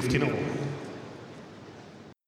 15 0.00 0.16
all. 0.22 0.32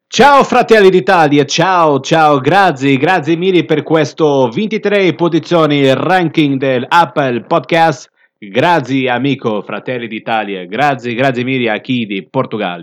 Ciao 0.09 0.43
fratelli 0.43 0.91
d'Italia, 0.91 1.45
ciao, 1.45 2.01
ciao, 2.01 2.41
grazie, 2.41 2.97
grazie 2.97 3.37
mille 3.37 3.65
per 3.65 3.85
questo 3.85 4.49
23 4.49 5.15
posizioni 5.15 5.95
ranking 5.95 6.59
del 6.59 6.85
Apple 6.89 7.43
Podcast. 7.43 8.11
Grazie 8.37 9.09
amico, 9.09 9.63
fratelli 9.63 10.09
d'Italia, 10.09 10.67
grazie, 10.67 11.15
grazie 11.15 11.45
mille 11.45 11.71
aqui 11.71 12.07
de 12.07 12.27
Portugal. 12.29 12.83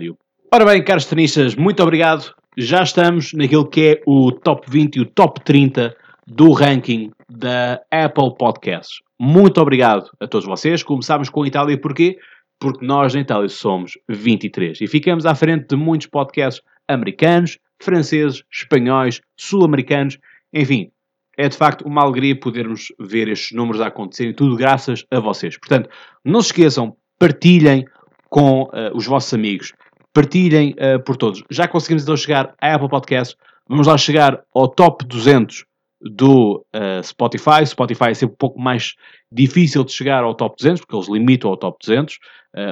Ora 0.50 0.64
bem, 0.64 0.82
caros 0.82 1.04
tenistas, 1.04 1.54
muito 1.54 1.82
obrigado. 1.82 2.34
Já 2.56 2.82
estamos 2.82 3.34
naquilo 3.34 3.68
que 3.68 3.88
é 3.88 4.00
o 4.06 4.32
top 4.32 4.70
20 4.70 4.96
e 4.96 5.00
o 5.00 5.04
top 5.04 5.40
30 5.44 5.94
do 6.26 6.52
ranking 6.52 7.10
da 7.28 7.78
Apple 7.90 8.34
Podcasts. 8.38 9.02
Muito 9.20 9.60
obrigado 9.60 10.10
a 10.18 10.26
todos 10.26 10.46
vocês. 10.46 10.82
Começámos 10.82 11.28
com 11.28 11.42
a 11.42 11.46
Itália, 11.46 11.78
porquê? 11.78 12.16
Porque 12.60 12.84
nós 12.84 13.14
na 13.14 13.20
Itália 13.20 13.48
somos 13.48 13.92
23 14.08 14.80
e 14.80 14.86
ficamos 14.86 15.24
à 15.26 15.34
frente 15.34 15.68
de 15.68 15.76
muitos 15.76 16.08
podcasts 16.08 16.62
americanos, 16.88 17.58
franceses, 17.80 18.42
espanhóis, 18.50 19.20
sul-americanos, 19.36 20.18
enfim. 20.52 20.90
É 21.36 21.48
de 21.48 21.56
facto 21.56 21.86
uma 21.86 22.02
alegria 22.02 22.38
podermos 22.38 22.92
ver 22.98 23.28
estes 23.28 23.52
números 23.52 23.80
a 23.80 23.86
acontecerem, 23.86 24.34
tudo 24.34 24.56
graças 24.56 25.04
a 25.08 25.20
vocês. 25.20 25.56
Portanto, 25.56 25.88
não 26.24 26.42
se 26.42 26.48
esqueçam, 26.48 26.96
partilhem 27.16 27.84
com 28.28 28.62
uh, 28.62 28.94
os 28.94 29.06
vossos 29.06 29.32
amigos, 29.32 29.72
partilhem 30.12 30.74
uh, 30.74 31.02
por 31.04 31.16
todos. 31.16 31.44
Já 31.48 31.68
conseguimos 31.68 32.02
então 32.02 32.16
chegar 32.16 32.54
à 32.60 32.74
Apple 32.74 32.88
Podcast, 32.88 33.36
vamos 33.68 33.86
lá 33.86 33.96
chegar 33.96 34.42
ao 34.52 34.66
top 34.66 35.04
200 35.06 35.64
do 36.00 36.64
uh, 36.74 37.02
Spotify. 37.02 37.66
Spotify 37.66 38.10
é 38.10 38.14
sempre 38.14 38.34
um 38.34 38.38
pouco 38.38 38.60
mais 38.60 38.94
difícil 39.30 39.84
de 39.84 39.92
chegar 39.92 40.24
ao 40.24 40.34
top 40.34 40.56
200, 40.58 40.80
porque 40.80 40.96
eles 40.96 41.08
limitam 41.08 41.50
ao 41.50 41.56
top 41.56 41.78
200, 41.84 42.14
uh, 42.14 42.18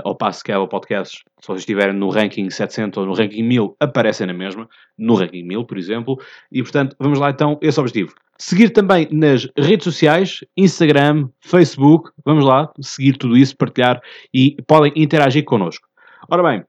ao 0.05 0.15
passo 0.15 0.43
que 0.43 0.53
Apple 0.53 0.69
Podcasts, 0.69 1.23
se 1.41 1.47
vocês 1.47 1.61
estiverem 1.61 1.95
no 1.95 2.09
ranking 2.09 2.49
700 2.49 2.99
ou 2.99 3.07
no 3.07 3.15
ranking 3.15 3.43
1000, 3.43 3.77
aparecem 3.81 4.27
na 4.27 4.33
mesma, 4.33 4.69
no 4.97 5.15
ranking 5.15 5.43
1000, 5.43 5.65
por 5.65 5.79
exemplo, 5.79 6.19
e 6.51 6.63
portanto, 6.63 6.97
vamos 6.99 7.19
lá 7.19 7.31
então, 7.31 7.59
esse 7.61 7.79
é 7.79 7.81
o 7.81 7.85
objetivo. 7.85 8.15
Seguir 8.39 8.71
também 8.71 9.09
nas 9.11 9.49
redes 9.57 9.85
sociais, 9.85 10.41
Instagram, 10.57 11.29
Facebook, 11.41 12.11
vamos 12.25 12.45
lá, 12.45 12.71
seguir 12.81 13.17
tudo 13.17 13.37
isso, 13.37 13.57
partilhar 13.57 14.01
e 14.33 14.57
podem 14.67 14.93
interagir 14.95 15.45
connosco. 15.45 15.89
Ora 16.29 16.43
bem, 16.43 16.65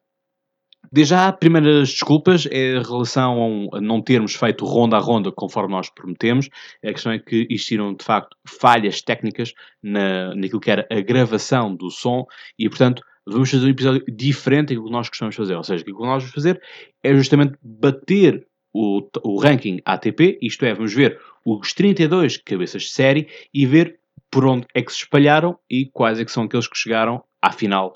Desde 0.92 1.09
já, 1.09 1.31
primeiras 1.33 1.89
desculpas 1.89 2.47
é 2.50 2.78
em 2.78 2.81
relação 2.81 3.70
a 3.73 3.81
não 3.81 4.02
termos 4.02 4.36
feito 4.36 4.66
ronda 4.66 4.95
a 4.95 5.00
ronda 5.00 5.31
conforme 5.31 5.73
nós 5.73 5.89
prometemos. 5.89 6.50
A 6.83 6.94
questão 6.94 7.11
é 7.11 7.20
que 7.20 7.45
existiram, 7.50 7.94
de 7.94 8.06
facto, 8.06 8.38
falhas 8.47 9.02
técnicas 9.02 9.53
na, 9.83 10.33
naquilo 10.33 10.61
que 10.61 10.72
era 10.72 10.88
a 10.89 11.02
gravação 11.02 11.75
do 11.75 11.92
som 11.92 12.25
e, 12.58 12.70
portanto, 12.70 13.03
vamos 13.25 13.52
fazer 13.52 13.66
um 13.66 13.70
episódio 13.70 14.03
diferente 14.08 14.70
daquilo 14.70 14.86
que 14.86 14.92
nós 14.92 15.09
costumamos 15.09 15.36
fazer. 15.36 15.55
Ou 15.55 15.64
seja, 15.64 15.81
aquilo 15.81 15.98
que 15.98 16.03
nós 16.03 16.23
vamos 16.23 16.33
fazer 16.33 16.61
é 17.03 17.14
justamente 17.14 17.58
bater 17.61 18.48
o, 18.73 19.02
o 19.23 19.39
ranking 19.39 19.81
ATP, 19.86 20.38
isto 20.42 20.64
é, 20.64 20.73
vamos 20.73 20.94
ver 20.94 21.20
os 21.45 21.73
32 21.73 22.38
cabeças 22.38 22.83
de 22.83 22.89
série 22.89 23.28
e 23.53 23.66
ver 23.66 24.00
por 24.30 24.45
onde 24.45 24.67
é 24.73 24.81
que 24.81 24.92
se 24.92 25.00
espalharam 25.00 25.58
e 25.70 25.86
quais 25.88 26.20
é 26.20 26.25
que 26.25 26.31
são 26.31 26.44
aqueles 26.44 26.67
que 26.67 26.78
chegaram 26.78 27.23
à 27.42 27.52
final 27.52 27.94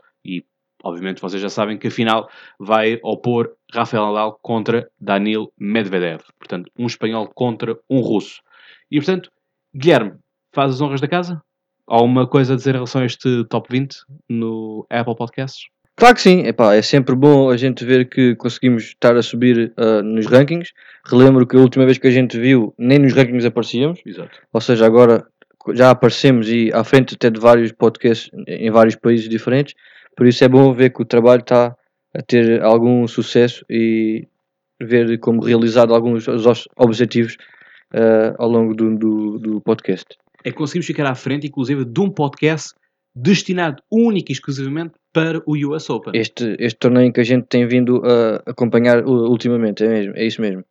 Obviamente 0.83 1.21
vocês 1.21 1.41
já 1.41 1.49
sabem 1.49 1.77
que 1.77 1.87
a 1.87 1.91
final 1.91 2.29
vai 2.59 2.99
opor 3.03 3.51
Rafael 3.73 4.07
Nadal 4.07 4.39
contra 4.41 4.89
Danil 4.99 5.51
Medvedev. 5.59 6.21
Portanto, 6.39 6.71
um 6.77 6.87
espanhol 6.87 7.27
contra 7.33 7.77
um 7.89 7.99
russo. 7.99 8.41
E 8.89 8.97
portanto, 8.97 9.29
Guilherme, 9.75 10.13
faz 10.53 10.73
as 10.73 10.81
honras 10.81 11.01
da 11.01 11.07
casa? 11.07 11.41
Há 11.87 11.95
alguma 11.95 12.27
coisa 12.27 12.53
a 12.53 12.55
dizer 12.55 12.71
em 12.71 12.73
relação 12.73 13.01
a 13.01 13.05
este 13.05 13.45
top 13.45 13.67
20 13.69 13.95
no 14.29 14.85
Apple 14.89 15.15
Podcasts? 15.15 15.65
Claro 15.95 16.15
que 16.15 16.21
sim, 16.21 16.47
Epá, 16.47 16.73
é 16.73 16.81
sempre 16.81 17.15
bom 17.15 17.49
a 17.49 17.57
gente 17.57 17.85
ver 17.85 18.09
que 18.09 18.35
conseguimos 18.35 18.85
estar 18.85 19.15
a 19.15 19.21
subir 19.21 19.73
uh, 19.77 20.01
nos 20.01 20.25
rankings. 20.25 20.71
Relembro 21.05 21.45
que 21.45 21.55
a 21.55 21.59
última 21.59 21.85
vez 21.85 21.97
que 21.97 22.07
a 22.07 22.11
gente 22.11 22.39
viu, 22.39 22.73
nem 22.77 22.97
nos 22.97 23.13
rankings 23.13 23.45
aparecíamos. 23.45 23.99
Exato. 24.05 24.39
Ou 24.51 24.61
seja, 24.61 24.85
agora 24.85 25.25
já 25.73 25.91
aparecemos 25.91 26.49
e 26.49 26.71
à 26.73 26.83
frente 26.83 27.15
até 27.15 27.29
de 27.29 27.39
vários 27.39 27.71
podcasts 27.71 28.31
em 28.47 28.71
vários 28.71 28.95
países 28.95 29.29
diferentes. 29.29 29.75
Por 30.15 30.27
isso 30.27 30.43
é 30.43 30.47
bom 30.47 30.73
ver 30.73 30.91
que 30.91 31.01
o 31.01 31.05
trabalho 31.05 31.41
está 31.41 31.75
a 32.13 32.21
ter 32.21 32.61
algum 32.61 33.07
sucesso 33.07 33.65
e 33.69 34.27
ver 34.81 35.17
como 35.19 35.43
realizado 35.43 35.93
alguns 35.93 36.25
objetivos 36.75 37.37
uh, 37.93 38.35
ao 38.37 38.49
longo 38.49 38.73
do, 38.73 38.97
do, 38.97 39.39
do, 39.39 39.61
podcast. 39.61 40.17
É 40.43 40.51
que 40.51 40.57
conseguimos 40.57 40.87
ficar 40.87 41.05
à 41.05 41.15
frente, 41.15 41.47
inclusive, 41.47 41.85
de 41.85 41.99
um 41.99 42.09
podcast 42.09 42.73
destinado 43.15 43.81
única 43.91 44.31
e 44.31 44.33
exclusivamente 44.33 44.93
para 45.13 45.41
o 45.45 45.55
US 45.69 45.89
Open. 45.89 46.13
Este, 46.15 46.55
este 46.59 46.79
torneio 46.79 47.11
que 47.11 47.21
a 47.21 47.23
gente 47.23 47.45
tem 47.47 47.67
vindo 47.67 48.01
a 48.03 48.49
acompanhar 48.49 49.05
ultimamente, 49.05 49.83
é, 49.83 49.87
mesmo, 49.87 50.13
é 50.15 50.25
isso 50.25 50.41
mesmo. 50.41 50.63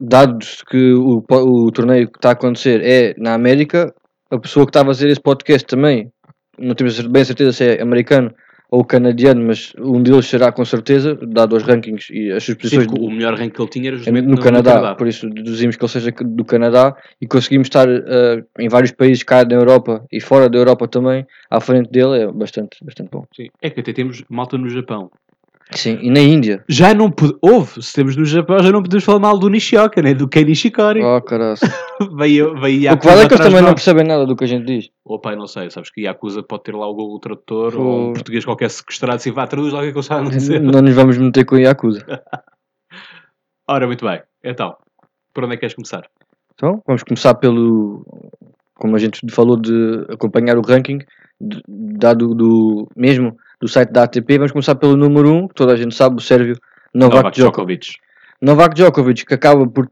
Dados 0.00 0.62
que 0.68 0.92
o, 0.94 1.24
o 1.28 1.72
torneio 1.72 2.08
que 2.08 2.18
está 2.18 2.30
a 2.30 2.32
acontecer 2.32 2.80
é 2.82 3.14
na 3.18 3.34
América, 3.34 3.92
a 4.30 4.38
pessoa 4.38 4.64
que 4.64 4.70
está 4.70 4.82
a 4.82 4.86
fazer 4.86 5.08
esse 5.08 5.20
podcast 5.20 5.66
também 5.66 6.10
não 6.58 6.74
temos 6.74 7.00
bem 7.00 7.24
certeza 7.24 7.52
se 7.52 7.64
é 7.64 7.82
americano 7.82 8.32
ou 8.72 8.82
canadiano, 8.82 9.44
mas 9.44 9.74
um 9.78 10.02
deles 10.02 10.24
será 10.24 10.50
com 10.50 10.64
certeza, 10.64 11.14
dado 11.14 11.54
os 11.54 11.62
rankings 11.62 12.10
e 12.10 12.32
as 12.32 12.42
suas 12.42 12.56
posições. 12.56 12.90
Sim, 12.90 12.98
o 12.98 13.10
melhor 13.10 13.34
ranking 13.34 13.50
que 13.50 13.60
ele 13.60 13.68
tinha 13.68 13.88
era 13.90 13.96
justamente 13.98 14.24
no, 14.24 14.30
no, 14.30 14.40
Canadá, 14.40 14.72
Canadá, 14.72 14.94
por 14.94 15.06
isso 15.06 15.28
deduzimos 15.28 15.76
que 15.76 15.84
ele 15.84 15.92
seja 15.92 16.10
do 16.10 16.42
Canadá 16.42 16.96
e 17.20 17.26
conseguimos 17.26 17.66
estar 17.66 17.86
uh, 17.86 18.42
em 18.58 18.70
vários 18.70 18.90
países 18.92 19.22
cá 19.22 19.44
na 19.44 19.56
Europa 19.56 20.02
e 20.10 20.22
fora 20.22 20.48
da 20.48 20.56
Europa 20.56 20.88
também, 20.88 21.26
à 21.50 21.60
frente 21.60 21.90
dele, 21.90 22.20
é 22.22 22.32
bastante, 22.32 22.82
bastante 22.82 23.10
bom. 23.10 23.26
Sim, 23.36 23.50
é 23.60 23.68
que 23.68 23.80
até 23.80 23.92
temos 23.92 24.24
malta 24.30 24.56
no 24.56 24.70
Japão. 24.70 25.10
Sim, 25.74 25.98
e 26.02 26.10
na 26.10 26.20
Índia. 26.20 26.64
Já 26.68 26.94
não 26.94 27.10
pode... 27.10 27.34
Houve, 27.40 27.82
se 27.82 27.92
temos 27.92 28.16
no 28.16 28.24
Japão, 28.24 28.58
já 28.60 28.70
não 28.70 28.82
podemos 28.82 29.04
falar 29.04 29.18
mal 29.18 29.38
do 29.38 29.48
Nishioka, 29.48 30.02
né? 30.02 30.14
do 30.14 30.28
Ken 30.28 30.44
Nishikori. 30.44 31.02
Oh, 31.02 31.20
caralho. 31.20 31.56
veio, 32.16 32.54
veio 32.60 32.92
o 32.92 32.98
que 32.98 33.06
vale 33.06 33.22
é 33.22 33.28
que 33.28 33.34
eles 33.34 33.46
também 33.46 33.62
não 33.62 33.74
percebem 33.74 34.04
nada 34.04 34.26
do 34.26 34.36
que 34.36 34.44
a 34.44 34.46
gente 34.46 34.66
diz. 34.66 34.90
O 35.04 35.18
pai, 35.18 35.36
não 35.36 35.46
sei, 35.46 35.70
sabes 35.70 35.90
que 35.90 36.02
Yakuza 36.02 36.42
pode 36.42 36.64
ter 36.64 36.74
lá 36.74 36.86
o 36.86 36.94
Google 36.94 37.20
Tradutor 37.20 37.76
ou 37.76 38.10
um 38.10 38.12
português 38.12 38.44
qualquer 38.44 38.70
sequestrado 38.70 39.16
assim, 39.16 39.32
vá, 39.32 39.46
traduz 39.46 39.72
lá 39.72 39.80
o 39.80 39.82
que 39.82 39.88
é 39.88 39.92
que 39.92 39.98
eu 39.98 40.02
sabe 40.02 40.30
não 40.60 40.72
Não 40.72 40.82
nos 40.82 40.94
vamos 40.94 41.18
meter 41.18 41.44
com 41.44 41.56
Yakuza. 41.56 42.04
Ora, 43.68 43.86
muito 43.86 44.04
bem. 44.04 44.22
Então, 44.44 44.76
por 45.32 45.44
onde 45.44 45.54
é 45.54 45.56
que 45.56 45.60
queres 45.60 45.74
começar? 45.74 46.08
Então, 46.54 46.82
vamos 46.86 47.02
começar 47.02 47.34
pelo, 47.34 48.04
como 48.74 48.96
a 48.96 48.98
gente 48.98 49.20
falou, 49.30 49.56
de 49.56 50.04
acompanhar 50.10 50.58
o 50.58 50.62
ranking, 50.62 50.98
de, 51.40 51.62
dado 51.68 52.34
do 52.34 52.88
mesmo 52.96 53.36
do 53.62 53.68
site 53.68 53.92
da 53.92 54.02
ATP. 54.02 54.38
Vamos 54.38 54.50
começar 54.50 54.74
pelo 54.74 54.96
número 54.96 55.30
1, 55.30 55.36
um, 55.36 55.48
que 55.48 55.54
toda 55.54 55.72
a 55.72 55.76
gente 55.76 55.94
sabe, 55.94 56.16
o 56.16 56.20
sérvio 56.20 56.56
Novak, 56.92 57.16
Novak 57.16 57.36
Djokovic. 57.36 57.84
Djokovic. 57.84 58.02
Novak 58.42 58.74
Djokovic, 58.74 59.24
que 59.24 59.34
acaba 59.34 59.64
por 59.68 59.88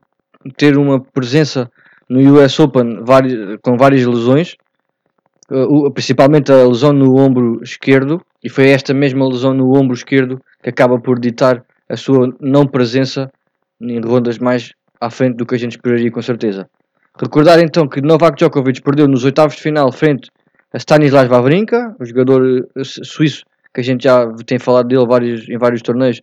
ter 0.56 0.76
uma 0.76 0.98
presença 1.00 1.70
no 2.08 2.19
US 2.34 2.58
Open 2.58 3.04
com 3.62 3.76
várias 3.76 4.04
lesões, 4.04 4.56
uh, 5.53 5.88
principalmente 5.92 6.50
a 6.50 6.66
lesão 6.66 6.92
no 6.92 7.16
ombro 7.16 7.60
esquerdo, 7.62 8.20
e 8.42 8.48
foi 8.48 8.70
esta 8.70 8.92
mesma 8.92 9.28
lesão 9.28 9.54
no 9.54 9.72
ombro 9.78 9.94
esquerdo 9.94 10.41
que 10.60 10.69
acaba 10.69 10.98
por 10.98 11.20
ditar 11.20 11.62
a 11.88 11.97
sua 11.97 12.34
não 12.41 12.66
presença 12.66 13.31
em 13.81 14.00
rondas 14.00 14.38
mais 14.38 14.72
à 15.00 15.10
frente 15.10 15.37
do 15.37 15.47
que 15.47 15.54
a 15.54 15.58
gente 15.58 15.72
esperaria 15.72 16.10
com 16.10 16.20
certeza. 16.20 16.69
Recordar 17.16 17.60
então 17.60 17.87
que 17.87 18.00
Novak 18.00 18.37
Djokovic 18.37 18.82
perdeu 18.82 19.06
nos 19.06 19.25
oitavos 19.25 19.54
de 19.54 19.62
final 19.62 19.92
frente 19.92 20.28
a 20.72 20.76
Stanislas 20.76 21.28
Wawrinka, 21.28 21.94
o 22.00 22.04
jogador 22.04 22.42
uh, 22.76 22.84
suíço 22.84 23.44
que 23.75 23.81
a 23.81 23.84
gente 23.84 24.05
já 24.05 24.26
tem 24.46 24.58
falado 24.58 24.88
dele 24.88 25.06
vários, 25.06 25.49
em 25.49 25.58
vários 25.58 25.82
torneios, 25.82 26.20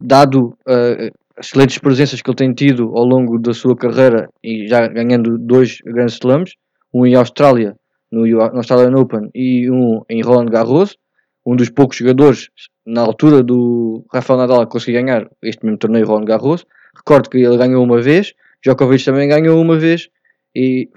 dado 0.00 0.56
uh, 0.68 1.10
excelentes 1.38 1.78
presenças 1.78 2.20
que 2.20 2.30
ele 2.30 2.36
tem 2.36 2.52
tido 2.52 2.92
ao 2.96 3.04
longo 3.04 3.38
da 3.38 3.52
sua 3.54 3.76
carreira 3.76 4.28
e 4.42 4.66
já 4.68 4.86
ganhando 4.86 5.38
dois 5.38 5.78
grandes 5.84 6.14
slams, 6.14 6.54
um 6.92 7.06
em 7.06 7.14
Austrália, 7.14 7.76
no, 8.10 8.26
no 8.26 8.56
Australian 8.56 8.96
Open, 8.96 9.30
e 9.34 9.70
um 9.70 10.02
em 10.08 10.22
Roland 10.22 10.46
Garros, 10.46 10.96
um 11.44 11.54
dos 11.54 11.70
poucos 11.70 11.98
jogadores 11.98 12.48
na 12.84 13.02
altura 13.02 13.42
do 13.42 14.04
Rafael 14.12 14.38
Nadal 14.38 14.62
a 14.62 14.66
conseguir 14.66 15.02
ganhar 15.02 15.28
este 15.42 15.64
mesmo 15.64 15.78
torneio 15.78 16.06
Roland 16.06 16.24
Garros. 16.24 16.66
Recordo 16.96 17.28
que 17.28 17.38
ele 17.38 17.56
ganhou 17.56 17.84
uma 17.84 18.00
vez, 18.00 18.32
Djokovic 18.62 19.04
também 19.04 19.28
ganhou 19.28 19.60
uma 19.60 19.78
vez 19.78 20.08
e 20.54 20.88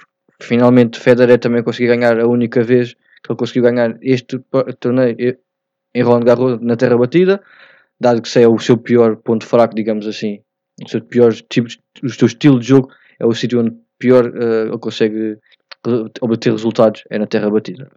finalmente 0.41 0.99
Federer 0.99 1.37
também 1.39 1.61
conseguiu 1.61 1.95
ganhar 1.95 2.19
a 2.19 2.27
única 2.27 2.63
vez 2.63 2.93
que 2.93 3.31
ele 3.31 3.37
conseguiu 3.37 3.63
ganhar 3.63 3.97
este 4.01 4.39
torneio 4.79 5.15
em 5.93 6.01
Roland 6.03 6.25
Garros 6.25 6.59
na 6.61 6.75
terra 6.75 6.97
batida, 6.97 7.41
dado 7.99 8.21
que 8.21 8.27
isso 8.27 8.39
é 8.39 8.47
o 8.47 8.57
seu 8.59 8.77
pior 8.77 9.15
ponto 9.17 9.45
fraco, 9.45 9.75
digamos 9.75 10.07
assim, 10.07 10.39
o 10.83 10.89
seu 10.89 11.01
pior 11.01 11.33
tipo, 11.33 11.67
o 12.03 12.09
seu 12.09 12.27
estilo 12.27 12.59
de 12.59 12.67
jogo 12.67 12.89
é 13.19 13.25
o 13.25 13.33
sítio 13.33 13.59
onde 13.59 13.75
pior 13.97 14.25
uh, 14.25 14.67
ele 14.67 14.77
consegue 14.77 15.37
obter 16.21 16.51
resultados 16.51 17.03
é 17.09 17.17
na 17.17 17.27
terra 17.27 17.49
batida. 17.49 17.89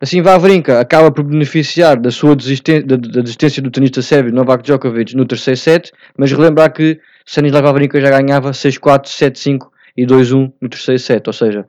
Assim, 0.00 0.22
Vavrinka 0.22 0.80
acaba 0.80 1.12
por 1.12 1.24
beneficiar 1.24 2.00
da 2.00 2.10
sua 2.10 2.34
desistência, 2.34 2.86
da 2.86 2.96
desistência 2.96 3.62
do 3.62 3.70
tenista 3.70 4.00
sérvio 4.00 4.32
Novak 4.32 4.64
Djokovic 4.64 5.14
no 5.14 5.26
terceiro 5.26 5.58
set, 5.58 5.92
mas 6.16 6.32
relembrar 6.32 6.72
que 6.72 6.98
Stanislav 7.26 7.64
Vavrinka 7.64 8.00
já 8.00 8.10
ganhava 8.10 8.50
6-4, 8.52 9.08
7-5 9.08 9.68
e 9.94 10.06
2-1 10.06 10.52
no 10.58 10.68
terceiro 10.70 10.98
set, 10.98 11.26
ou 11.26 11.34
seja, 11.34 11.66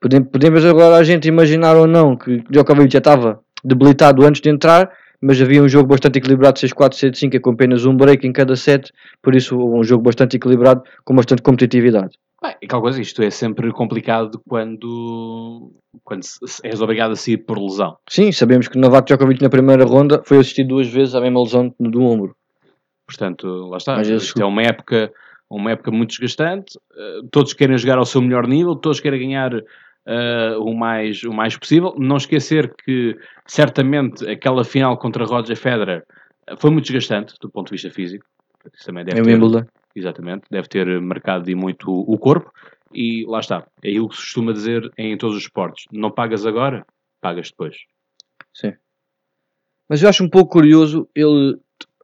podemos 0.00 0.64
agora 0.64 0.96
a 0.96 1.02
gente 1.02 1.26
imaginar 1.26 1.76
ou 1.76 1.88
não 1.88 2.16
que 2.16 2.44
Djokovic 2.48 2.92
já 2.92 2.98
estava 2.98 3.40
debilitado 3.64 4.24
antes 4.24 4.40
de 4.40 4.50
entrar, 4.50 4.90
mas 5.20 5.40
havia 5.40 5.62
um 5.62 5.68
jogo 5.68 5.88
bastante 5.88 6.18
equilibrado 6.18 6.58
6-4, 6.58 6.94
7-5, 6.94 7.40
com 7.40 7.50
apenas 7.50 7.84
um 7.84 7.96
break 7.96 8.26
em 8.26 8.32
cada 8.32 8.56
set, 8.56 8.92
por 9.22 9.34
isso 9.34 9.56
um 9.56 9.84
jogo 9.84 10.02
bastante 10.02 10.36
equilibrado, 10.36 10.82
com 11.04 11.14
bastante 11.14 11.42
competitividade. 11.42 12.18
Bem, 12.42 12.56
e 12.60 12.66
coisa, 12.66 13.00
isto 13.00 13.22
é 13.22 13.30
sempre 13.30 13.70
complicado 13.70 14.42
quando, 14.48 15.70
quando 16.02 16.22
és 16.64 16.80
obrigado 16.80 17.12
a 17.12 17.16
sair 17.16 17.36
por 17.36 17.56
lesão. 17.56 17.96
Sim, 18.10 18.32
sabemos 18.32 18.66
que 18.66 18.76
Novak 18.76 19.06
Djokovic 19.06 19.40
na 19.40 19.48
primeira 19.48 19.84
ronda 19.84 20.20
foi 20.24 20.38
assistido 20.38 20.68
duas 20.70 20.88
vezes 20.88 21.14
à 21.14 21.20
mesma 21.20 21.40
lesão 21.40 21.72
do, 21.78 22.02
ombro. 22.02 22.34
Portanto, 23.06 23.46
lá 23.68 23.76
está. 23.76 23.94
Mas 23.94 24.08
Isto 24.08 24.42
é 24.42 24.44
uma 24.44 24.62
época, 24.62 25.12
uma 25.48 25.70
época 25.70 25.92
muito 25.92 26.10
desgastante. 26.10 26.76
eh, 26.96 27.20
todos 27.30 27.52
querem 27.52 27.78
jogar 27.78 27.98
ao 27.98 28.04
seu 28.04 28.20
melhor 28.20 28.48
nível, 28.48 28.74
todos 28.74 28.98
querem 28.98 29.20
ganhar 29.20 29.52
eh, 30.06 30.56
o, 30.58 30.74
mais, 30.74 31.22
o 31.22 31.32
mais 31.32 31.56
possível. 31.56 31.94
Não 31.98 32.16
esquecer 32.16 32.74
que, 32.74 33.16
certamente, 33.46 34.28
aquela 34.28 34.64
final 34.64 34.96
contra 34.98 35.24
Roger 35.24 35.56
Federer 35.56 36.04
eh, 36.46 36.56
foi 36.56 36.70
muito 36.70 36.86
desgastante 36.86 37.34
do 37.40 37.50
ponto 37.50 37.68
de 37.68 37.72
vista 37.72 37.90
físico. 37.90 38.24
Isso 38.72 38.86
também 38.86 39.04
deve 39.04 39.20
Em 39.20 39.22
ter, 39.24 39.34
Wimbledon. 39.34 39.64
exatamente, 39.94 40.44
deve 40.50 40.68
ter 40.68 41.00
marcado 41.00 41.50
e 41.50 41.54
muito 41.54 41.90
o, 41.90 42.14
o 42.14 42.18
corpo. 42.18 42.52
E 42.94 43.24
lá 43.26 43.40
está. 43.40 43.66
É 43.82 43.88
aquilo 43.88 44.08
que 44.08 44.16
se 44.16 44.22
costuma 44.22 44.52
dizer 44.52 44.90
em 44.98 45.16
todos 45.16 45.36
os 45.36 45.42
esportes. 45.42 45.86
Não 45.92 46.10
pagas 46.10 46.44
agora, 46.46 46.84
pagas 47.20 47.50
depois. 47.50 47.76
Sim. 48.52 48.74
Mas 49.88 50.02
eu 50.02 50.08
acho 50.08 50.22
um 50.24 50.28
pouco 50.28 50.52
curioso 50.52 51.08
ele 51.14 51.58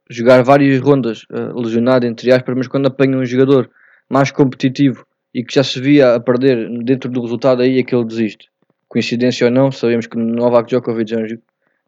jogar 0.09 0.43
várias 0.43 0.79
rondas 0.81 1.25
eh, 1.31 1.51
lesionado, 1.53 2.05
entre 2.05 2.31
aspas, 2.31 2.55
mas 2.57 2.67
quando 2.67 2.87
apanha 2.87 3.17
um 3.17 3.25
jogador 3.25 3.69
mais 4.09 4.31
competitivo 4.31 5.05
e 5.33 5.43
que 5.43 5.53
já 5.55 5.63
se 5.63 5.79
via 5.79 6.15
a 6.15 6.19
perder 6.19 6.69
dentro 6.83 7.09
do 7.09 7.21
resultado, 7.21 7.61
aí 7.61 7.79
é 7.79 7.83
que 7.83 7.93
ele 7.95 8.05
desiste. 8.05 8.47
Coincidência 8.87 9.45
ou 9.45 9.51
não, 9.51 9.71
sabemos 9.71 10.07
que 10.07 10.17
Novak 10.17 10.67
Djokovic 10.67 11.13
é 11.13 11.17
um 11.17 11.25
jo- 11.27 11.37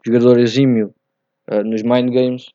jogador 0.06 0.38
exímio 0.38 0.94
eh, 1.48 1.62
nos 1.64 1.82
mind 1.82 2.12
games 2.12 2.46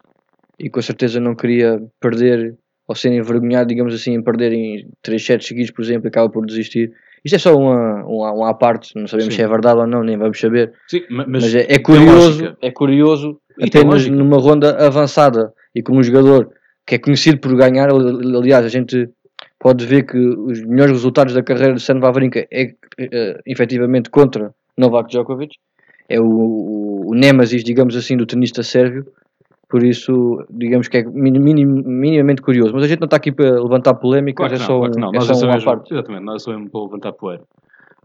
e 0.59 0.69
com 0.69 0.81
certeza 0.81 1.19
não 1.19 1.35
queria 1.35 1.81
perder 1.99 2.55
ou 2.87 2.95
ser 2.95 3.11
envergonhado, 3.11 3.67
digamos 3.67 3.93
assim, 3.93 4.13
em 4.13 4.21
perder 4.23 4.53
em 4.53 4.87
3 5.01 5.25
sets 5.25 5.45
seguidos, 5.47 5.71
por 5.71 5.81
exemplo, 5.83 6.07
acaba 6.07 6.29
por 6.29 6.45
desistir. 6.45 6.93
Isto 7.25 7.35
é 7.35 7.39
só 7.39 7.57
uma, 7.57 8.05
uma, 8.05 8.31
uma 8.31 8.49
à 8.49 8.53
parte, 8.53 8.93
não 8.95 9.07
sabemos 9.07 9.33
Sim. 9.33 9.39
se 9.39 9.43
é 9.43 9.47
verdade 9.47 9.81
ou 9.81 9.87
não, 9.87 10.01
nem 10.03 10.17
vamos 10.17 10.39
saber. 10.39 10.71
Sim, 10.87 11.01
ma- 11.09 11.25
mas, 11.27 11.43
Mas, 11.43 11.55
é, 11.55 11.65
é 11.73 11.79
curioso, 11.79 12.55
é 12.61 12.71
curioso 12.71 13.41
E 13.59 13.69
lógica. 13.83 14.15
numa 14.15 14.37
ronda 14.37 14.77
avançada 14.85 15.51
e 15.75 15.83
como 15.83 15.99
um 15.99 16.03
jogador 16.03 16.49
que 16.85 16.95
é 16.95 16.97
conhecido 16.97 17.39
por 17.41 17.53
ganhar, 17.57 17.89
ali- 17.89 18.37
aliás, 18.37 18.65
a 18.65 18.69
gente 18.69 19.09
pode 19.59 19.85
ver 19.85 20.03
que 20.03 20.17
os 20.17 20.61
melhores 20.63 20.93
resultados 20.93 21.33
da 21.33 21.41
carreira 21.43 21.73
de 21.73 21.79
Stan 21.79 21.99
Wawrinka 21.99 22.47
é 22.51 22.73
eh, 22.97 23.39
efetivamente 23.45 24.09
contra 24.09 24.53
Novak 24.77 25.09
Djokovic, 25.09 25.55
é 26.09 26.19
o, 26.19 26.25
o, 26.25 27.09
o 27.11 27.13
Nemesis, 27.15 27.63
digamos 27.63 27.95
assim, 27.95 28.15
do 28.15 28.25
tenista 28.25 28.61
sérvio, 28.63 29.05
por 29.69 29.83
isso, 29.83 30.45
digamos 30.49 30.87
que 30.87 30.97
é 30.97 31.03
mini- 31.03 31.39
mini- 31.39 31.65
minimamente 31.65 32.41
curioso. 32.41 32.73
Mas 32.73 32.83
a 32.83 32.87
gente 32.87 32.99
não 33.01 33.05
está 33.05 33.17
aqui 33.17 33.31
para 33.31 33.49
levantar 33.61 33.95
polémicas, 33.95 34.37
Claro 34.47 34.55
é 34.55 34.59
não, 34.59 34.65
só, 34.65 34.77
claro 34.79 34.93
um, 34.95 34.99
não. 35.01 35.11
é 35.13 35.21
só 35.21 35.31
é 35.31 35.35
só 35.35 35.45
uma 35.45 35.53
mesmo, 35.55 35.65
parte. 35.71 35.93
exatamente, 35.93 36.23
nós 36.23 36.41
só 36.43 36.51
mesmo 36.51 36.69
para 36.69 36.81
levantar 36.83 37.11
poeira. 37.13 37.43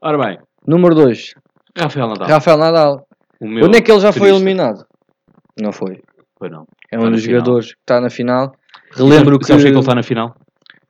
Ora 0.00 0.18
bem, 0.18 0.38
Número 0.66 0.94
2, 0.94 1.34
Rafael 1.78 2.08
Nadal. 2.08 2.28
Rafael 2.28 2.56
Nadal. 2.58 3.06
o 3.40 3.46
meu 3.48 3.66
Onde 3.66 3.78
é 3.78 3.80
que 3.80 3.92
ele 3.92 4.00
já 4.00 4.12
foi 4.12 4.30
eliminado? 4.30 4.84
Não 5.60 5.70
foi. 5.72 6.00
Pois 6.38 6.50
não. 6.50 6.66
É 6.90 6.98
um 6.98 7.10
dos 7.10 7.22
jogadores 7.22 7.74
que 7.74 7.80
está 7.80 8.00
na 8.00 8.10
final. 8.10 8.52
Relembro 8.92 9.38
que, 9.38 9.46
Sabes 9.46 9.62
que 9.62 9.70
ele 9.70 9.78
está 9.78 9.94
na 9.94 10.02
final? 10.02 10.34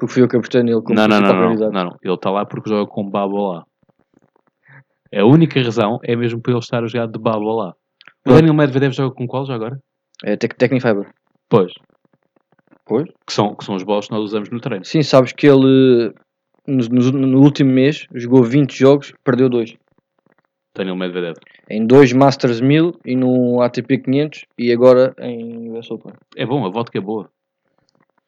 Porque 0.03 0.15
fui 0.15 0.23
eu 0.25 0.29
que 0.29 0.37
apostei 0.37 0.65
nele 0.65 0.83
como 0.83 0.97
Não, 0.97 1.07
não, 1.07 1.21
não, 1.21 1.33
não, 1.33 1.55
não, 1.55 1.71
não. 1.85 1.97
Ele 2.03 2.15
está 2.15 2.29
lá 2.29 2.45
porque 2.45 2.69
joga 2.69 2.91
com 2.91 3.09
Babola. 3.09 3.65
A 5.15 5.25
única 5.25 5.63
razão 5.63 6.01
é 6.03 6.17
mesmo 6.17 6.41
para 6.41 6.53
ele 6.53 6.59
estar 6.59 6.83
a 6.83 6.87
jogar 6.89 7.07
de 7.07 7.19
Babola. 7.21 7.69
O 7.71 7.75
Pronto. 8.25 8.37
Daniel 8.37 8.55
Medvedev 8.55 8.93
joga 8.93 9.15
com 9.15 9.27
qual 9.29 9.47
já 9.47 9.55
agora? 9.55 9.79
É 10.25 10.37
Tec 10.37 10.55
Tecnifiber. 10.57 11.09
Pois. 11.49 11.73
Pois? 12.85 13.05
Que 13.27 13.33
são, 13.33 13.55
que 13.55 13.65
são 13.65 13.77
os 13.77 13.85
bolas 13.85 14.07
que 14.07 14.13
nós 14.13 14.25
usamos 14.25 14.51
no 14.51 14.59
treino. 14.61 14.85
Sim, 14.85 15.03
sabes 15.05 15.33
que 15.33 15.47
ele 15.47 16.13
no, 16.67 16.85
no- 16.91 17.27
no 17.27 17.41
último 17.43 17.71
mês 17.71 18.07
jogou 18.13 18.43
20 18.43 18.77
jogos, 18.77 19.13
perdeu 19.23 19.49
2. 19.49 19.77
Daniel 20.75 20.97
Medvedev. 20.97 21.37
Em 21.71 21.87
dois 21.87 22.13
Masters 22.13 22.61
1000 22.61 22.99
e 23.05 23.15
no 23.15 23.61
ATP 23.61 23.99
500 23.99 24.47
e 24.59 24.73
agora 24.73 25.15
em 25.21 25.71
US 25.71 25.91
Open. 25.91 26.13
É 26.37 26.45
bom, 26.47 26.65
a 26.67 26.71
vodka 26.71 26.99
é 26.99 27.01
boa. 27.01 27.29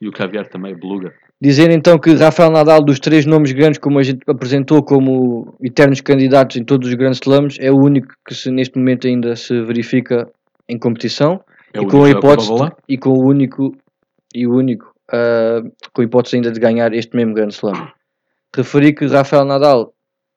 E 0.01 0.07
o 0.09 0.13
caviar 0.13 0.47
também, 0.49 0.75
beluga. 0.79 1.15
Dizer 1.41 1.71
então 1.71 1.99
que 1.99 2.15
Rafael 2.15 2.51
Nadal, 2.51 2.83
dos 2.83 2.99
três 2.99 3.27
nomes 3.27 3.53
grandes 3.53 3.79
como 3.79 3.99
a 3.99 4.03
gente 4.03 4.21
apresentou 4.27 4.83
como 4.83 5.55
eternos 5.61 6.01
candidatos 6.01 6.57
em 6.57 6.65
todos 6.65 6.89
os 6.89 6.95
grandes 6.95 7.21
slams, 7.21 7.57
é 7.61 7.71
o 7.71 7.77
único 7.77 8.15
que 8.27 8.35
se, 8.35 8.51
neste 8.51 8.79
momento 8.79 9.07
ainda 9.07 9.37
se 9.37 9.61
verifica 9.63 10.29
em 10.69 10.79
competição 10.79 11.41
É 11.73 11.81
e 11.81 11.87
com 11.87 12.05
a 12.05 12.09
joga 12.09 12.19
hipótese 12.19 12.49
Babola. 12.49 12.77
e 12.89 12.97
com 12.97 13.11
o 13.11 13.27
único 13.27 13.77
e 14.35 14.47
o 14.47 14.55
único 14.55 14.95
ah, 15.13 15.63
com 15.93 16.03
a 16.03 16.05
hipótese 16.05 16.37
ainda 16.37 16.51
de 16.51 16.61
ganhar 16.61 16.93
este 16.95 17.15
mesmo 17.15 17.35
Grand 17.35 17.49
Slam. 17.49 17.93
Referi 18.55 18.95
que 18.95 19.07
Rafael 19.07 19.45
Nadal 19.45 19.93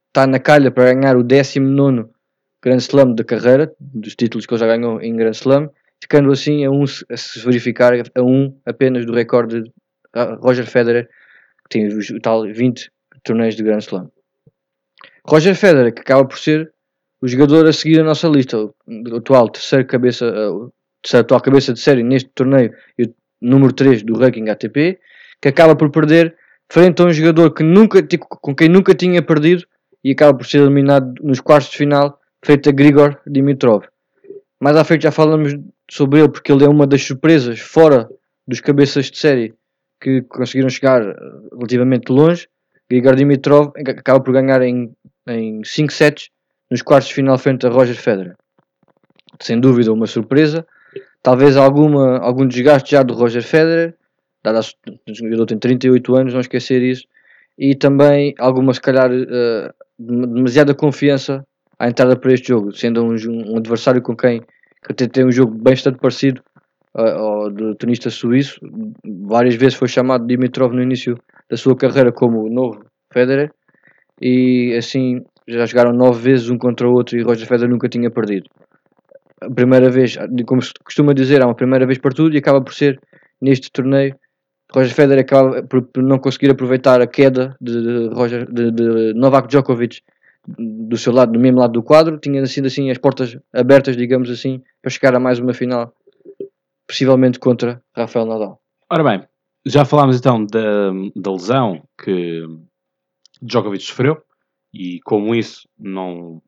está 0.07 0.25
na 0.27 0.39
calha 0.39 0.71
para 0.71 0.93
ganhar 0.93 1.15
o 1.15 1.23
19 1.23 2.09
Grand 2.61 2.77
Slam 2.77 3.13
da 3.13 3.23
carreira, 3.23 3.71
dos 3.79 4.15
títulos 4.15 4.45
que 4.45 4.53
ele 4.53 4.59
já 4.59 4.67
ganhou 4.67 4.99
em 4.99 5.15
Grand 5.15 5.31
Slam, 5.31 5.69
ficando 6.01 6.31
assim 6.31 6.65
a, 6.65 6.71
um, 6.71 6.83
a 6.83 7.17
se 7.17 7.39
verificar 7.39 7.93
a 7.93 8.21
um 8.21 8.53
apenas 8.65 9.05
do 9.05 9.13
recorde 9.13 9.63
de 9.63 9.71
Roger 10.25 10.65
Federer, 10.65 11.07
que 11.63 11.69
tem 11.69 11.87
os 11.87 12.07
tal 12.21 12.43
20 12.43 12.91
torneios 13.23 13.55
de 13.55 13.63
Grand 13.63 13.79
Slam. 13.79 14.09
Roger 15.25 15.55
Federer, 15.55 15.93
que 15.93 16.01
acaba 16.01 16.25
por 16.25 16.37
ser 16.37 16.71
o 17.21 17.27
jogador 17.27 17.65
a 17.67 17.73
seguir 17.73 17.99
a 17.99 18.03
nossa 18.03 18.27
lista, 18.27 18.57
o 18.57 18.73
atual 19.15 19.49
terceiro 19.49 19.85
cabeça, 19.85 20.25
eh, 20.25 20.49
o 20.49 20.71
atual 21.13 21.41
cabeça 21.41 21.73
de 21.73 21.79
série 21.79 22.03
neste 22.03 22.29
torneio 22.29 22.73
e 22.97 23.03
o 23.03 23.13
número 23.41 23.73
3 23.73 24.03
do 24.03 24.17
ranking 24.17 24.49
ATP, 24.49 24.99
que 25.41 25.47
acaba 25.49 25.75
por 25.75 25.89
perder 25.91 26.35
frente 26.71 27.01
a 27.01 27.05
um 27.05 27.11
jogador 27.11 27.51
que 27.53 27.63
nunca, 27.63 28.01
ti- 28.03 28.17
com 28.17 28.55
quem 28.55 28.69
nunca 28.69 28.93
tinha 28.93 29.21
perdido 29.21 29.65
e 30.03 30.11
acaba 30.11 30.37
por 30.37 30.45
ser 30.45 30.59
eliminado 30.61 31.13
nos 31.21 31.39
quartos 31.39 31.71
de 31.71 31.77
final, 31.77 32.19
feito 32.45 32.69
a 32.69 32.71
Grigor 32.71 33.19
Dimitrov. 33.25 33.85
Mais 34.59 34.75
à 34.77 34.83
frente 34.83 35.03
já 35.03 35.11
falamos 35.11 35.55
sobre 35.89 36.19
ele 36.19 36.29
porque 36.29 36.51
ele 36.51 36.63
é 36.63 36.69
uma 36.69 36.85
das 36.87 37.03
surpresas 37.03 37.59
fora 37.59 38.09
dos 38.47 38.59
cabeças 38.61 39.09
de 39.11 39.17
série 39.17 39.53
que 39.99 40.21
conseguiram 40.23 40.69
chegar 40.69 41.01
eh, 41.01 41.15
relativamente 41.53 42.11
longe. 42.11 42.47
Grigor 42.89 43.15
Dimitrov 43.15 43.71
acaba 43.77 44.19
por 44.21 44.31
ganhar 44.33 44.61
em, 44.61 44.91
em 45.27 45.61
5 45.63 45.91
sets 45.91 46.29
nos 46.71 46.81
quartos 46.81 47.09
de 47.09 47.15
final 47.15 47.37
frente 47.37 47.65
a 47.65 47.69
Roger 47.69 47.95
Federer. 47.95 48.35
Sem 49.41 49.59
dúvida 49.59 49.91
uma 49.91 50.07
surpresa. 50.07 50.65
Talvez 51.21 51.57
alguma, 51.57 52.17
algum 52.19 52.47
desgaste 52.47 52.91
já 52.91 53.03
do 53.03 53.13
Roger 53.13 53.43
Federer, 53.43 53.93
dado 54.43 54.59
o 55.09 55.13
jogador 55.13 55.45
tem 55.45 55.57
38 55.57 56.15
anos, 56.15 56.33
não 56.33 56.39
esquecer 56.39 56.81
isso. 56.81 57.05
E 57.57 57.75
também 57.75 58.33
alguma, 58.39 58.73
se 58.73 58.79
calhar, 58.81 59.09
dem- 59.09 60.33
demasiada 60.33 60.73
confiança 60.73 61.45
à 61.77 61.89
entrada 61.89 62.15
para 62.15 62.33
este 62.33 62.47
jogo, 62.49 62.71
sendo 62.71 63.03
um, 63.03 63.15
um 63.51 63.57
adversário 63.57 64.01
com 64.01 64.15
quem 64.15 64.39
que 64.85 64.91
até 64.91 65.07
tem 65.07 65.25
um 65.25 65.31
jogo 65.31 65.53
bastante 65.57 65.97
parecido 65.99 66.41
ao 66.97 67.49
do 67.49 67.75
tenista 67.75 68.09
suíço. 68.09 68.59
Várias 69.05 69.55
vezes 69.55 69.75
foi 69.75 69.87
chamado 69.87 70.25
Dimitrov 70.25 70.73
no 70.73 70.81
início 70.81 71.17
da 71.49 71.55
sua 71.55 71.75
carreira 71.75 72.11
como 72.11 72.43
o 72.43 72.49
novo 72.49 72.83
Federer 73.13 73.51
e 74.21 74.75
assim 74.77 75.23
já 75.47 75.65
jogaram 75.65 75.93
nove 75.93 76.21
vezes 76.21 76.49
um 76.49 76.57
contra 76.57 76.87
o 76.87 76.93
outro 76.93 77.17
e 77.17 77.21
Roger 77.21 77.47
Federer 77.47 77.69
nunca 77.69 77.87
tinha 77.87 78.09
perdido. 78.11 78.49
A 79.39 79.49
primeira 79.49 79.89
vez, 79.89 80.17
como 80.45 80.61
se 80.61 80.73
costuma 80.83 81.13
dizer, 81.13 81.41
há 81.41 81.45
uma 81.45 81.55
primeira 81.55 81.85
vez 81.85 81.99
para 81.99 82.11
tudo 82.11 82.35
e 82.35 82.39
acaba 82.39 82.61
por 82.61 82.73
ser 82.73 82.99
neste 83.39 83.71
torneio. 83.71 84.15
Roger 84.73 84.93
Federer 84.93 85.21
acaba 85.21 85.63
por, 85.63 85.87
não 85.97 86.17
conseguir 86.17 86.49
aproveitar 86.49 86.99
a 86.99 87.07
queda 87.07 87.55
de 87.61 88.09
Roger, 88.11 88.51
de, 88.51 88.71
de 88.71 89.13
Novak 89.13 89.47
Djokovic 89.47 90.01
do 90.47 90.97
seu 90.97 91.13
lado, 91.13 91.33
do 91.33 91.39
mesmo 91.39 91.59
lado 91.59 91.73
do 91.73 91.83
quadro, 91.83 92.17
tinha 92.17 92.45
sido 92.45 92.67
assim 92.67 92.89
as 92.89 92.97
portas 92.97 93.37
abertas, 93.53 93.97
digamos 93.97 94.29
assim, 94.29 94.61
para 94.81 94.89
chegar 94.89 95.15
a 95.15 95.19
mais 95.19 95.39
uma 95.39 95.53
final, 95.53 95.93
possivelmente 96.87 97.39
contra 97.39 97.83
Rafael 97.95 98.25
Nadal. 98.25 98.61
Ora 98.89 99.03
bem, 99.03 99.27
já 99.65 99.83
falámos 99.83 100.17
então 100.17 100.45
da, 100.45 100.91
da 101.15 101.31
lesão 101.31 101.83
que 102.01 102.43
Djokovic 103.41 103.83
sofreu 103.83 104.23
e 104.73 104.99
como 105.01 105.35
isso 105.35 105.67
não 105.77 106.41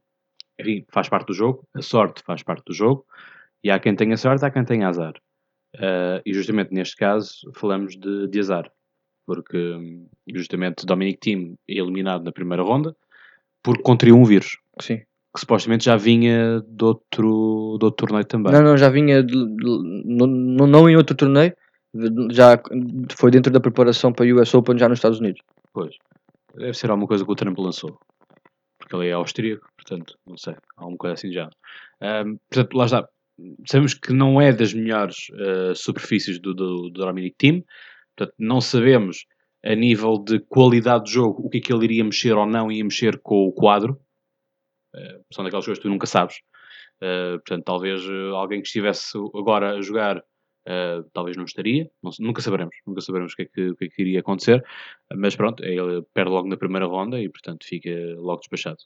enfim, 0.60 0.86
faz 0.90 1.10
parte 1.10 1.28
do 1.28 1.34
jogo, 1.34 1.68
a 1.74 1.82
sorte 1.82 2.24
faz 2.24 2.44
parte 2.44 2.64
do 2.66 2.74
jogo 2.74 3.06
e 3.64 3.70
há 3.70 3.80
quem 3.80 3.96
tenha 3.96 4.18
sorte, 4.18 4.46
há 4.46 4.52
quem 4.52 4.64
tenha 4.64 4.88
azar. 4.88 5.14
Ah, 5.78 6.22
e 6.26 6.34
justamente 6.34 6.74
neste 6.74 6.96
caso 6.96 7.52
falamos 7.56 7.98
de, 7.98 8.28
de 8.28 8.40
azar, 8.40 8.72
porque 9.26 9.78
justamente 10.34 10.86
Dominic 10.86 11.20
Thiem 11.20 11.56
é 11.68 11.74
eliminado 11.74 12.24
na 12.24 12.32
primeira 12.32 12.64
ronda 12.64 12.96
porque 13.62 13.84
contraiu 13.84 14.16
um 14.16 14.24
vírus 14.24 14.58
Sim. 14.80 15.02
Que 15.34 15.40
supostamente 15.40 15.86
já 15.86 15.96
vinha 15.96 16.62
de 16.68 16.84
outro, 16.84 17.78
de 17.80 17.86
outro 17.86 17.92
torneio 18.08 18.26
também. 18.26 18.52
Não, 18.52 18.62
não, 18.62 18.78
já 18.78 18.90
vinha 18.90 19.22
de- 19.24 19.34
de- 19.34 20.04
não, 20.06 20.28
não 20.68 20.90
em 20.90 20.96
outro 20.96 21.16
torneio, 21.16 21.54
já 22.32 22.60
foi 23.16 23.32
dentro 23.32 23.52
da 23.52 23.60
preparação 23.60 24.12
para 24.12 24.26
o 24.26 24.42
US 24.42 24.54
Open 24.54 24.78
já 24.78 24.90
nos 24.90 24.98
Estados 25.00 25.20
Unidos. 25.20 25.42
Pois. 25.74 25.96
Deve 26.56 26.74
ser 26.74 26.90
alguma 26.90 27.08
coisa 27.08 27.24
que 27.24 27.32
o 27.32 27.36
Trump 27.36 27.58
lançou. 27.60 27.98
Porque 28.80 28.96
ele 28.96 29.08
é 29.08 29.12
austríaco, 29.14 29.68
portanto, 29.76 30.18
não 30.26 30.38
sei. 30.38 30.56
Alguma 30.78 30.98
coisa 30.98 31.14
assim 31.14 31.32
já. 31.32 31.50
Ahm, 32.02 32.38
portanto, 32.50 32.74
lá 32.76 32.86
está. 32.86 33.08
sabemos 33.68 33.94
que 33.94 34.12
não 34.14 34.42
é 34.42 34.52
das 34.52 34.74
melhores 34.74 35.28
uh, 35.32 35.76
superfícies 35.76 36.40
do, 36.40 36.54
do, 36.54 36.90
do 36.90 37.06
Dominic 37.06 37.36
Team, 37.38 37.64
portanto, 38.16 38.36
não 38.40 38.60
sabemos 38.62 39.26
a 39.64 39.76
nível 39.76 40.18
de 40.18 40.40
qualidade 40.40 41.06
de 41.06 41.12
jogo 41.12 41.46
o 41.46 41.50
que 41.50 41.58
é 41.58 41.62
que 41.62 41.72
ele 41.74 41.84
iria 41.86 42.04
mexer 42.04 42.34
ou 42.34 42.46
não 42.46 42.72
ia 42.72 42.84
mexer 42.84 43.20
com 43.20 43.46
o 43.48 43.52
quadro. 43.52 44.00
Uh, 44.96 45.24
são 45.34 45.44
daquelas 45.44 45.66
coisas 45.66 45.80
que 45.80 45.88
tu 45.88 45.92
nunca 45.92 46.08
sabes. 46.08 46.38
Uh, 47.02 47.40
portanto, 47.40 47.64
talvez 47.64 48.02
alguém 48.36 48.62
que 48.62 48.68
estivesse 48.68 49.18
agora 49.36 49.78
a 49.78 49.82
jogar 49.82 50.24
Uh, 50.68 51.04
talvez 51.14 51.36
não 51.36 51.46
estaria, 51.46 51.90
não, 52.04 52.12
nunca 52.20 52.42
saberemos, 52.42 52.76
nunca 52.86 53.02
saberemos 53.02 53.34
o 53.34 53.36
que, 53.36 53.42
é 53.42 53.46
que, 53.46 53.70
o 53.70 53.76
que, 53.76 53.86
é 53.86 53.88
que 53.88 54.02
iria 54.04 54.20
acontecer, 54.20 54.64
mas 55.16 55.36
pronto, 55.36 55.64
ele 55.64 56.04
perde 56.14 56.30
logo 56.30 56.48
na 56.48 56.58
primeira 56.58 56.86
ronda 56.86 57.20
e 57.20 57.28
portanto 57.28 57.66
fica 57.66 57.90
logo 58.18 58.40
despachado. 58.42 58.78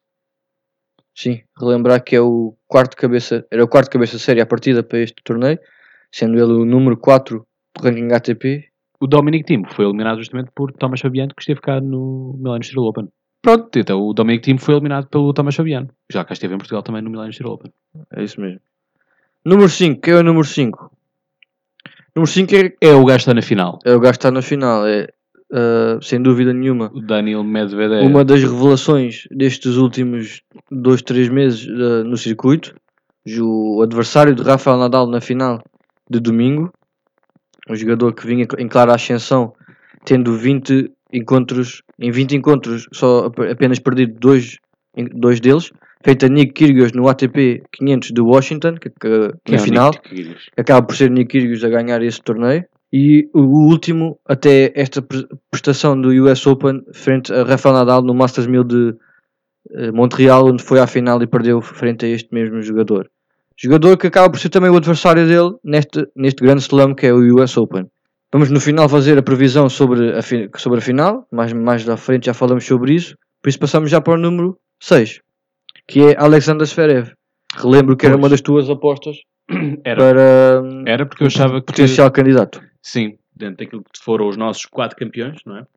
Sim, 1.16 1.42
relembrar 1.60 2.04
que 2.04 2.16
é 2.16 2.22
o 2.22 2.56
quarto 2.68 2.96
cabeça, 2.96 3.46
era 3.52 3.64
o 3.64 3.68
quarto 3.68 3.90
cabeça 3.90 4.18
série 4.18 4.40
à 4.40 4.46
partida 4.46 4.82
para 4.82 5.00
este 5.00 5.22
torneio, 5.24 5.60
sendo 6.12 6.36
ele 6.36 6.54
o 6.54 6.64
número 6.66 6.96
4 6.98 7.40
do 7.40 7.84
ranking 7.84 8.14
ATP. 8.14 8.70
O 9.02 9.08
Dominic 9.08 9.46
Thiem 9.46 9.66
foi 9.66 9.86
eliminado 9.86 10.20
justamente 10.20 10.52
por 10.56 10.72
Thomas 10.72 11.02
Fabiano, 11.02 11.34
que 11.36 11.42
esteve 11.42 11.60
cá 11.60 11.82
no 11.82 12.36
Milano 12.38 12.64
Steel 12.64 12.84
Open. 12.84 13.10
Pronto, 13.44 13.78
então 13.78 14.02
o 14.02 14.14
Dominic 14.14 14.42
Thiem 14.46 14.58
foi 14.58 14.74
eliminado 14.74 15.08
pelo 15.08 15.34
Thomas 15.34 15.54
Fabiano, 15.54 15.90
que 16.08 16.14
já 16.14 16.24
cá 16.24 16.32
esteve 16.32 16.56
em 16.56 16.58
Portugal 16.58 16.82
também 16.82 17.02
no 17.02 17.10
Milano 17.10 17.34
Steel 17.34 17.50
Open. 17.50 17.74
É 18.16 18.24
isso 18.24 18.40
mesmo. 18.40 18.62
Número 19.44 19.68
5, 19.68 20.00
quem 20.00 20.14
é 20.14 20.18
o 20.18 20.24
número 20.24 20.46
5? 20.46 20.90
Número 22.16 22.32
5 22.32 22.56
é, 22.56 22.74
é 22.80 22.94
o 22.94 23.04
gajo 23.04 23.18
está 23.18 23.34
na 23.34 23.42
final. 23.42 23.80
É 23.84 23.94
o 23.94 24.00
gajo 24.00 24.14
está 24.14 24.32
na 24.32 24.42
final, 24.42 24.88
é 24.88 25.10
uh, 25.52 26.02
sem 26.02 26.22
dúvida 26.22 26.54
nenhuma. 26.54 26.90
O 26.94 27.02
Daniel 27.02 27.44
Medvedev. 27.44 28.08
Uma 28.08 28.24
das 28.24 28.42
revelações 28.42 29.28
destes 29.30 29.76
últimos 29.76 30.42
2, 30.72 31.02
3 31.02 31.28
meses 31.28 31.68
uh, 31.68 32.06
no 32.06 32.16
circuito. 32.16 32.74
O 33.42 33.82
adversário 33.82 34.34
de 34.34 34.42
Rafael 34.42 34.78
Nadal 34.78 35.06
na 35.06 35.20
final 35.20 35.62
de 36.10 36.22
domingo. 36.22 36.72
Um 37.70 37.76
jogador 37.76 38.14
que 38.14 38.26
vinha 38.26 38.48
em 38.58 38.68
clara 38.70 38.96
ascensão, 38.96 39.54
tendo 40.06 40.38
20 40.38 40.90
encontros, 41.14 41.82
em 42.00 42.12
20 42.12 42.36
encontros, 42.36 42.88
só 42.92 43.32
apenas 43.50 43.80
perdido 43.80 44.20
dois, 44.20 44.58
dois 45.14 45.40
deles 45.40 45.72
feita 46.04 46.28
Nick 46.28 46.54
Kyrgios 46.54 46.92
no 46.92 47.08
ATP 47.08 47.64
500 47.72 48.12
de 48.12 48.22
Washington, 48.22 48.76
que, 48.76 48.90
que, 48.90 49.34
que 49.46 49.52
na 49.52 49.58
é 49.58 49.60
final 49.60 49.92
acaba 50.58 50.86
por 50.86 50.96
ser 50.96 51.10
Nick 51.10 51.32
Kyrgios 51.32 51.64
a 51.64 51.70
ganhar 51.70 52.02
esse 52.04 52.22
torneio. 52.22 52.66
E 52.92 53.28
o 53.34 53.42
último, 53.42 54.20
até 54.28 54.72
esta 54.76 55.04
prestação 55.50 56.00
do 56.00 56.10
US 56.10 56.46
Open, 56.46 56.84
frente 56.94 57.34
a 57.34 57.44
Rafael 57.44 57.74
Nadal 57.74 58.04
no 58.04 58.14
Masters 58.14 58.46
1000 58.46 58.64
de 58.66 58.96
eh, 59.72 59.92
Montreal, 59.92 60.46
onde 60.46 60.62
foi 60.62 60.80
à 60.80 60.86
final 60.86 61.20
e 61.24 61.26
perdeu 61.26 61.60
frente 61.60 62.06
a 62.06 62.10
este 62.10 62.32
mesmo 62.32 62.62
jogador. 62.62 63.10
Jogador 63.58 63.98
que 63.98 64.06
acaba 64.06 64.30
por 64.30 64.40
ser 64.40 64.50
também 64.50 64.70
o 64.70 64.78
adversário 64.78 65.26
dele 65.26 65.56
neste, 65.64 66.08
neste 66.16 66.44
grande 66.44 66.62
slam 66.62 66.94
que 66.94 67.08
é 67.08 67.14
o 67.14 67.42
US 67.42 67.58
Open. 67.58 67.88
Vamos 68.34 68.50
no 68.50 68.60
final 68.60 68.90
fazer 68.90 69.16
a 69.16 69.22
previsão 69.22 69.70
sobre 69.70 70.12
a, 70.12 70.22
sobre 70.58 70.80
a 70.80 70.82
final, 70.82 71.28
mais, 71.32 71.54
mais 71.54 71.88
à 71.88 71.96
frente 71.96 72.26
já 72.26 72.34
falamos 72.34 72.66
sobre 72.66 72.96
isso, 72.96 73.16
por 73.42 73.50
isso 73.50 73.60
passamos 73.60 73.92
já 73.92 74.02
para 74.02 74.14
o 74.14 74.18
número 74.18 74.58
6 74.82 75.22
que 75.88 76.02
é 76.02 76.18
Alexander 76.18 76.66
Zverev. 76.66 77.14
Relembro 77.56 77.96
que 77.96 78.06
era 78.06 78.16
uma 78.16 78.30
das 78.30 78.42
tuas 78.42 78.70
apostas 78.70 79.18
era, 79.86 79.98
para 79.98 80.62
era 80.88 81.06
porque 81.06 81.24
eu 81.24 81.28
achava 81.28 81.60
que 81.60 81.68
potencial 81.68 82.10
candidato. 82.12 82.60
Sim, 82.82 83.18
dentro 83.36 83.58
daquilo 83.58 83.84
que 83.84 84.04
foram 84.04 84.28
os 84.28 84.38
nossos 84.38 84.66
quatro 84.66 84.98
campeões, 84.98 85.38
não 85.46 85.58
é? 85.58 85.68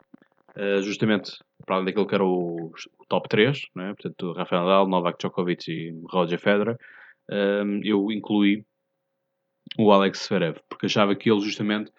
Uh, 0.57 0.83
justamente 0.83 1.33
para 1.67 1.77
além 1.77 1.87
daquilo 1.87 2.07
que 2.07 2.15
era 2.15 2.25
o, 2.25 2.73
o, 2.99 3.07
top 3.07 3.29
3, 3.29 3.61
não 3.75 3.85
é? 3.85 3.89
portanto, 3.89 4.33
Rafael 4.33 4.63
Nadal, 4.63 4.89
Novak 4.89 5.19
Djokovic 5.19 5.71
e 5.71 5.95
Roger 6.11 6.39
Federer, 6.39 6.79
uh, 7.31 7.81
eu 7.83 8.11
incluí 8.11 8.65
o 9.79 9.93
Alex 9.93 10.27
Zverev, 10.27 10.59
porque 10.71 10.87
achava 10.87 11.15
que 11.15 11.31
ele 11.31 11.41
justamente 11.41 11.91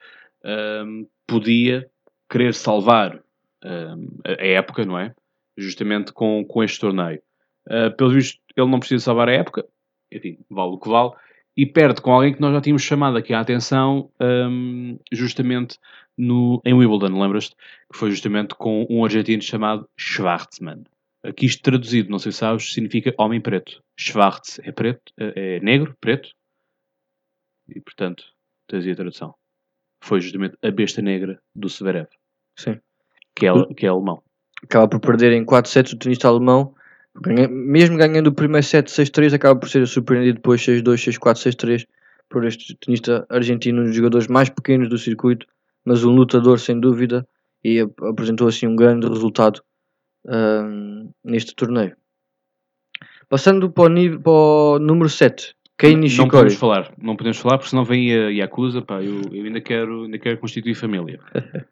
uh, 0.44 1.10
podia 1.26 1.90
querer 2.30 2.54
salvar 2.54 3.22
a, 3.64 3.96
a 4.26 4.46
época, 4.46 4.86
não 4.86 5.00
é? 5.00 5.14
Justamente 5.58 6.12
com, 6.12 6.46
com 6.46 6.64
este 6.64 6.80
torneio. 6.80 7.22
Uh, 7.68 7.96
pelo 7.96 8.12
visto, 8.12 8.40
ele 8.56 8.70
não 8.70 8.80
precisa 8.80 9.04
salvar 9.04 9.30
a 9.30 9.34
época, 9.34 9.66
enfim, 10.12 10.38
vale 10.50 10.72
o 10.72 10.80
que 10.80 10.90
vale, 10.90 11.12
e 11.56 11.66
perde 11.66 12.02
com 12.02 12.12
alguém 12.12 12.34
que 12.34 12.42
nós 12.42 12.54
já 12.54 12.62
tínhamos 12.62 12.84
chamado 12.84 13.18
aqui 13.18 13.34
a 13.34 13.40
atenção, 13.40 14.12
um, 14.22 15.00
justamente 15.12 15.78
no, 16.18 16.62
em 16.64 16.74
Wimbledon, 16.74 17.20
lembras-te? 17.20 17.56
Que 17.92 17.98
foi 17.98 18.12
justamente 18.12 18.56
com 18.56 18.86
um 18.90 19.04
argentino 19.04 19.42
chamado 19.42 19.90
Schwarzman. 19.98 20.84
Aqui 21.24 21.46
isto 21.46 21.64
traduzido, 21.64 22.10
não 22.10 22.20
sei 22.20 22.32
se 22.32 22.38
sabes, 22.38 22.74
significa 22.74 23.14
homem 23.18 23.42
preto. 23.42 23.84
Schwarz 24.00 24.60
é 24.64 24.72
preto, 24.72 25.12
é 25.18 25.60
negro, 25.60 25.98
preto, 26.00 26.30
e 27.68 27.82
portanto, 27.82 28.24
aí 28.72 28.92
a 28.92 28.96
tradução. 28.96 29.36
Foi 30.02 30.22
justamente 30.22 30.58
a 30.64 30.72
besta 30.72 31.02
negra 31.02 31.40
do 31.56 31.70
Severev. 31.70 32.08
Sim. 32.58 32.80
Que 33.36 33.48
é, 33.48 33.52
que 33.76 33.86
é 33.86 33.90
alemão. 33.90 34.22
Acaba 34.64 34.88
por 34.88 35.00
perder 35.00 35.32
em 35.34 35.46
4 35.46 35.70
sets 35.70 35.94
o 35.94 35.98
tenista 35.98 36.28
alemão 36.28 36.76
Ganha, 37.20 37.48
mesmo 37.48 37.98
ganhando 37.98 38.28
o 38.28 38.34
primeiro 38.34 38.66
set 38.66 38.90
6-3, 38.90 39.34
acaba 39.34 39.60
por 39.60 39.70
ser 39.70 39.88
surpreendido 39.88 40.36
depois 40.36 40.62
6-2, 40.62 41.18
6-4, 41.18 41.56
6-3 41.56 41.88
por 42.30 42.46
este 42.46 42.76
tenista 42.76 43.26
argentino, 43.30 43.82
um 43.82 43.86
dos 43.86 43.96
jogadores 43.96 44.28
mais 44.28 44.50
pequenos 44.50 44.90
do 44.90 44.98
circuito, 44.98 45.48
mas 45.84 46.04
um 46.04 46.12
lutador 46.12 46.60
sem 46.60 46.80
dúvida 46.80 47.28
e 47.64 47.80
apresentou 47.80 48.48
assim 48.48 48.68
um 48.68 48.76
grande 48.76 49.08
resultado 49.08 49.62
um, 50.26 51.10
neste 51.24 51.56
torneio. 51.56 51.96
Passando 53.30 53.72
para 53.72 53.86
o, 53.86 53.90
nível, 53.90 54.22
para 54.22 54.32
o 54.32 54.80
número 54.80 55.10
7, 55.10 55.56
Kei 55.78 55.96
Nishikori. 55.96 56.26
Não 56.26 56.30
podemos 56.30 56.56
falar, 56.56 56.94
não 56.98 57.16
podemos 57.16 57.38
falar 57.38 57.58
porque 57.58 57.70
senão 57.70 57.86
vem 57.86 58.12
a 58.12 58.30
Yakuza, 58.30 58.82
pá, 58.82 59.02
eu, 59.02 59.22
eu 59.32 59.46
ainda, 59.46 59.62
quero, 59.62 60.04
ainda 60.04 60.18
quero 60.18 60.40
constituir 60.40 60.74
família. 60.74 61.20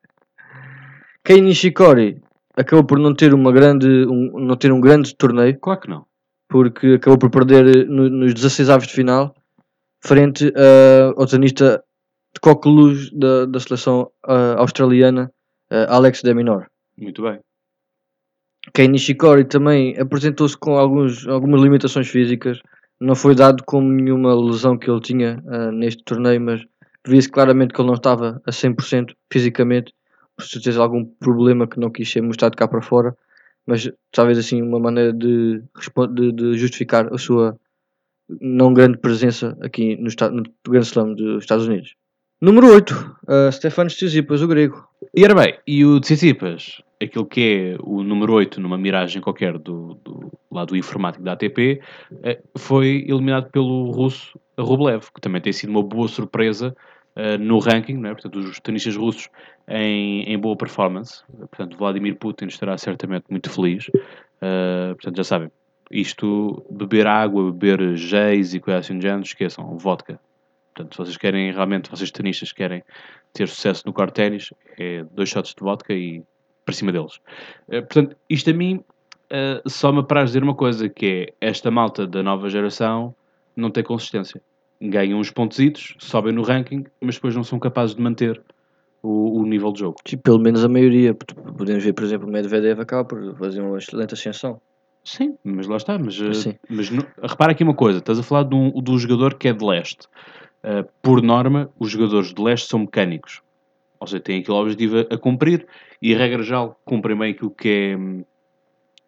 Kei 1.25 1.41
Nishikori 1.41 2.21
acabou 2.55 2.85
por 2.85 2.99
não 2.99 3.15
ter 3.15 3.33
uma 3.33 3.51
grande 3.51 3.87
um, 4.05 4.39
não 4.39 4.55
ter 4.55 4.71
um 4.71 4.79
grande 4.79 5.15
torneio? 5.15 5.57
Claro 5.59 5.79
que 5.79 5.89
não. 5.89 6.05
Porque 6.47 6.93
acabou 6.93 7.17
por 7.17 7.31
perder 7.31 7.87
no, 7.87 8.07
nos 8.07 8.35
16 8.35 8.69
avos 8.69 8.87
de 8.87 8.93
final 8.93 9.35
frente 10.03 10.53
ao 11.17 11.25
tenista 11.25 11.83
de 12.35 12.39
coqueluche 12.39 13.09
da, 13.17 13.45
da 13.45 13.59
seleção 13.59 14.11
uh, 14.27 14.59
australiana 14.59 15.31
uh, 15.71 15.89
Alex 15.89 16.21
de 16.21 16.31
Minor. 16.33 16.67
Muito 16.95 17.23
bem. 17.23 17.39
Kei 18.71 18.87
Nishikori 18.87 19.45
também 19.45 19.97
apresentou-se 19.99 20.55
com 20.55 20.77
alguns, 20.77 21.27
algumas 21.27 21.61
limitações 21.61 22.07
físicas 22.07 22.61
não 22.99 23.15
foi 23.15 23.35
dado 23.35 23.63
como 23.65 23.91
nenhuma 23.91 24.33
lesão 24.35 24.77
que 24.77 24.89
ele 24.89 25.01
tinha 25.01 25.43
uh, 25.45 25.71
neste 25.71 26.03
torneio 26.03 26.41
mas 26.41 26.65
via-se 27.05 27.29
claramente 27.29 27.73
que 27.73 27.81
ele 27.81 27.87
não 27.87 27.95
estava 27.95 28.41
a 28.45 28.51
100% 28.51 29.13
fisicamente 29.31 29.93
por 30.35 30.45
certeza 30.45 30.81
algum 30.81 31.05
problema 31.05 31.67
que 31.67 31.79
não 31.79 31.89
quis 31.89 32.11
ser 32.11 32.21
mostrado 32.21 32.57
cá 32.57 32.67
para 32.67 32.81
fora, 32.81 33.15
mas 33.65 33.89
talvez 34.11 34.37
assim 34.37 34.61
uma 34.61 34.79
maneira 34.79 35.13
de, 35.13 35.63
de, 36.13 36.31
de 36.31 36.57
justificar 36.57 37.13
a 37.13 37.17
sua 37.17 37.57
não 38.41 38.73
grande 38.73 38.97
presença 38.97 39.57
aqui 39.61 39.95
no, 39.97 40.09
no 40.31 40.43
Grande 40.67 40.87
Slam 40.87 41.13
dos 41.13 41.43
Estados 41.43 41.67
Unidos. 41.67 41.95
Número 42.45 42.67
8, 42.67 43.17
uh, 43.27 43.51
Stefanos 43.51 43.95
Tsitsipas, 43.95 44.43
o 44.43 44.47
grego. 44.47 44.87
E 45.15 45.25
era 45.25 45.33
bem, 45.33 45.57
e 45.65 45.83
o 45.83 45.99
Tsitsipas, 45.99 46.79
aquilo 47.01 47.25
que 47.25 47.41
é 47.41 47.77
o 47.81 48.03
número 48.03 48.33
8 48.33 48.61
numa 48.61 48.77
miragem 48.77 49.19
qualquer 49.19 49.57
do, 49.57 49.95
do 50.03 50.31
lado 50.51 50.67
do 50.67 50.77
informático 50.77 51.23
da 51.23 51.31
ATP, 51.31 51.81
eh, 52.21 52.39
foi 52.55 53.03
eliminado 53.07 53.49
pelo 53.49 53.89
russo 53.89 54.39
Rublev, 54.59 55.07
que 55.11 55.19
também 55.19 55.41
tem 55.41 55.51
sido 55.51 55.71
uma 55.71 55.81
boa 55.81 56.07
surpresa 56.07 56.77
uh, 57.15 57.35
no 57.39 57.57
ranking, 57.57 57.97
não 57.97 58.11
é? 58.11 58.13
portanto, 58.13 58.37
os 58.37 58.59
tenistas 58.59 58.95
russos 58.95 59.27
em, 59.67 60.21
em, 60.31 60.37
boa 60.37 60.55
performance. 60.55 61.23
Portanto, 61.35 61.75
Vladimir 61.75 62.15
Putin 62.15 62.45
estará 62.45 62.77
certamente 62.77 63.25
muito 63.27 63.49
feliz. 63.49 63.87
Uh, 63.87 64.93
portanto, 64.93 65.17
já 65.17 65.23
sabem, 65.23 65.51
isto, 65.89 66.63
beber 66.69 67.07
água, 67.07 67.51
beber 67.51 67.97
géis 67.97 68.53
e 68.53 68.59
coisas 68.59 68.85
assim 68.85 68.99
do 68.99 69.01
género, 69.01 69.23
esqueçam, 69.23 69.75
vodka. 69.79 70.19
Portanto, 70.75 70.93
se 70.93 70.97
vocês 70.97 71.17
querem 71.17 71.51
realmente, 71.51 71.89
vocês 71.89 72.11
tenistas 72.11 72.51
querem 72.51 72.83
ter 73.33 73.47
sucesso 73.47 73.83
no 73.85 73.93
quarto 73.93 74.13
ténis, 74.13 74.53
é 74.77 75.03
dois 75.11 75.29
shots 75.29 75.53
de 75.55 75.63
vodka 75.63 75.93
e 75.93 76.21
para 76.65 76.73
cima 76.75 76.91
deles. 76.91 77.15
Uh, 77.67 77.81
portanto, 77.81 78.15
isto 78.29 78.49
a 78.49 78.53
mim 78.53 78.75
uh, 78.75 79.69
só 79.69 79.91
me 79.91 79.99
apraz 79.99 80.29
dizer 80.31 80.43
uma 80.43 80.55
coisa, 80.55 80.89
que 80.89 81.27
é 81.41 81.47
esta 81.47 81.71
malta 81.71 82.05
da 82.05 82.21
nova 82.21 82.49
geração 82.49 83.15
não 83.55 83.71
tem 83.71 83.83
consistência 83.83 84.41
ganham 84.81 85.19
uns 85.19 85.31
pontos, 85.31 85.95
sobem 85.99 86.33
no 86.33 86.43
ranking, 86.43 86.85
mas 87.01 87.15
depois 87.15 87.35
não 87.35 87.43
são 87.43 87.59
capazes 87.59 87.95
de 87.95 88.01
manter 88.01 88.41
o, 89.01 89.39
o 89.39 89.45
nível 89.45 89.71
de 89.71 89.79
jogo. 89.79 89.97
Sim, 90.05 90.17
pelo 90.17 90.39
menos 90.39 90.63
a 90.63 90.69
maioria. 90.69 91.13
Podemos 91.13 91.83
ver, 91.83 91.93
por 91.93 92.03
exemplo, 92.03 92.27
o 92.27 92.31
Medvedev 92.31 92.79
acaba 92.79 93.05
por 93.05 93.35
fazer 93.37 93.61
uma 93.61 93.77
excelente 93.77 94.13
ascensão. 94.13 94.59
Sim, 95.03 95.37
mas 95.43 95.67
lá 95.67 95.77
está. 95.77 95.99
Mas, 95.99 96.19
eh, 96.19 96.57
mas 96.67 96.89
repara 97.21 97.51
aqui 97.51 97.63
uma 97.63 97.75
coisa: 97.75 97.99
estás 97.99 98.17
a 98.17 98.23
falar 98.23 98.43
de 98.43 98.55
um, 98.55 98.81
de 98.81 98.91
um 98.91 98.97
jogador 98.97 99.35
que 99.35 99.47
é 99.47 99.53
de 99.53 99.63
leste. 99.63 100.07
Uh, 100.65 100.89
por 101.01 101.21
norma, 101.21 101.69
os 101.77 101.91
jogadores 101.91 102.33
de 102.33 102.41
leste 102.41 102.67
são 102.67 102.79
mecânicos. 102.79 103.41
Ou 103.99 104.07
seja, 104.07 104.19
têm 104.19 104.39
aquele 104.39 104.57
objetivo 104.57 104.99
a, 104.99 105.17
cumprir 105.17 105.67
e, 106.01 106.13
a 106.13 106.17
regra 106.17 106.41
geral, 106.41 106.79
cumprem 106.83 107.15
bem 107.15 107.31
aquilo 107.31 107.51
que 107.51 107.69
é, 107.69 107.95
hum, 107.95 108.25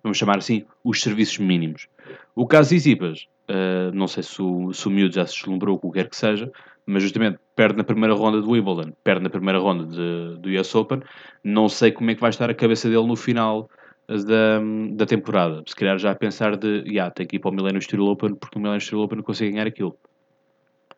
vamos 0.03 0.17
chamar 0.17 0.37
assim, 0.37 0.65
os 0.83 1.01
serviços 1.01 1.39
mínimos. 1.39 1.87
O 2.35 2.45
caso 2.45 2.69
de 2.69 2.75
Isipas 2.75 3.27
Uh, 3.49 3.95
não 3.95 4.09
sei 4.09 4.23
se 4.23 4.41
o, 4.41 4.73
se 4.73 4.87
o 4.87 4.91
miúdo 4.91 5.15
já 5.15 5.25
se 5.25 5.33
deslumbrou 5.35 5.79
com 5.79 5.87
o 5.87 5.91
que 5.91 5.99
quer 5.99 6.09
que 6.09 6.17
seja, 6.17 6.51
mas 6.85 7.01
justamente 7.01 7.39
perde 7.55 7.77
na 7.77 7.83
primeira 7.83 8.13
ronda 8.13 8.41
do 8.41 8.51
Wimbledon, 8.51 8.91
perde 9.05 9.23
na 9.23 9.29
primeira 9.29 9.57
ronda 9.57 9.85
de, 9.85 10.37
do 10.37 10.49
US 10.59 10.75
Open. 10.75 11.01
Não 11.43 11.69
sei 11.69 11.91
como 11.93 12.11
é 12.11 12.15
que 12.15 12.19
vai 12.19 12.29
estar 12.29 12.49
a 12.49 12.53
cabeça 12.53 12.89
dele 12.89 13.07
no 13.07 13.15
final 13.15 13.69
da, 14.07 14.59
da 14.95 15.05
temporada. 15.05 15.63
Se 15.65 15.75
calhar 15.75 15.97
já 15.97 16.11
a 16.11 16.15
pensar 16.15 16.57
de, 16.57 16.83
yeah, 16.87 17.09
tem 17.09 17.25
que 17.25 17.37
ir 17.37 17.39
para 17.39 17.51
o 17.51 17.53
Millennium 17.53 17.79
Steel 17.79 18.03
Open 18.03 18.35
porque 18.35 18.57
o 18.57 18.61
Millennium 18.61 18.81
Steel 18.81 19.01
Open 19.01 19.21
consegue 19.21 19.51
ganhar 19.51 19.67
aquilo. 19.67 19.97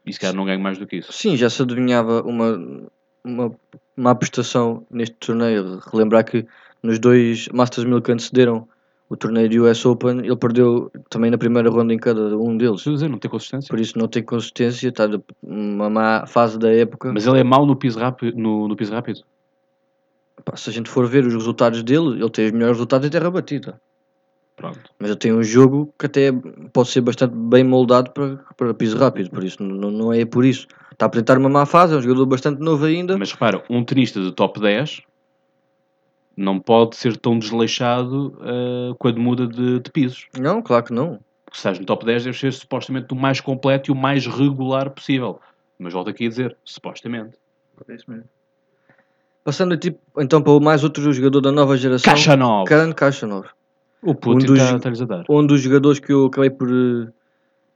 E 0.09 0.13
se 0.13 0.19
calhar 0.19 0.35
não 0.35 0.45
ganho 0.45 0.59
mais 0.59 0.77
do 0.77 0.87
que 0.87 0.97
isso. 0.97 1.13
Sim, 1.13 1.37
já 1.37 1.49
se 1.49 1.61
adivinhava 1.61 2.21
uma, 2.23 2.59
uma, 3.23 3.55
uma 3.95 4.15
prestação 4.15 4.85
neste 4.89 5.15
torneio. 5.17 5.79
Relembrar 5.91 6.25
que 6.25 6.47
nos 6.81 6.97
dois 6.97 7.47
Masters 7.49 7.85
1000 7.85 8.01
que 8.01 8.11
antecederam 8.11 8.67
o 9.07 9.15
torneio 9.15 9.49
do 9.49 9.65
US 9.65 9.85
Open, 9.85 10.19
ele 10.19 10.35
perdeu 10.35 10.91
também 11.09 11.29
na 11.29 11.37
primeira 11.37 11.69
ronda 11.69 11.93
em 11.93 11.97
cada 11.97 12.35
um 12.37 12.57
deles. 12.57 12.77
Estou 12.77 12.91
a 12.91 12.93
dizer, 12.95 13.09
não 13.09 13.17
tem 13.17 13.29
consistência. 13.29 13.69
Por 13.69 13.79
isso 13.79 13.97
não 13.97 14.07
tem 14.07 14.23
consistência, 14.23 14.89
está 14.89 15.07
numa 15.41 15.89
má 15.89 16.25
fase 16.25 16.57
da 16.57 16.71
época. 16.71 17.11
Mas 17.13 17.27
ele 17.27 17.39
é 17.39 17.43
mau 17.43 17.65
no 17.65 17.75
piso 17.75 17.99
rápido? 17.99 18.35
No, 18.35 18.67
no 18.67 18.75
piso 18.75 18.91
rápido? 18.91 19.21
Pá, 20.43 20.55
se 20.55 20.69
a 20.69 20.73
gente 20.73 20.89
for 20.89 21.07
ver 21.07 21.25
os 21.25 21.33
resultados 21.33 21.83
dele, 21.83 22.19
ele 22.19 22.29
tem 22.29 22.45
os 22.45 22.51
melhores 22.51 22.77
resultados 22.77 23.07
em 23.07 23.11
terra 23.11 23.29
batida. 23.29 23.79
Pronto. 24.59 24.91
Mas 24.99 25.09
ele 25.09 25.17
tem 25.17 25.33
um 25.33 25.41
jogo 25.41 25.93
que 25.97 26.05
até 26.05 26.33
pode 26.73 26.89
ser 26.89 26.99
bastante 26.99 27.33
bem 27.33 27.63
moldado 27.63 28.11
para, 28.11 28.35
para 28.57 28.73
piso 28.73 28.97
rápido, 28.97 29.29
por 29.29 29.41
isso 29.41 29.63
não, 29.63 29.89
não 29.89 30.11
é 30.11 30.25
por 30.25 30.43
isso. 30.43 30.67
Está 30.91 31.05
a 31.05 31.07
apresentar 31.07 31.37
uma 31.37 31.47
má 31.47 31.65
fase, 31.65 31.93
é 31.93 31.97
um 31.97 32.01
jogador 32.01 32.25
bastante 32.25 32.59
novo 32.59 32.83
ainda. 32.83 33.17
Mas 33.17 33.31
repara, 33.31 33.63
um 33.69 33.85
tenista 33.85 34.19
de 34.19 34.33
top 34.33 34.59
10 34.59 35.01
não 36.35 36.59
pode 36.59 36.97
ser 36.97 37.15
tão 37.15 37.39
desleixado 37.39 38.37
uh, 38.41 38.93
quando 38.95 39.21
muda 39.21 39.47
de, 39.47 39.79
de, 39.79 39.91
pisos. 39.91 40.27
Não, 40.37 40.61
claro 40.61 40.83
que 40.83 40.93
não. 40.93 41.21
Se 41.53 41.59
estás 41.59 41.79
no 41.79 41.85
top 41.85 42.05
10, 42.05 42.25
deve 42.25 42.37
ser 42.37 42.51
supostamente 42.51 43.13
o 43.13 43.15
mais 43.15 43.39
completo 43.39 43.89
e 43.89 43.93
o 43.93 43.95
mais 43.95 44.27
regular 44.27 44.89
possível. 44.89 45.39
Mas 45.77 45.93
volto 45.93 46.09
aqui 46.09 46.25
a 46.25 46.29
dizer, 46.29 46.57
supostamente. 46.65 47.37
É 47.87 47.95
isso 47.95 48.11
mesmo. 48.11 48.25
Passando 49.41 49.77
tipo, 49.77 49.99
então 50.17 50.41
para 50.41 50.51
o 50.51 50.59
mais 50.59 50.83
outro 50.83 51.13
jogador 51.13 51.39
da 51.39 51.51
nova 51.51 51.77
geração. 51.77 52.11
Caixa 52.13 52.35
9. 52.35 52.65
Karan 52.67 52.91
Caixa 52.91 53.25
9. 53.25 53.47
O 54.01 54.15
Putin 54.15 54.45
um 54.45 54.55
dos, 54.55 54.59
está, 54.61 54.89
a 54.89 55.07
dar. 55.07 55.25
Um 55.29 55.45
dos 55.45 55.61
jogadores 55.61 55.99
que 55.99 56.11
eu 56.11 56.25
acabei 56.25 56.49
por 56.49 56.69
uh, 56.69 57.11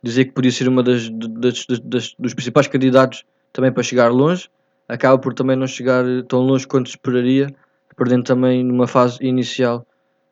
dizer 0.02 0.26
que 0.26 0.32
podia 0.32 0.52
ser 0.52 0.68
uma 0.68 0.82
das, 0.82 1.10
das, 1.10 1.66
das, 1.66 1.80
das, 1.80 2.16
dos 2.18 2.34
principais 2.34 2.68
candidatos 2.68 3.24
também 3.52 3.72
para 3.72 3.84
chegar 3.84 4.10
longe. 4.10 4.50
Acaba 4.88 5.18
por 5.18 5.34
também 5.34 5.56
não 5.56 5.68
chegar 5.68 6.04
tão 6.28 6.42
longe 6.42 6.68
quanto 6.68 6.88
esperaria 6.88 7.48
perdendo 7.96 8.24
também 8.24 8.64
numa 8.64 8.88
fase 8.88 9.18
inicial 9.22 9.86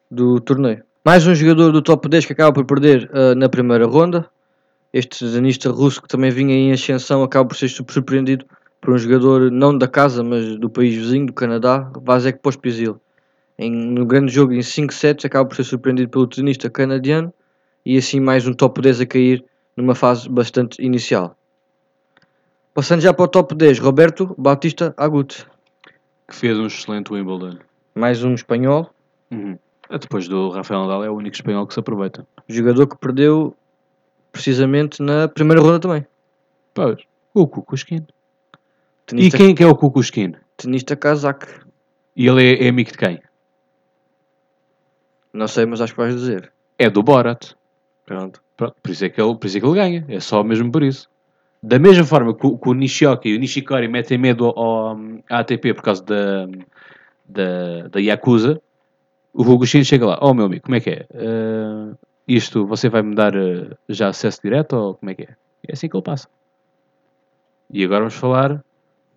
do 0.10 0.40
torneio. 0.40 0.84
Mais 1.06 1.26
um 1.26 1.34
jogador 1.34 1.72
do 1.72 1.82
top 1.82 2.08
10 2.08 2.26
que 2.26 2.34
acaba 2.34 2.54
por 2.54 2.66
perder 2.66 3.10
uh, 3.14 3.36
na 3.36 3.50
primeira 3.50 3.86
ronda. 3.86 4.28
Este 4.94 5.32
tenista 5.32 5.70
russo 5.72 6.02
que 6.02 6.08
também 6.08 6.32
vinha 6.32 6.54
em 6.54 6.72
ascensão 6.72 7.24
acaba 7.24 7.48
por 7.48 7.56
ser 7.56 7.70
surpreendido 7.70 8.46
por 8.80 8.94
um 8.94 8.98
jogador 8.98 9.52
não 9.52 9.78
da 9.78 9.88
casa, 9.88 10.24
mas 10.24 10.58
do 10.58 10.70
país 10.70 10.96
vizinho, 10.96 11.28
do 11.28 11.34
Canadá, 11.34 11.90
Vasek 12.04 12.40
Pospisil. 12.40 13.00
Em, 13.62 13.72
no 13.72 14.06
grande 14.06 14.34
jogo 14.34 14.53
em 14.53 14.62
5 14.62 14.91
sets 14.91 15.24
acaba 15.24 15.48
por 15.48 15.56
ser 15.56 15.63
surpreendido 15.63 16.10
pelo 16.10 16.25
tenista 16.25 16.68
canadiano 16.68 17.32
e 17.86 17.96
assim 17.96 18.20
mais 18.20 18.48
um 18.48 18.53
top 18.53 18.82
10 18.82 19.01
a 19.01 19.06
cair 19.06 19.46
numa 19.77 19.94
fase 19.94 20.27
bastante 20.27 20.82
inicial. 20.82 21.38
Passando 22.74 23.01
já 23.01 23.13
para 23.13 23.25
o 23.25 23.27
top 23.27 23.53
10, 23.53 23.80
Roberto 23.80 24.34
Bautista 24.38 24.94
Agut 24.98 25.46
que 26.31 26.36
fez 26.38 26.57
um 26.57 26.66
excelente 26.66 27.14
Wimbledon. 27.14 27.59
Mais 27.94 28.24
um 28.24 28.33
espanhol. 28.33 28.90
Uhum. 29.29 29.59
Ah, 29.90 29.98
depois 29.98 30.27
do 30.27 30.50
Rafael 30.50 30.81
Nadal 30.81 31.03
é 31.03 31.09
o 31.09 31.16
único 31.16 31.36
espanhol 31.36 31.68
que 31.68 31.74
se 31.74 31.79
aproveita. 31.79 32.25
Jogador 32.48 32.88
que 32.88 32.98
perdeu 32.98 33.55
precisamente 34.31 35.03
na 35.03 35.27
primeira 35.27 35.62
ronda 35.62 35.79
também. 35.79 36.05
Pois. 36.74 37.03
O 37.33 37.48
Kukushkin. 37.48 38.07
Tenista... 39.05 39.38
E 39.38 39.40
quem 39.40 39.53
que 39.53 39.64
é 39.64 39.68
o 39.68 39.75
Kukushkin? 39.75 40.36
Tenista 40.55 40.96
casaco. 40.96 41.48
E 42.16 42.27
ele 42.27 42.44
é, 42.44 42.66
é, 42.66 42.70
amigo 42.70 42.92
de 42.92 42.98
quem? 42.98 43.22
Não 45.33 45.48
sei, 45.48 45.65
mas 45.65 45.81
acho 45.81 45.94
que 45.94 46.00
vais 46.00 46.15
dizer. 46.15 46.51
É 46.77 46.89
do 46.89 47.01
Borat. 47.03 47.53
Pronto. 48.05 48.41
Pronto. 48.57 48.75
Por, 48.81 48.91
isso 48.91 49.05
é 49.05 49.09
que 49.09 49.22
ele, 49.22 49.35
por 49.35 49.48
isso 49.48 49.57
é 49.57 49.59
que 49.59 49.65
ele 49.65 49.75
ganha. 49.75 50.05
É 50.07 50.20
só 50.20 50.44
mesmo 50.44 50.72
por 50.72 50.83
isso. 50.83 51.09
Da 51.63 51.77
mesma 51.77 52.03
forma 52.03 52.33
que, 52.33 52.57
que 52.57 52.70
o 52.70 52.74
Nishioka 52.74 53.27
e 53.27 53.35
o 53.35 53.39
Nishikori 53.39 53.87
metem 53.87 54.17
medo 54.17 54.46
ao, 54.46 54.98
à 55.29 55.39
ATP 55.39 55.74
por 55.75 55.83
causa 55.83 56.03
da, 56.03 56.48
da, 57.27 57.87
da 57.87 58.00
Yakuza, 58.00 58.59
o 59.33 59.44
Hugo 59.44 59.65
Shin 59.65 59.83
chega 59.83 60.05
lá, 60.05 60.20
oh 60.22 60.33
meu 60.33 60.46
amigo, 60.46 60.63
como 60.63 60.75
é 60.75 60.79
que 60.79 60.89
é? 60.89 61.05
Uh, 61.11 61.98
isto, 62.27 62.65
você 62.65 62.89
vai 62.89 63.01
me 63.01 63.15
dar 63.15 63.35
uh, 63.35 63.77
já 63.87 64.09
acesso 64.09 64.41
direto 64.44 64.74
ou 64.74 64.96
como 64.96 65.11
é 65.11 65.15
que 65.15 65.24
é? 65.24 65.35
É 65.67 65.74
assim 65.74 65.87
que 65.87 65.96
ele 65.96 66.03
passa. 66.03 66.27
E 67.70 67.83
agora 67.83 68.01
vamos 68.01 68.15
falar 68.15 68.63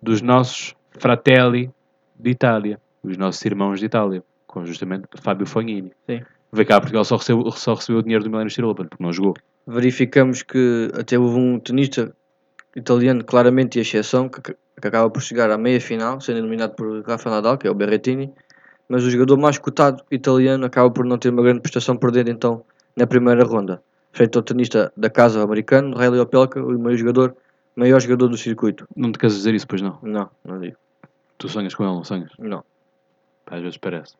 dos 0.01 0.21
nossos 0.21 0.75
fratelli 0.91 1.69
de 2.17 2.29
Itália, 2.29 2.79
os 3.03 3.17
nossos 3.17 3.43
irmãos 3.43 3.79
de 3.79 3.87
Itália, 3.87 4.23
com 4.55 4.65
justamente 4.65 5.05
Fábio 5.21 5.45
Fognini. 5.45 5.91
Sim. 6.09 6.21
Vê 6.53 6.63
cá, 6.63 6.79
Portugal 6.79 7.03
só 7.03 7.17
recebeu, 7.17 7.51
só 7.51 7.73
recebeu 7.73 7.99
o 7.99 8.03
dinheiro 8.03 8.23
do 8.23 8.49
Steel 8.49 8.69
Open, 8.69 8.87
porque 8.87 9.03
não 9.03 9.11
jogou. 9.11 9.33
Verificamos 9.67 10.41
que 10.43 10.89
até 10.97 11.19
houve 11.19 11.37
um 11.37 11.59
tenista 11.59 12.15
italiano 12.73 13.21
claramente 13.25 13.73
de 13.73 13.81
exceção, 13.81 14.29
que, 14.29 14.41
que 14.41 14.87
acaba 14.87 15.09
por 15.09 15.21
chegar 15.21 15.51
à 15.51 15.57
meia 15.57 15.81
final, 15.81 16.21
sendo 16.21 16.39
eliminado 16.39 16.73
por 16.73 17.03
Rafa 17.05 17.29
Nadal, 17.29 17.57
que 17.57 17.67
é 17.67 17.69
o 17.69 17.73
Berrettini, 17.73 18.33
mas 18.87 19.03
o 19.03 19.09
jogador 19.09 19.37
mais 19.37 19.57
cotado 19.57 20.01
italiano 20.09 20.65
acaba 20.65 20.89
por 20.89 21.03
não 21.03 21.17
ter 21.17 21.29
uma 21.29 21.43
grande 21.43 21.59
prestação 21.59 21.97
por 21.97 22.11
dentro 22.11 22.31
então 22.31 22.63
na 22.95 23.05
primeira 23.05 23.43
ronda, 23.43 23.83
frente 24.13 24.37
ao 24.37 24.43
tenista 24.43 24.93
da 24.95 25.09
casa 25.09 25.43
americano, 25.43 25.97
Riley 25.97 26.21
Opelka, 26.21 26.63
o 26.63 26.79
maior 26.79 26.95
jogador, 26.95 27.35
maior 27.75 27.99
jogador 27.99 28.29
do 28.29 28.37
circuito. 28.37 28.87
Não 28.95 29.11
te 29.11 29.19
queres 29.19 29.35
dizer 29.35 29.53
isso, 29.53 29.67
pois 29.67 29.81
não? 29.81 29.99
Não, 30.01 30.29
não 30.45 30.61
digo. 30.61 30.77
Tu 31.37 31.49
sonhas 31.49 31.75
com 31.75 31.83
ele, 31.83 31.93
não 31.93 32.05
sonhas? 32.05 32.31
Não. 32.39 32.63
Às 33.47 33.61
vezes 33.61 33.77
parece. 33.77 34.15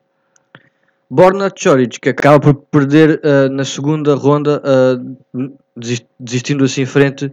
Borna 1.08 1.50
Choric, 1.54 2.00
que 2.00 2.08
acaba 2.08 2.40
por 2.40 2.54
perder 2.54 3.20
uh, 3.22 3.48
na 3.52 3.64
segunda 3.64 4.14
ronda, 4.14 4.60
uh, 4.60 5.56
desistindo 6.18 6.64
assim 6.64 6.82
em 6.82 6.86
frente 6.86 7.26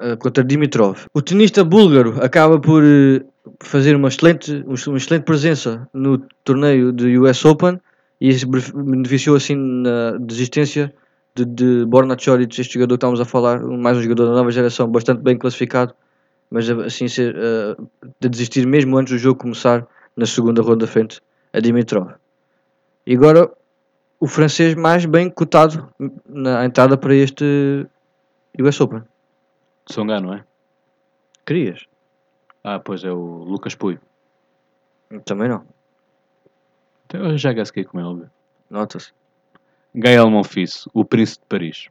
uh, 0.00 0.16
contra 0.18 0.42
Dimitrov. 0.42 1.06
O 1.14 1.22
tenista 1.22 1.62
búlgaro 1.62 2.18
acaba 2.20 2.58
por 2.58 2.82
fazer 3.60 3.94
uma 3.94 4.08
excelente, 4.08 4.64
uma 4.66 4.96
excelente 4.96 5.22
presença 5.22 5.88
no 5.94 6.18
torneio 6.42 6.92
do 6.92 7.06
US 7.22 7.44
Open 7.44 7.80
e 8.20 8.34
beneficiou 8.74 9.36
assim 9.36 9.54
na 9.54 10.18
desistência 10.18 10.92
de, 11.36 11.44
de 11.44 11.84
Borna 11.84 12.16
Choric, 12.18 12.60
este 12.60 12.74
jogador 12.74 12.94
que 12.94 13.04
estamos 13.04 13.20
a 13.20 13.24
falar, 13.24 13.60
mais 13.62 13.96
um 13.96 14.02
jogador 14.02 14.26
da 14.26 14.32
nova 14.32 14.50
geração, 14.50 14.88
bastante 14.88 15.20
bem 15.22 15.38
classificado, 15.38 15.94
mas 16.50 16.68
assim 16.70 17.06
ser, 17.06 17.36
de 18.20 18.28
desistir 18.28 18.66
mesmo 18.66 18.96
antes 18.96 19.12
do 19.12 19.18
jogo 19.18 19.40
começar 19.40 19.86
na 20.16 20.26
segunda 20.26 20.62
ronda 20.62 20.86
frente 20.86 21.20
a 21.52 21.60
Dimitrov. 21.60 22.14
E 23.06 23.14
agora 23.14 23.50
o 24.18 24.26
francês 24.26 24.74
mais 24.74 25.04
bem 25.04 25.28
cotado 25.28 25.92
na 26.26 26.64
entrada 26.64 26.96
para 26.96 27.14
este 27.14 27.86
US 28.58 28.80
Open. 28.80 29.02
Songa, 29.86 30.20
não 30.20 30.34
é? 30.34 30.44
Querias? 31.44 31.86
Ah, 32.62 32.78
pois 32.78 33.04
é 33.04 33.12
o 33.12 33.44
Lucas 33.44 33.74
Puy. 33.74 33.98
Também 35.26 35.48
não. 35.48 35.66
Então 37.06 37.26
eu 37.26 37.36
já 37.36 37.52
gasquei 37.52 37.84
como 37.84 38.02
é 38.02 38.06
óbvio. 38.06 38.30
Nota-se. 38.70 39.12
Gael 39.94 40.30
Monfils, 40.30 40.88
o 40.92 41.04
príncipe 41.04 41.42
de 41.42 41.48
Paris, 41.48 41.88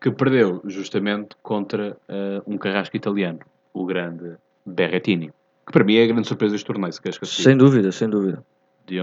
que 0.00 0.10
perdeu 0.10 0.60
justamente 0.64 1.36
contra 1.42 1.96
uh, 2.08 2.42
um 2.50 2.58
carrasco 2.58 2.96
italiano, 2.96 3.40
o 3.72 3.84
grande 3.84 4.36
Berrettini, 4.66 5.30
que 5.66 5.72
para 5.72 5.84
mim 5.84 5.96
é 5.96 6.04
a 6.04 6.06
grande 6.06 6.26
surpresa 6.26 6.52
deste 6.52 6.66
torneio, 6.66 6.92
se 6.92 7.00
queres 7.00 7.18
que 7.18 7.26
Sem 7.26 7.56
dúvida, 7.56 7.92
sem 7.92 8.08
dúvida. 8.08 8.44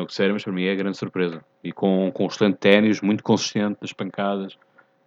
Sério, 0.10 0.34
mas 0.34 0.44
para 0.44 0.54
mim 0.54 0.66
é 0.66 0.72
a 0.72 0.76
grande 0.76 0.98
surpresa. 0.98 1.42
E 1.64 1.72
com, 1.72 2.12
com 2.14 2.26
um 2.26 2.28
excelente 2.28 2.58
ténis, 2.58 3.02
muito 3.02 3.24
consistente 3.24 3.78
nas 3.82 3.94
pancadas. 3.94 4.58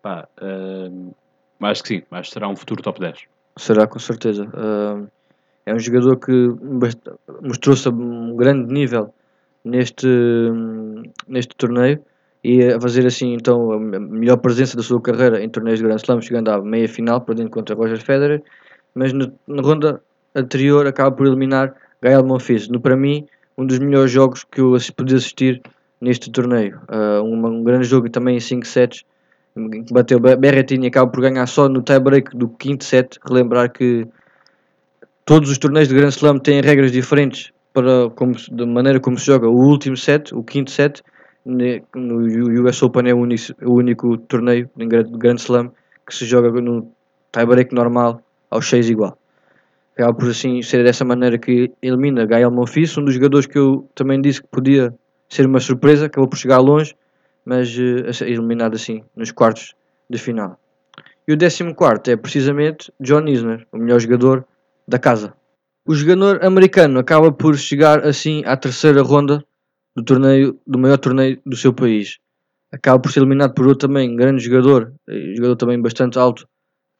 Pá, 0.02 0.26
uh, 0.40 1.14
Acho 1.68 1.82
que 1.82 1.88
sim, 1.88 2.02
acho 2.10 2.30
que 2.30 2.34
será 2.34 2.48
um 2.48 2.56
futuro 2.56 2.82
top 2.82 3.00
10. 3.00 3.18
Será, 3.58 3.86
com 3.86 3.98
certeza. 3.98 4.44
Uh, 4.44 5.06
é 5.66 5.74
um 5.74 5.78
jogador 5.78 6.16
que 6.16 6.32
mostrou-se 7.42 7.86
a 7.86 7.90
um 7.90 8.34
grande 8.34 8.72
nível 8.72 9.12
neste, 9.62 10.08
neste 11.28 11.54
torneio 11.54 12.02
e 12.42 12.64
a 12.64 12.80
fazer 12.80 13.06
assim 13.06 13.34
então 13.34 13.72
a 13.72 13.78
melhor 13.78 14.38
presença 14.38 14.74
da 14.74 14.82
sua 14.82 15.00
carreira 15.02 15.42
em 15.42 15.48
torneios 15.50 15.78
de 15.78 15.84
Grand 15.84 15.96
Slam, 15.96 16.22
chegando 16.22 16.50
à 16.50 16.62
meia 16.62 16.88
final, 16.88 17.20
perdendo 17.20 17.50
contra 17.50 17.76
Roger 17.76 18.00
Federer, 18.02 18.42
mas 18.94 19.12
no, 19.12 19.30
na 19.46 19.60
ronda 19.60 20.02
anterior 20.34 20.86
acaba 20.86 21.14
por 21.14 21.26
eliminar 21.26 21.74
Gael 22.00 22.24
Monfils. 22.24 22.68
No, 22.68 22.80
para 22.80 22.96
mim, 22.96 23.26
um 23.56 23.66
dos 23.66 23.78
melhores 23.78 24.10
jogos 24.10 24.44
que 24.44 24.60
eu 24.60 24.76
pude 24.96 25.14
assistir 25.14 25.60
neste 26.00 26.30
torneio. 26.30 26.80
Uh, 26.88 27.22
um, 27.22 27.46
um, 27.46 27.62
grande 27.62 27.86
jogo 27.86 28.08
também 28.08 28.36
em 28.36 28.40
5 28.40 28.66
sets 28.66 29.04
que 29.54 29.92
bateu 29.92 30.20
Berrettini 30.20 30.86
acaba 30.86 31.10
por 31.10 31.20
ganhar 31.20 31.46
só 31.46 31.68
no 31.68 31.82
tie-break 31.82 32.36
do 32.36 32.48
quinto 32.48 32.84
set. 32.84 33.18
Relembrar 33.26 33.70
que 33.70 34.06
todos 35.24 35.50
os 35.50 35.58
torneios 35.58 35.88
de 35.88 35.94
Grand 35.94 36.10
Slam 36.10 36.38
têm 36.38 36.60
regras 36.60 36.92
diferentes 36.92 37.52
para 37.72 38.10
como, 38.10 38.34
da 38.52 38.66
maneira 38.66 39.00
como 39.00 39.18
se 39.18 39.26
joga 39.26 39.48
o 39.48 39.56
último 39.56 39.96
set, 39.96 40.34
o 40.34 40.42
quinto 40.42 40.70
set. 40.70 41.02
No 41.44 42.66
US 42.66 42.82
Open 42.82 43.08
é 43.08 43.14
o 43.14 43.18
único, 43.18 43.54
o 43.62 43.74
único 43.74 44.18
torneio 44.18 44.70
de 44.76 44.86
Grand 44.86 45.36
Slam 45.36 45.72
que 46.06 46.14
se 46.14 46.26
joga 46.26 46.50
no 46.60 46.92
tie-break 47.32 47.74
normal 47.74 48.22
aos 48.50 48.68
6 48.68 48.90
igual. 48.90 49.19
Acaba 49.92 50.14
por 50.14 50.30
assim 50.30 50.62
ser 50.62 50.84
dessa 50.84 51.04
maneira 51.04 51.38
que 51.38 51.72
elimina 51.82 52.24
Gael 52.24 52.50
Monfils, 52.50 52.96
um 52.96 53.04
dos 53.04 53.14
jogadores 53.14 53.46
que 53.46 53.58
eu 53.58 53.88
também 53.94 54.20
disse 54.20 54.40
que 54.40 54.48
podia 54.48 54.94
ser 55.28 55.46
uma 55.46 55.60
surpresa, 55.60 56.06
acabou 56.06 56.28
por 56.28 56.36
chegar 56.36 56.58
longe, 56.58 56.94
mas 57.44 57.76
uh, 57.76 58.24
eliminado 58.24 58.74
assim 58.74 59.02
nos 59.14 59.30
quartos 59.30 59.74
de 60.08 60.18
final. 60.18 60.58
E 61.26 61.32
o 61.32 61.38
14 61.38 62.12
é 62.12 62.16
precisamente 62.16 62.92
John 63.00 63.26
Isner, 63.28 63.66
o 63.72 63.78
melhor 63.78 64.00
jogador 64.00 64.44
da 64.86 64.98
casa. 64.98 65.34
O 65.86 65.94
jogador 65.94 66.44
americano 66.44 66.98
acaba 66.98 67.32
por 67.32 67.56
chegar 67.56 68.04
assim 68.04 68.42
à 68.44 68.56
terceira 68.56 69.02
ronda 69.02 69.44
do 69.96 70.04
torneio, 70.04 70.58
do 70.66 70.78
maior 70.78 70.98
torneio 70.98 71.40
do 71.44 71.56
seu 71.56 71.72
país. 71.72 72.18
Acaba 72.72 72.98
por 73.00 73.10
ser 73.10 73.20
eliminado 73.20 73.54
por 73.54 73.66
outro 73.66 73.88
também 73.88 74.14
grande 74.14 74.42
jogador, 74.42 74.92
jogador 75.34 75.56
também 75.56 75.80
bastante 75.80 76.18
alto, 76.18 76.46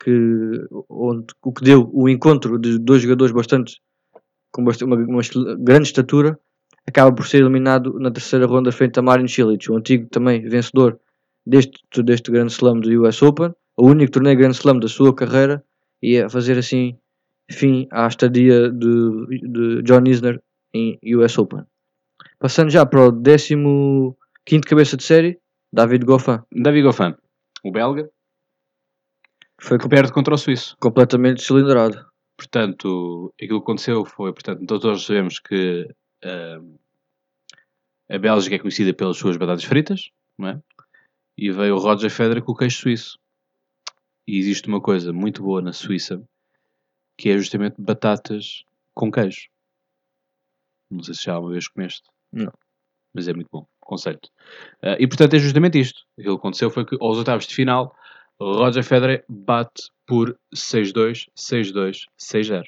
que, 0.03 0.67
onde, 0.89 1.27
o 1.43 1.53
que 1.53 1.65
deu 1.65 1.91
o 1.93 2.09
encontro 2.09 2.59
de 2.59 2.79
dois 2.79 3.03
jogadores 3.03 3.33
bastante 3.33 3.81
com 4.51 4.65
bastante, 4.65 4.85
uma, 4.85 4.97
uma, 4.97 5.23
grande 5.59 5.89
estatura, 5.89 6.39
acaba 6.87 7.15
por 7.15 7.27
ser 7.27 7.39
eliminado 7.39 7.99
na 7.99 8.11
terceira 8.11 8.47
ronda 8.47 8.73
frente 8.73 8.99
a 8.99 9.03
Marin 9.03 9.29
Cilic, 9.29 9.71
o 9.71 9.77
antigo 9.77 10.09
também 10.09 10.43
vencedor 10.43 10.99
deste, 11.47 11.81
deste 12.03 12.31
grande 12.31 12.53
slam 12.53 12.81
do 12.81 13.03
US 13.03 13.23
Open, 13.23 13.55
o 13.77 13.87
único 13.87 14.13
torneio 14.13 14.37
grande 14.37 14.57
slam 14.57 14.79
da 14.79 14.89
sua 14.89 15.15
carreira, 15.15 15.65
e 16.03 16.19
a 16.19 16.29
fazer 16.29 16.59
assim 16.59 16.97
fim 17.51 17.87
à 17.91 18.07
estadia 18.07 18.71
de, 18.71 19.41
de 19.43 19.83
John 19.83 20.05
Isner 20.07 20.41
em 20.73 20.99
US 21.17 21.39
Open. 21.39 21.65
Passando 22.39 22.71
já 22.71 22.87
para 22.87 23.09
o 23.09 23.13
15 23.13 24.63
cabeça 24.63 24.97
de 24.97 25.05
série, 25.05 25.39
David 25.73 26.05
Goffin. 26.05 26.41
David 26.51 26.83
Goffin, 26.83 27.15
o 27.65 27.71
belga, 27.71 28.11
foi 29.61 29.79
que 29.79 29.89
perde 29.89 30.13
contra 30.13 30.35
o 30.35 30.39
suíço. 30.39 30.77
Completamente 30.81 31.43
cilindrado. 31.43 32.05
Portanto, 32.37 33.33
aquilo 33.37 33.61
que 33.61 33.65
aconteceu 33.65 34.05
foi, 34.05 34.33
portanto, 34.33 34.67
todos 34.67 35.05
sabemos 35.05 35.39
que 35.39 35.87
uh, 36.25 36.81
a 38.09 38.19
Bélgica 38.19 38.57
é 38.57 38.59
conhecida 38.59 38.95
pelas 38.95 39.19
suas 39.19 39.37
batatas 39.37 39.65
fritas, 39.65 40.11
não 40.39 40.49
é? 40.49 40.61
E 41.37 41.51
veio 41.53 41.77
o 41.77 41.79
Roger 41.79 42.11
Federer 42.11 42.43
com 42.43 42.53
o 42.53 42.57
queijo 42.57 42.79
suíço. 42.79 43.19
E 44.27 44.39
existe 44.39 44.69
uma 44.69 44.81
coisa 44.81 45.13
muito 45.13 45.43
boa 45.43 45.61
na 45.61 45.73
Suíça, 45.73 46.23
que 47.19 47.29
é 47.29 47.37
justamente 47.37 47.77
batatas 47.79 48.65
com 48.95 49.11
queijo. 49.11 49.49
Não 50.91 51.03
sei 51.03 51.15
se 51.15 51.25
já 51.25 51.39
uma 51.39 51.51
vez 51.51 51.69
comeste. 51.69 52.09
Não. 52.33 52.53
Mas 53.15 53.29
é 53.29 53.35
muito 53.35 53.49
bom. 53.53 53.67
Conceito. 53.81 54.31
Uh, 54.83 54.97
e 54.99 55.07
portanto 55.07 55.35
é 55.35 55.39
justamente 55.39 55.79
isto. 55.79 56.03
Aquilo 56.19 56.37
que 56.37 56.41
aconteceu 56.41 56.71
foi 56.71 56.87
que 56.87 56.97
aos 57.01 57.19
oitavos 57.19 57.47
de 57.47 57.55
final 57.55 57.95
Roger 58.41 58.83
Federer 58.83 59.25
bate 59.29 59.91
por 60.07 60.39
6-2, 60.55 61.29
6-2, 61.37 62.05
6-0. 62.19 62.65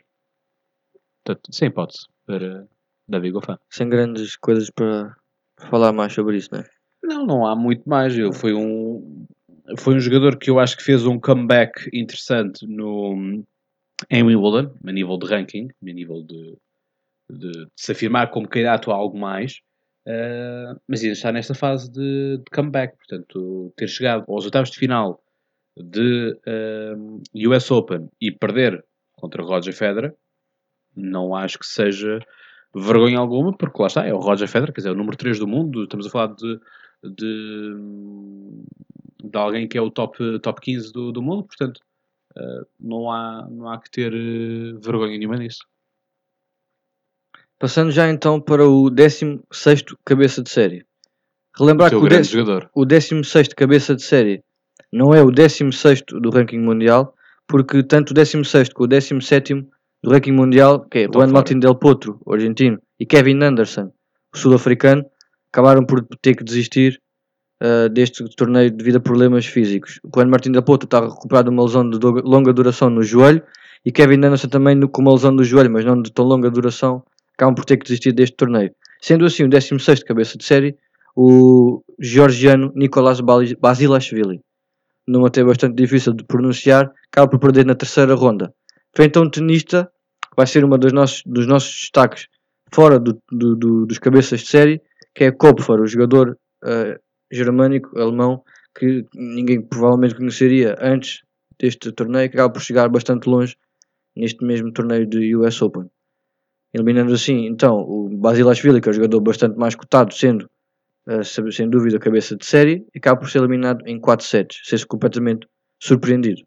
Portanto, 1.25 1.53
sem 1.53 1.69
hipótese 1.69 2.07
para 2.27 2.69
David 3.09 3.33
Goffin. 3.33 3.57
Sem 3.71 3.89
grandes 3.89 4.37
coisas 4.37 4.71
para 4.71 5.17
falar 5.71 5.93
mais 5.93 6.13
sobre 6.13 6.37
isso, 6.37 6.49
não 6.53 6.61
é? 6.61 6.65
Não, 7.03 7.27
não 7.27 7.47
há 7.47 7.57
muito 7.57 7.89
mais. 7.89 8.17
Ele 8.17 8.33
foi 8.33 8.53
um, 8.53 9.27
foi 9.79 9.95
um 9.95 10.01
jogador 10.01 10.37
que 10.39 10.51
eu 10.51 10.59
acho 10.59 10.77
que 10.77 10.83
fez 10.83 11.07
um 11.07 11.19
comeback 11.19 11.89
interessante 11.93 12.67
no, 12.67 13.45
em 14.11 14.23
Wimbledon, 14.23 14.75
a 14.87 14.93
nível 14.93 15.19
de 15.19 15.27
ranking, 15.27 15.69
a 15.83 15.93
nível 15.93 16.23
de, 16.23 16.57
de, 17.31 17.53
de 17.53 17.69
se 17.77 17.93
afirmar 17.93 18.31
como 18.31 18.49
candidato 18.49 18.91
a 18.91 18.95
algo 18.95 19.19
mais. 19.19 19.61
Uh, 20.07 20.75
mas 20.89 21.01
ainda 21.01 21.13
está 21.13 21.31
nesta 21.31 21.55
fase 21.55 21.91
de, 21.91 22.39
de, 22.39 22.51
comeback. 22.53 22.97
Portanto, 22.97 23.73
ter 23.77 23.89
chegado 23.89 24.25
aos 24.29 24.45
oitavos 24.45 24.71
de 24.71 24.79
final 24.79 25.23
de 25.77 26.33
uh, 26.47 27.23
eh, 27.35 27.49
US 27.49 27.71
Open 27.71 28.09
e 28.21 28.31
perder 28.31 28.85
contra 29.13 29.43
Roger 29.43 29.75
Federer, 29.75 30.15
não 30.95 31.35
acho 31.35 31.59
que 31.59 31.67
seja 31.67 32.19
vergonha 32.75 33.19
alguma, 33.19 33.57
porque 33.57 33.81
lá 33.81 33.87
está, 33.87 34.07
é 34.07 34.13
o 34.13 34.19
Roger 34.19 34.49
Federer, 34.49 34.75
quer 34.75 34.81
dizer, 34.81 34.89
é 34.91 34.93
o 34.93 34.97
número 34.97 35.17
3 35.17 35.39
do 35.39 35.47
mundo, 35.47 35.85
estamos 35.85 36.07
a 36.07 36.11
falar 36.11 36.35
de, 36.35 36.61
de, 37.05 37.75
de 39.25 39.39
alguém 39.39 39.69
que 39.69 39.79
é 39.79 39.81
o 39.81 39.91
top, 39.91 40.39
top 40.41 40.61
15 40.61 40.93
do, 40.93 41.13
do 41.13 41.23
mundo, 41.23 41.45
portanto, 41.45 41.81
uh, 42.37 42.67
não, 42.79 43.11
há, 43.11 43.47
não 43.51 43.71
há 43.71 43.81
que 43.81 43.91
ter 43.91 44.13
uh, 44.13 44.81
vergonha 44.81 45.19
nenhuma 45.19 45.37
nisso. 45.37 45.67
Passando 47.59 47.93
já 47.93 48.09
então 48.09 48.41
para 48.41 48.67
o 48.67 48.91
16 48.91 49.85
cabeça 50.05 50.43
de 50.43 50.51
série. 50.51 50.85
Relembrar 51.57 51.91
que 51.91 51.97
o, 51.97 52.03
o 52.75 52.85
16 52.85 53.49
cabeça 53.49 53.95
de 53.95 54.03
série 54.03 54.43
não 54.93 55.15
é 55.15 55.23
o 55.23 55.31
16 55.31 56.03
do 56.21 56.31
ranking 56.31 56.59
mundial, 56.59 57.15
porque 57.49 57.83
tanto 57.83 58.11
o 58.11 58.15
16 58.15 58.69
como 58.71 58.85
o 58.85 58.89
17 58.89 59.55
do 60.03 60.11
ranking 60.11 60.33
mundial, 60.33 60.81
que 60.81 61.01
é 61.01 61.09
Juan 61.13 61.29
Martín 61.29 61.59
Del 61.59 61.75
Potro, 61.75 62.21
argentino, 62.29 62.79
e 63.01 63.07
Kevin 63.07 63.43
Anderson, 63.43 63.91
o 64.35 64.39
sul-africano, 64.39 65.05
acabaram 65.53 65.85
por 65.85 66.05
ter 66.21 66.35
que 66.35 66.45
desistir 66.45 67.01
uh, 67.63 67.89
deste 67.89 68.25
torneio 68.37 68.71
devido 68.71 68.97
a 68.97 69.01
problemas 69.01 69.47
físicos. 69.47 69.99
O 70.03 70.11
Juan 70.15 70.27
Martín 70.27 70.53
Del 70.53 70.63
Potro 70.63 70.87
está 70.87 71.01
recuperado 71.01 71.51
de 71.51 71.55
uma 71.55 71.63
lesão 71.63 71.89
de 71.89 71.99
longa 72.25 72.53
duração 72.53 72.91
no 72.91 73.03
joelho, 73.03 73.43
e 73.85 73.91
Kevin 73.91 74.25
Anderson 74.25 74.49
também 74.49 74.79
com 74.81 75.01
uma 75.01 75.13
lesão 75.13 75.35
do 75.35 75.43
joelho, 75.43 75.71
mas 75.71 75.85
não 75.85 76.01
de 76.01 76.13
tão 76.13 76.25
longa 76.25 76.51
duração, 76.51 77.03
acabam 77.35 77.55
por 77.55 77.65
ter 77.65 77.79
que 77.79 77.85
desistir 77.85 78.13
deste 78.13 78.37
torneio. 78.37 78.71
Sendo 79.01 79.25
assim, 79.25 79.45
o 79.45 79.49
16 79.49 80.05
cabeça 80.05 80.39
de 80.39 80.45
série, 80.45 80.77
o 81.17 81.83
georgiano 81.99 82.73
Nicolás 82.75 83.21
Basilashvili 83.21 84.41
numa 85.07 85.29
até 85.29 85.43
bastante 85.43 85.75
difícil 85.75 86.13
de 86.13 86.25
pronunciar, 86.25 86.91
acaba 87.11 87.29
por 87.29 87.39
perder 87.39 87.67
na 87.67 87.75
terceira 87.75 88.15
ronda. 88.15 88.53
Frente 88.95 89.19
a 89.19 89.23
um 89.23 89.31
tenista, 89.31 89.91
vai 90.37 90.47
ser 90.47 90.65
uma 90.65 90.79
dos 90.79 90.93
nossos, 90.93 91.23
dos 91.27 91.47
nossos 91.47 91.71
destaques 91.81 92.29
fora 92.73 92.99
do, 92.99 93.21
do, 93.31 93.57
do, 93.57 93.87
dos 93.87 93.99
cabeças 93.99 94.41
de 94.41 94.47
série, 94.47 94.83
que 95.15 95.25
é 95.25 95.31
Kopfer, 95.31 95.81
o 95.81 95.87
jogador 95.87 96.39
uh, 96.65 96.99
germânico, 97.31 97.99
alemão, 97.99 98.43
que 98.75 99.05
ninguém 99.15 99.61
provavelmente 99.61 100.15
conheceria 100.15 100.77
antes 100.81 101.23
deste 101.59 101.93
torneio, 101.93 102.31
que 102.31 102.37
acaba 102.37 102.53
por 102.53 102.63
chegar 102.63 102.89
bastante 102.89 103.29
longe 103.29 103.57
neste 104.17 104.45
mesmo 104.45 104.73
torneio 104.73 105.07
de 105.07 105.37
US 105.37 105.61
Open. 105.61 105.91
Eliminando 106.75 107.13
assim, 107.13 107.47
então, 107.47 107.81
o 107.81 108.09
Basilashvili, 108.09 108.81
que 108.81 108.89
é 108.89 108.91
um 108.91 108.95
jogador 108.95 109.21
bastante 109.21 109.59
mais 109.59 109.75
cotado, 109.75 110.15
sendo 110.15 110.49
sem 111.53 111.69
dúvida, 111.69 111.99
cabeça 111.99 112.37
de 112.37 112.47
série 112.47 112.87
e 112.95 112.99
acaba 112.99 113.21
por 113.21 113.29
ser 113.29 113.39
eliminado 113.39 113.87
em 113.87 114.01
4 114.01 114.25
sets, 114.25 114.61
ser-se 114.65 114.87
completamente 114.87 115.47
surpreendido. 115.81 116.43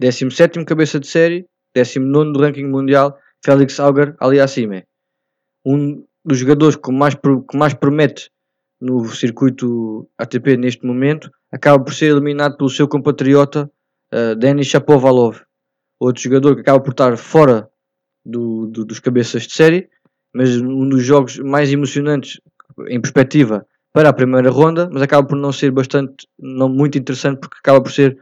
17 0.00 0.64
cabeça 0.64 1.00
de 1.00 1.08
série, 1.08 1.46
19 1.74 2.32
do 2.32 2.40
ranking 2.40 2.66
mundial, 2.66 3.18
Félix 3.44 3.80
Auger 3.80 4.14
Aliassime. 4.20 4.84
Um 5.64 6.04
dos 6.24 6.38
jogadores 6.38 6.76
que 6.76 6.92
mais, 6.92 7.14
que 7.14 7.56
mais 7.56 7.74
promete 7.74 8.30
no 8.80 9.08
circuito 9.08 10.08
ATP 10.16 10.56
neste 10.56 10.86
momento, 10.86 11.30
acaba 11.50 11.82
por 11.82 11.92
ser 11.92 12.10
eliminado 12.10 12.56
pelo 12.56 12.70
seu 12.70 12.86
compatriota 12.86 13.70
uh, 14.14 14.36
Denis 14.36 14.68
Shapovalov, 14.68 15.40
outro 15.98 16.22
jogador 16.22 16.54
que 16.54 16.60
acaba 16.60 16.80
por 16.80 16.90
estar 16.90 17.16
fora 17.16 17.68
do, 18.24 18.66
do, 18.66 18.84
dos 18.84 19.00
cabeças 19.00 19.42
de 19.42 19.54
série 19.54 19.90
mas 20.38 20.56
um 20.56 20.88
dos 20.88 21.04
jogos 21.04 21.36
mais 21.40 21.72
emocionantes 21.72 22.40
em 22.88 23.00
perspectiva 23.00 23.66
para 23.92 24.08
a 24.08 24.12
primeira 24.12 24.48
ronda, 24.50 24.88
mas 24.92 25.02
acaba 25.02 25.26
por 25.26 25.36
não 25.36 25.50
ser 25.50 25.72
bastante, 25.72 26.28
não 26.38 26.68
muito 26.68 26.96
interessante, 26.96 27.40
porque 27.40 27.56
acaba 27.58 27.82
por 27.82 27.90
ser 27.90 28.16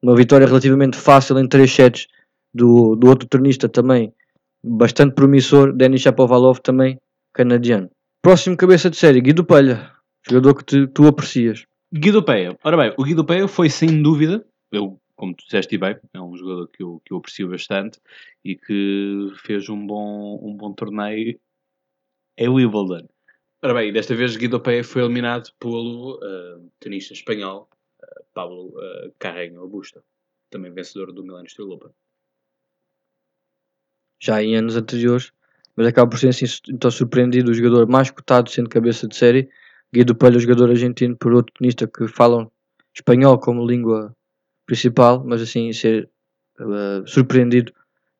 uma 0.00 0.14
vitória 0.14 0.46
relativamente 0.46 0.96
fácil 0.96 1.36
em 1.40 1.48
3 1.48 1.68
sets 1.68 2.06
do, 2.54 2.94
do 2.94 3.08
outro 3.08 3.26
turnista 3.28 3.68
também 3.68 4.14
bastante 4.62 5.16
promissor, 5.16 5.72
Denis 5.72 6.02
Shapovalov 6.02 6.60
também 6.60 7.00
canadiano. 7.34 7.90
Próximo 8.22 8.56
cabeça 8.56 8.88
de 8.88 8.96
série, 8.96 9.20
Guido 9.20 9.44
Pelha, 9.44 9.90
jogador 10.28 10.54
que 10.54 10.64
te, 10.64 10.86
tu 10.86 11.08
aprecias. 11.08 11.66
Guido 11.92 12.22
Peia. 12.22 12.56
Ora 12.62 12.76
bem, 12.76 12.94
o 12.96 13.02
Guido 13.02 13.24
Peia 13.24 13.48
foi 13.48 13.68
sem 13.68 14.00
dúvida, 14.00 14.46
eu, 14.70 15.00
como 15.16 15.34
tu 15.34 15.42
disseste 15.44 15.76
bem, 15.76 15.96
é 16.14 16.20
um 16.20 16.36
jogador 16.36 16.68
que 16.68 16.84
eu, 16.84 17.02
que 17.04 17.12
eu 17.12 17.18
aprecio 17.18 17.48
bastante 17.48 17.98
e 18.44 18.54
que 18.54 19.32
fez 19.44 19.68
um 19.68 19.84
bom, 19.84 20.38
um 20.40 20.56
bom 20.56 20.72
torneio 20.72 21.36
é 22.36 22.48
Wimbledon. 22.48 23.08
Ora 23.62 23.74
bem, 23.74 23.92
desta 23.92 24.14
vez 24.14 24.36
Guido 24.36 24.60
Pé 24.60 24.82
foi 24.82 25.02
eliminado 25.02 25.50
pelo 25.58 26.16
uh, 26.16 26.70
tenista 26.78 27.14
espanhol 27.14 27.68
uh, 28.02 28.24
Pablo 28.34 28.68
uh, 28.68 29.12
Carreño 29.18 29.66
Busta, 29.66 30.02
também 30.50 30.72
vencedor 30.72 31.12
do 31.12 31.22
Milan 31.22 31.46
Steel 31.46 31.70
Open. 31.70 31.90
Já 34.20 34.42
em 34.42 34.56
anos 34.56 34.76
anteriores, 34.76 35.32
mas 35.74 35.86
acaba 35.86 36.10
por 36.10 36.18
ser 36.18 36.28
assim, 36.28 36.46
então 36.68 36.90
surpreendido 36.90 37.50
o 37.50 37.54
jogador 37.54 37.86
mais 37.88 38.10
cotado 38.10 38.50
sendo 38.50 38.68
cabeça 38.68 39.08
de 39.08 39.16
série, 39.16 39.48
Guido 39.92 40.14
Pelho, 40.14 40.38
jogador 40.38 40.70
argentino, 40.70 41.16
por 41.16 41.32
outro 41.32 41.54
tenista 41.58 41.86
que 41.86 42.06
falam 42.08 42.50
espanhol 42.94 43.38
como 43.38 43.66
língua 43.66 44.14
principal, 44.66 45.24
mas 45.24 45.40
assim 45.40 45.72
ser 45.72 46.10
uh, 46.60 47.06
surpreendido 47.06 47.72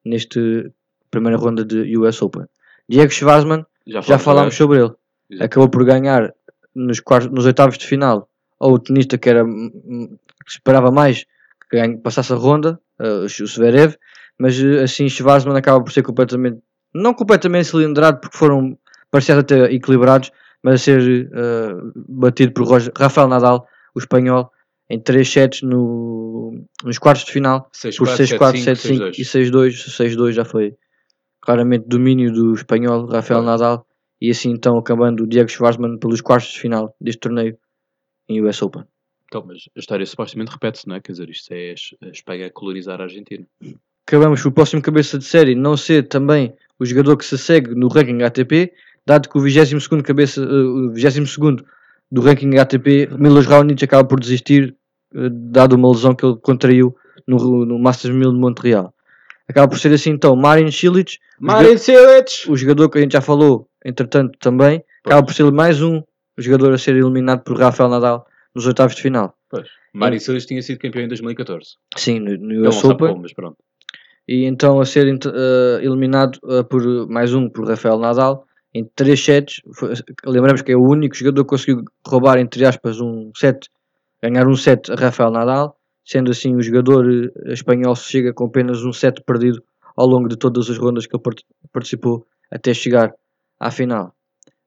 neste 0.04 0.70
primeira 1.10 1.36
ronda 1.36 1.64
de 1.64 1.96
US 1.98 2.22
Open. 2.22 2.46
Diego 2.88 3.10
Schwarzman 3.10 3.66
já, 3.86 4.00
já 4.00 4.18
falámos 4.18 4.54
sobre 4.54 4.78
ele. 4.78 4.92
Exato. 5.30 5.44
Acabou 5.44 5.68
por 5.68 5.84
ganhar 5.84 6.32
nos, 6.74 7.00
quartos, 7.00 7.30
nos 7.30 7.46
oitavos 7.46 7.78
de 7.78 7.86
final 7.86 8.28
ao 8.58 8.78
tenista 8.78 9.18
que 9.18 9.28
era 9.28 9.44
se 9.44 10.58
esperava 10.58 10.90
mais 10.90 11.24
que 11.70 11.76
ganhe- 11.76 11.98
passasse 11.98 12.32
a 12.32 12.36
ronda, 12.36 12.78
uh, 13.00 13.24
o 13.24 13.46
Zverev, 13.46 13.96
mas 14.38 14.58
uh, 14.60 14.82
assim 14.84 15.08
Schwarzman 15.08 15.56
acaba 15.56 15.82
por 15.82 15.92
ser 15.92 16.02
completamente, 16.02 16.58
não 16.94 17.12
completamente 17.12 17.68
cilindrado, 17.68 18.20
porque 18.20 18.36
foram 18.36 18.78
parciais 19.10 19.40
até 19.40 19.64
equilibrados, 19.72 20.30
mas 20.62 20.74
a 20.74 20.78
ser 20.78 21.30
uh, 21.32 21.92
batido 22.08 22.52
por 22.52 22.66
Roger, 22.66 22.92
Rafael 22.96 23.28
Nadal, 23.28 23.66
o 23.94 23.98
espanhol, 23.98 24.50
em 24.88 25.00
3 25.00 25.28
sets 25.28 25.62
no, 25.62 26.64
nos 26.84 26.98
quartos 26.98 27.24
de 27.24 27.32
final, 27.32 27.68
6, 27.72 27.96
por 27.96 28.08
6-4, 28.08 28.38
7-5 28.38 29.18
e 29.18 29.22
6-2. 29.22 29.70
6-2 29.70 30.32
já 30.32 30.44
foi 30.44 30.76
claramente 31.46 31.86
domínio 31.86 32.32
do 32.32 32.54
espanhol 32.54 33.06
Rafael. 33.06 33.40
Nadal, 33.40 33.86
e 34.20 34.30
assim 34.30 34.50
então 34.50 34.76
acabando 34.76 35.22
o 35.22 35.26
Diego 35.28 35.48
Schwartzman 35.48 35.96
pelos 35.98 36.20
quartos 36.20 36.50
de 36.50 36.58
final 36.58 36.94
deste 37.00 37.20
torneio 37.20 37.56
em 38.28 38.42
US 38.42 38.60
Open. 38.60 38.82
Então, 39.26 39.44
mas 39.46 39.68
a 39.76 39.78
história 39.78 40.04
supostamente 40.04 40.50
repete-se, 40.50 40.88
não 40.88 40.96
é? 40.96 41.00
Quer 41.00 41.12
dizer, 41.12 41.30
isto 41.30 41.52
é 41.52 41.74
a 42.02 42.08
Espanha 42.08 42.46
a 42.46 42.50
colonizar 42.50 43.00
a 43.00 43.04
Argentina. 43.04 43.46
acabamos 44.06 44.44
o 44.44 44.50
próximo 44.50 44.82
cabeça 44.82 45.18
de 45.18 45.24
série 45.24 45.54
não 45.54 45.76
ser 45.76 46.08
também 46.08 46.52
o 46.80 46.84
jogador 46.84 47.16
que 47.16 47.24
se 47.24 47.38
segue 47.38 47.74
no 47.74 47.86
ranking 47.86 48.22
ATP, 48.22 48.72
dado 49.06 49.28
que 49.28 49.38
o 49.38 49.40
22 49.40 49.86
cabeça, 50.02 50.42
eh, 50.42 50.44
o 50.44 50.92
22 50.92 51.36
do 52.10 52.20
ranking 52.20 52.58
ATP, 52.58 53.08
Milos 53.18 53.46
Raonic 53.46 53.84
acaba 53.84 54.06
por 54.06 54.18
desistir, 54.18 54.76
eh, 55.14 55.28
dado 55.30 55.74
uma 55.74 55.90
lesão 55.90 56.14
que 56.14 56.26
ele 56.26 56.36
contraiu 56.36 56.96
no, 57.26 57.64
no 57.64 57.78
Masters 57.78 58.14
1000 58.14 58.32
de 58.32 58.38
Montreal. 58.38 58.92
Acaba 59.48 59.68
por 59.68 59.78
ser 59.78 59.92
assim 59.92 60.10
então 60.10 60.34
Marin 60.34 60.70
Cilic, 60.70 61.18
Marin 61.38 61.78
Cilic! 61.78 62.50
o 62.50 62.56
jogador 62.56 62.88
que 62.90 62.98
a 62.98 63.00
gente 63.00 63.12
já 63.12 63.20
falou, 63.20 63.68
entretanto 63.84 64.36
também, 64.40 64.82
acaba 65.04 65.24
por 65.24 65.32
ser 65.32 65.50
mais 65.52 65.80
um 65.80 66.02
jogador 66.36 66.72
a 66.72 66.78
ser 66.78 66.96
eliminado 66.96 67.42
por 67.44 67.58
Rafael 67.58 67.88
Nadal 67.88 68.26
nos 68.54 68.66
oitavos 68.66 68.96
de 68.96 69.02
final. 69.02 69.34
Pois. 69.48 69.68
Marin 69.94 70.18
Cilic 70.18 70.46
tinha 70.46 70.60
sido 70.62 70.78
campeão 70.78 71.04
em 71.04 71.08
2014. 71.08 71.76
Sim, 71.96 72.18
no, 72.20 72.36
no 72.36 72.68
US 72.68 72.84
Open. 72.84 73.08
como, 73.08 73.22
mas 73.22 73.32
pronto. 73.32 73.56
e 74.28 74.44
então 74.44 74.80
a 74.80 74.84
ser 74.84 75.06
eh, 75.06 75.78
eliminado 75.82 76.38
eh, 76.48 76.62
por 76.64 77.08
mais 77.08 77.32
um 77.32 77.48
por 77.48 77.66
Rafael 77.68 77.98
Nadal 77.98 78.44
em 78.74 78.84
3 78.96 79.18
sets. 79.24 79.62
Foi- 79.72 79.94
lembramos 80.26 80.60
que 80.62 80.72
é 80.72 80.76
o 80.76 80.82
único 80.82 81.14
jogador 81.14 81.44
que 81.44 81.48
conseguiu 81.50 81.82
roubar, 82.06 82.38
entre 82.38 82.64
aspas, 82.66 83.00
um 83.00 83.30
set, 83.34 83.68
ganhar 84.22 84.46
um 84.46 84.56
set 84.56 84.90
a 84.90 84.96
Rafael 84.96 85.30
Nadal, 85.30 85.75
sendo 86.06 86.30
assim 86.30 86.54
o 86.54 86.62
jogador 86.62 87.04
eh, 87.10 87.52
espanhol 87.52 87.94
chega 87.96 88.32
com 88.32 88.46
apenas 88.46 88.82
um 88.84 88.92
set 88.92 89.20
perdido 89.26 89.62
ao 89.96 90.06
longo 90.06 90.28
de 90.28 90.36
todas 90.38 90.70
as 90.70 90.78
rondas 90.78 91.06
que 91.06 91.18
participou 91.72 92.26
até 92.50 92.72
chegar 92.72 93.12
à 93.60 93.70
final. 93.70 94.14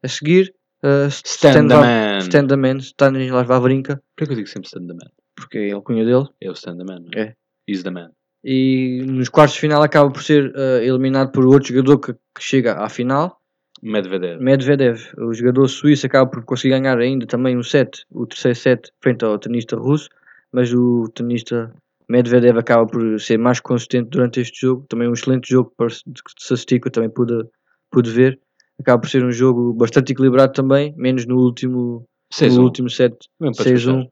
A 0.04 0.08
seguir, 0.08 0.54
eh, 0.84 1.08
Stand 1.10 1.68
the 1.70 1.76
Va- 1.76 1.82
man. 1.82 2.18
Stand 2.20 2.48
the 2.48 2.56
Man, 2.56 2.78
Stanislas 2.80 3.48
Wawrinka, 3.48 4.02
Por 4.16 4.26
que 4.28 4.34
eu 4.34 4.36
digo 4.38 4.48
sempre 4.50 4.68
stand 4.68 4.88
the 4.88 4.94
man? 4.94 5.10
porque 5.36 5.58
é 5.58 5.72
a 5.74 5.82
cunha 5.82 6.04
dele, 6.06 6.28
É 6.42 6.50
o 6.50 6.54
stand 6.54 6.78
the 6.78 6.84
man. 6.84 7.00
não 7.02 7.22
É. 7.24 7.34
He's 7.68 7.84
the 7.84 7.90
man. 7.92 8.12
e 8.44 9.04
nos 9.06 9.30
quartos 9.30 9.56
de 9.56 9.62
final 9.62 9.82
acaba 9.84 10.10
por 10.12 10.22
ser 10.24 10.52
eh, 10.56 10.86
eliminado 10.86 11.32
por 11.32 11.46
outro 11.46 11.70
jogador 11.74 12.00
que, 12.00 12.14
que 12.14 12.42
chega 12.44 12.74
à 12.84 12.90
final, 12.90 13.38
Medvedev. 13.82 14.42
Medvedev, 14.42 15.00
o 15.18 15.34
jogador 15.34 15.68
suíço, 15.70 16.06
acaba 16.06 16.30
por 16.30 16.44
conseguir 16.44 16.72
ganhar 16.78 16.98
ainda 17.00 17.26
também 17.26 17.58
um 17.58 17.64
set, 17.64 18.04
o 18.12 18.26
terceiro 18.26 18.58
set, 18.58 18.92
frente 19.02 19.24
ao 19.24 19.38
tenista 19.40 19.78
russo, 19.78 20.10
mas 20.52 20.74
o 20.74 21.08
tenista 21.14 21.74
Medvedev 22.10 22.58
acaba 22.58 22.88
por 22.88 23.20
ser 23.20 23.38
mais 23.38 23.60
consistente 23.60 24.10
durante 24.10 24.40
este 24.40 24.62
jogo. 24.62 24.86
Também 24.90 25.08
um 25.08 25.14
excelente 25.14 25.50
jogo 25.50 25.72
para 25.78 25.88
de 25.88 26.82
eu 26.86 26.92
também 26.92 27.10
pude, 27.10 27.48
pude 27.92 28.10
ver. 28.10 28.40
Acaba 28.80 29.02
por 29.02 29.10
ser 29.10 29.24
um 29.24 29.32
jogo 29.32 29.74
bastante 29.74 30.14
equilibrado 30.14 30.54
também, 30.54 30.94
menos 30.98 31.26
no 31.26 31.38
último, 31.38 32.06
6 32.32 32.56
no 32.56 32.64
último 32.64 32.90
set, 32.90 33.16
Mesmo 33.40 33.56
para 33.56 33.66
6-1. 33.66 33.76
despachar. 33.76 34.08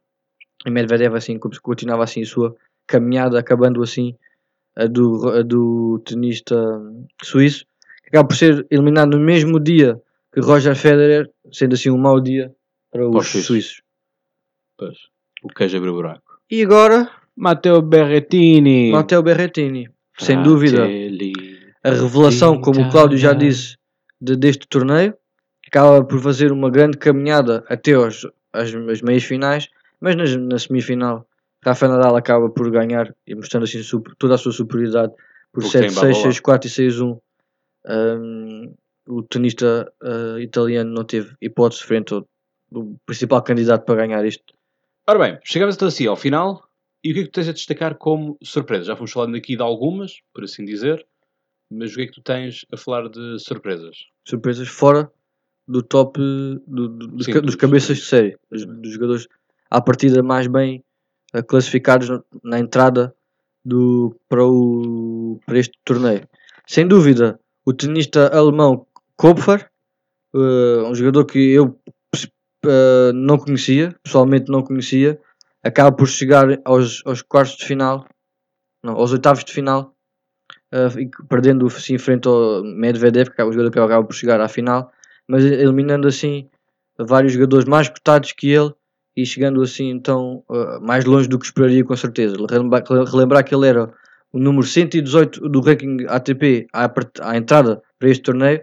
E 0.66 0.70
Medvedev 0.70 1.16
assim, 1.16 1.40
co- 1.40 1.50
continuava 1.62 2.04
assim 2.04 2.22
a 2.22 2.26
sua 2.26 2.56
caminhada, 2.86 3.40
acabando 3.40 3.82
assim 3.82 4.16
a 4.76 4.86
do, 4.86 5.30
a 5.30 5.42
do 5.42 6.00
tenista 6.06 6.56
suíço. 7.24 7.66
Acaba 8.08 8.28
por 8.28 8.36
ser 8.36 8.66
eliminado 8.70 9.18
no 9.18 9.24
mesmo 9.24 9.60
dia 9.60 10.00
que 10.34 10.40
Roger 10.42 10.76
Federer, 10.76 11.32
sendo 11.52 11.74
assim 11.76 11.90
um 11.90 11.98
mau 11.98 12.20
dia 12.22 12.54
para 12.92 13.08
os 13.08 13.28
suíços. 13.28 13.46
suíços. 13.48 13.82
Pois. 14.78 14.98
O 15.44 15.48
queijo 15.50 15.78
abriu 15.78 15.94
buraco. 15.94 16.27
E 16.50 16.64
agora, 16.64 17.10
Matteo 17.36 17.82
Berrettini. 17.82 18.92
Matteo 18.92 19.22
Berrettini. 19.22 19.90
Sem 20.20 20.42
dúvida, 20.42 20.78
Fratelli. 20.78 21.34
a 21.84 21.90
revelação, 21.92 22.60
como 22.62 22.82
o 22.82 22.90
Cláudio 22.90 23.18
já 23.18 23.34
disse, 23.34 23.76
de- 24.20 24.36
deste 24.36 24.68
torneio. 24.68 25.14
Acaba 25.68 26.04
por 26.04 26.20
fazer 26.22 26.52
uma 26.52 26.70
grande 26.72 26.98
caminhada 26.98 27.64
até 27.68 27.94
aos, 27.94 28.26
às, 28.54 28.74
às 28.74 29.02
meias 29.02 29.24
finais, 29.24 29.68
mas 30.00 30.16
nas- 30.16 30.36
na, 30.36 30.58
semifinal, 30.58 31.28
Rafael 31.64 31.92
Nadal 31.92 32.16
acaba 32.16 32.50
por 32.50 32.72
ganhar 32.72 33.14
e 33.28 33.36
mostrando 33.36 33.64
assim 33.66 33.84
super- 33.84 34.16
toda 34.18 34.36
a 34.36 34.38
sua 34.38 34.54
superioridade 34.54 35.12
por 35.52 35.64
Porque 35.64 35.78
tem 35.80 35.90
7-6, 35.90 35.96
Babola. 36.18 36.24
6-4 36.32 36.66
e 36.68 36.70
6-1. 36.70 37.20
Um, 37.90 38.74
o 39.08 39.24
tenista 39.24 39.92
uh, 40.04 40.40
italiano 40.40 40.92
não 40.92 41.04
teve 41.04 41.34
hipótese 41.42 41.84
frente 41.84 42.14
ao 42.14 42.26
principal 43.06 43.42
candidato 43.44 43.86
para 43.86 43.96
ganhar 43.96 44.26
isto. 44.26 44.54
Ora 45.10 45.20
bem, 45.20 45.40
chegamos 45.44 45.76
então 45.76 45.88
assim 45.88 46.06
ao 46.06 46.18
final. 46.18 46.68
E 47.02 47.12
o 47.12 47.14
que 47.14 47.20
é 47.22 47.24
que 47.24 47.30
tu 47.30 47.36
tens 47.36 47.48
a 47.48 47.54
destacar 47.54 47.96
como 47.96 48.38
surpresa? 48.44 48.84
Já 48.86 48.96
fomos 48.96 49.12
falando 49.12 49.38
aqui 49.38 49.56
de 49.56 49.62
algumas, 49.62 50.20
por 50.34 50.44
assim 50.44 50.66
dizer. 50.66 51.06
Mas 51.72 51.94
o 51.94 51.96
que 51.96 52.02
é 52.02 52.06
que 52.08 52.12
tu 52.14 52.22
tens 52.22 52.66
a 52.74 52.78
falar 52.78 53.08
de 53.10 53.40
surpresas? 53.40 53.96
surpresas 54.26 54.68
fora 54.68 55.10
do 55.68 55.82
top 55.82 56.20
do- 56.20 56.60
do- 56.90 57.08
dos, 57.08 57.26
Sim, 57.26 57.34
ca- 57.34 57.40
dos 57.42 57.56
cabeças 57.56 57.98
de 57.98 58.04
série, 58.04 58.38
dos, 58.52 58.66
dos 58.66 58.92
jogadores 58.94 59.28
à 59.70 59.82
partida 59.82 60.22
mais 60.24 60.48
bem 60.48 60.84
eh, 61.34 61.42
classificados 61.42 62.10
na, 62.44 62.60
entrada 62.60 63.16
do, 63.64 64.14
para, 64.28 64.46
o, 64.46 65.40
para 65.46 65.60
este 65.60 65.78
torneio. 65.86 66.28
Sem 66.66 66.86
dúvida, 66.88 67.40
o 67.66 67.74
tenista 67.74 68.28
alemão 68.38 68.86
Kopfer, 69.16 69.70
eh, 70.36 70.82
um 70.86 70.96
jogador 70.96 71.26
que 71.26 71.40
eu 71.40 71.78
eh, 72.66 73.12
não 73.14 73.38
conhecia, 73.38 73.96
pessoalmente 74.04 74.52
não 74.52 74.64
conhecia, 74.64 75.20
acaba 75.64 75.96
por 75.96 76.08
chegar 76.08 76.48
aos, 76.66 77.02
aos 77.06 77.22
quartos 77.22 77.58
de 77.58 77.66
final, 77.66 78.06
não, 78.84 78.94
aos 78.94 79.12
oitavos 79.12 79.44
de 79.44 79.52
final, 79.52 79.94
e 80.98 81.10
perdendo 81.30 81.66
assim 81.68 81.98
frente 81.98 82.28
ao 82.28 82.64
Medvedev, 82.64 83.30
que 83.30 83.42
é 83.42 83.44
o 83.44 83.52
jogador 83.52 83.72
que 83.72 83.80
acaba 83.80 84.06
por 84.06 84.14
chegar 84.14 84.42
à 84.42 84.48
final, 84.48 84.92
mas 85.28 85.44
eliminando 85.44 86.08
assim 86.08 86.50
vários 86.98 87.34
jogadores 87.34 87.66
mais 87.66 87.90
cotados 87.90 88.32
que 88.32 88.52
ele 88.52 88.74
e 89.16 89.26
chegando 89.26 89.62
assim 89.62 89.90
então 89.90 90.44
eh, 90.52 90.80
mais 90.82 91.06
longe 91.06 91.28
do 91.28 91.40
que 91.40 91.46
esperaria 91.46 91.84
com 91.84 91.96
certeza. 91.96 92.36
Relembrar, 92.50 92.84
relembrar 93.06 93.44
que 93.44 93.54
ele 93.54 93.68
era 93.68 93.92
o 94.32 94.40
número 94.40 94.66
118 94.66 95.50
do 95.50 95.60
ranking 95.62 96.06
ATP 96.08 96.68
à, 96.74 96.92
à 97.22 97.38
entrada 97.38 97.82
para 97.98 98.10
este 98.10 98.24
torneio, 98.24 98.62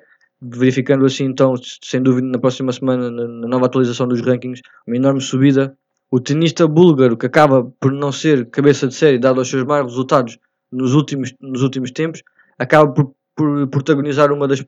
verificando 0.53 1.07
assim 1.07 1.25
então, 1.25 1.55
sem 1.83 2.03
dúvida, 2.03 2.27
na 2.27 2.39
próxima 2.39 2.73
semana, 2.73 3.11
na, 3.11 3.49
nova 3.49 3.67
atualização 3.67 4.07
dos 4.07 4.21
rankings, 4.21 4.61
uma 4.87 4.97
enorme 4.97 5.21
subida. 5.21 5.77
O 6.11 6.21
tenista 6.21 6.69
búlgaro, 6.69 7.17
que 7.17 7.27
acaba 7.27 7.65
por 7.81 7.91
não 7.91 8.13
ser 8.13 8.49
cabeça 8.51 8.87
de 8.87 8.95
série, 8.95 9.19
dado 9.19 9.41
os 9.41 9.49
seus 9.49 9.65
maus 9.65 9.91
resultados 9.91 10.39
nos 10.71 10.95
últimos, 10.95 11.35
nos 11.41 11.63
últimos 11.63 11.91
tempos, 11.91 12.23
acaba 12.59 12.93
por, 12.93 13.15
por 13.35 13.67
protagonizar 13.69 14.33
uma 14.33 14.47
das 14.47 14.65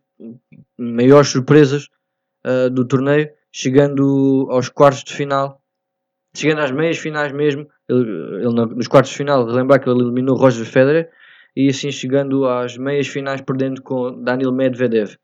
maiores 0.79 1.29
surpresas 1.29 1.89
ah, 2.45 2.69
do 2.69 2.85
torneio, 2.85 3.29
chegando 3.53 4.47
aos 4.51 4.69
quartos 4.69 5.03
de 5.03 5.13
final, 5.13 5.61
chegando 6.35 6.61
às 6.61 6.71
meias 6.71 6.99
finais 6.99 7.33
mesmo. 7.33 7.67
Ele, 7.89 8.09
ele 8.37 8.67
nos 8.75 8.89
quartos 8.89 9.11
de 9.11 9.19
final, 9.19 9.45
relembrar 9.47 9.81
que 9.81 9.89
ele 9.89 10.01
eliminou 10.01 10.37
Roger 10.37 10.65
Federer 10.65 11.11
e 11.57 11.69
assim 11.69 11.91
chegando 11.91 12.47
às 12.47 12.77
meias 12.77 13.09
finais, 13.09 13.41
perdendo 13.41 13.83
com 13.83 14.23
Daniel 14.23 14.53
Medvedev. 14.53 15.17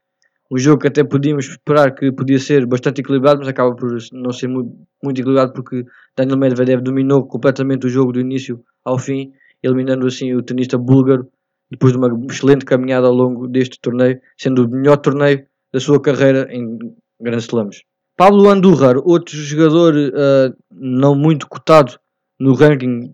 Um 0.52 0.58
jogo 0.58 0.82
que 0.82 0.88
até 0.88 1.02
podíamos 1.02 1.46
esperar 1.46 1.94
que 1.94 2.12
podia 2.12 2.38
ser 2.38 2.66
bastante 2.66 3.00
equilibrado, 3.00 3.38
mas 3.38 3.48
acaba 3.48 3.74
por 3.74 3.96
não 4.12 4.30
ser 4.32 4.48
muito, 4.48 4.76
muito 5.02 5.18
equilibrado 5.18 5.54
porque 5.54 5.82
Daniel 6.14 6.36
Medvedev 6.36 6.82
dominou 6.82 7.26
completamente 7.26 7.86
o 7.86 7.88
jogo 7.88 8.12
do 8.12 8.20
início 8.20 8.62
ao 8.84 8.98
fim, 8.98 9.32
eliminando 9.62 10.06
assim 10.06 10.34
o 10.34 10.42
tenista 10.42 10.76
búlgaro 10.76 11.26
depois 11.70 11.94
de 11.94 11.98
uma 11.98 12.26
excelente 12.30 12.66
caminhada 12.66 13.06
ao 13.06 13.14
longo 13.14 13.48
deste 13.48 13.80
torneio, 13.80 14.20
sendo 14.36 14.66
o 14.66 14.68
melhor 14.68 14.98
torneio 14.98 15.42
da 15.72 15.80
sua 15.80 15.98
carreira 15.98 16.46
em 16.50 16.76
Grand 17.18 17.38
Slams. 17.38 17.82
Pablo 18.14 18.50
Andújar, 18.50 18.98
outro 18.98 19.34
jogador 19.34 19.94
ah, 20.14 20.52
não 20.70 21.14
muito 21.14 21.48
cotado 21.48 21.98
no 22.38 22.52
ranking, 22.52 23.10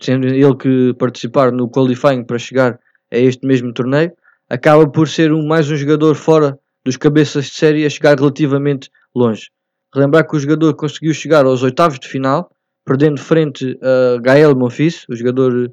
sendo 0.00 0.26
ele 0.26 0.56
que 0.56 0.94
participar 0.94 1.52
no 1.52 1.68
qualifying 1.68 2.24
para 2.24 2.38
chegar 2.38 2.80
a 3.12 3.18
este 3.18 3.46
mesmo 3.46 3.74
torneio, 3.74 4.10
acaba 4.48 4.88
por 4.88 5.06
ser 5.06 5.34
um, 5.34 5.46
mais 5.46 5.70
um 5.70 5.76
jogador 5.76 6.14
fora 6.14 6.58
dos 6.84 6.96
cabeças 6.96 7.46
de 7.46 7.52
série 7.52 7.86
a 7.86 7.90
chegar 7.90 8.18
relativamente 8.18 8.90
longe. 9.14 9.50
Relembrar 9.94 10.26
que 10.26 10.36
o 10.36 10.40
jogador 10.40 10.74
conseguiu 10.74 11.12
chegar 11.12 11.44
aos 11.44 11.62
oitavos 11.62 11.98
de 11.98 12.08
final, 12.08 12.50
perdendo 12.84 13.20
frente 13.20 13.78
a 13.82 14.20
Gael 14.20 14.56
Monfils, 14.56 15.06
o 15.08 15.14
jogador 15.14 15.72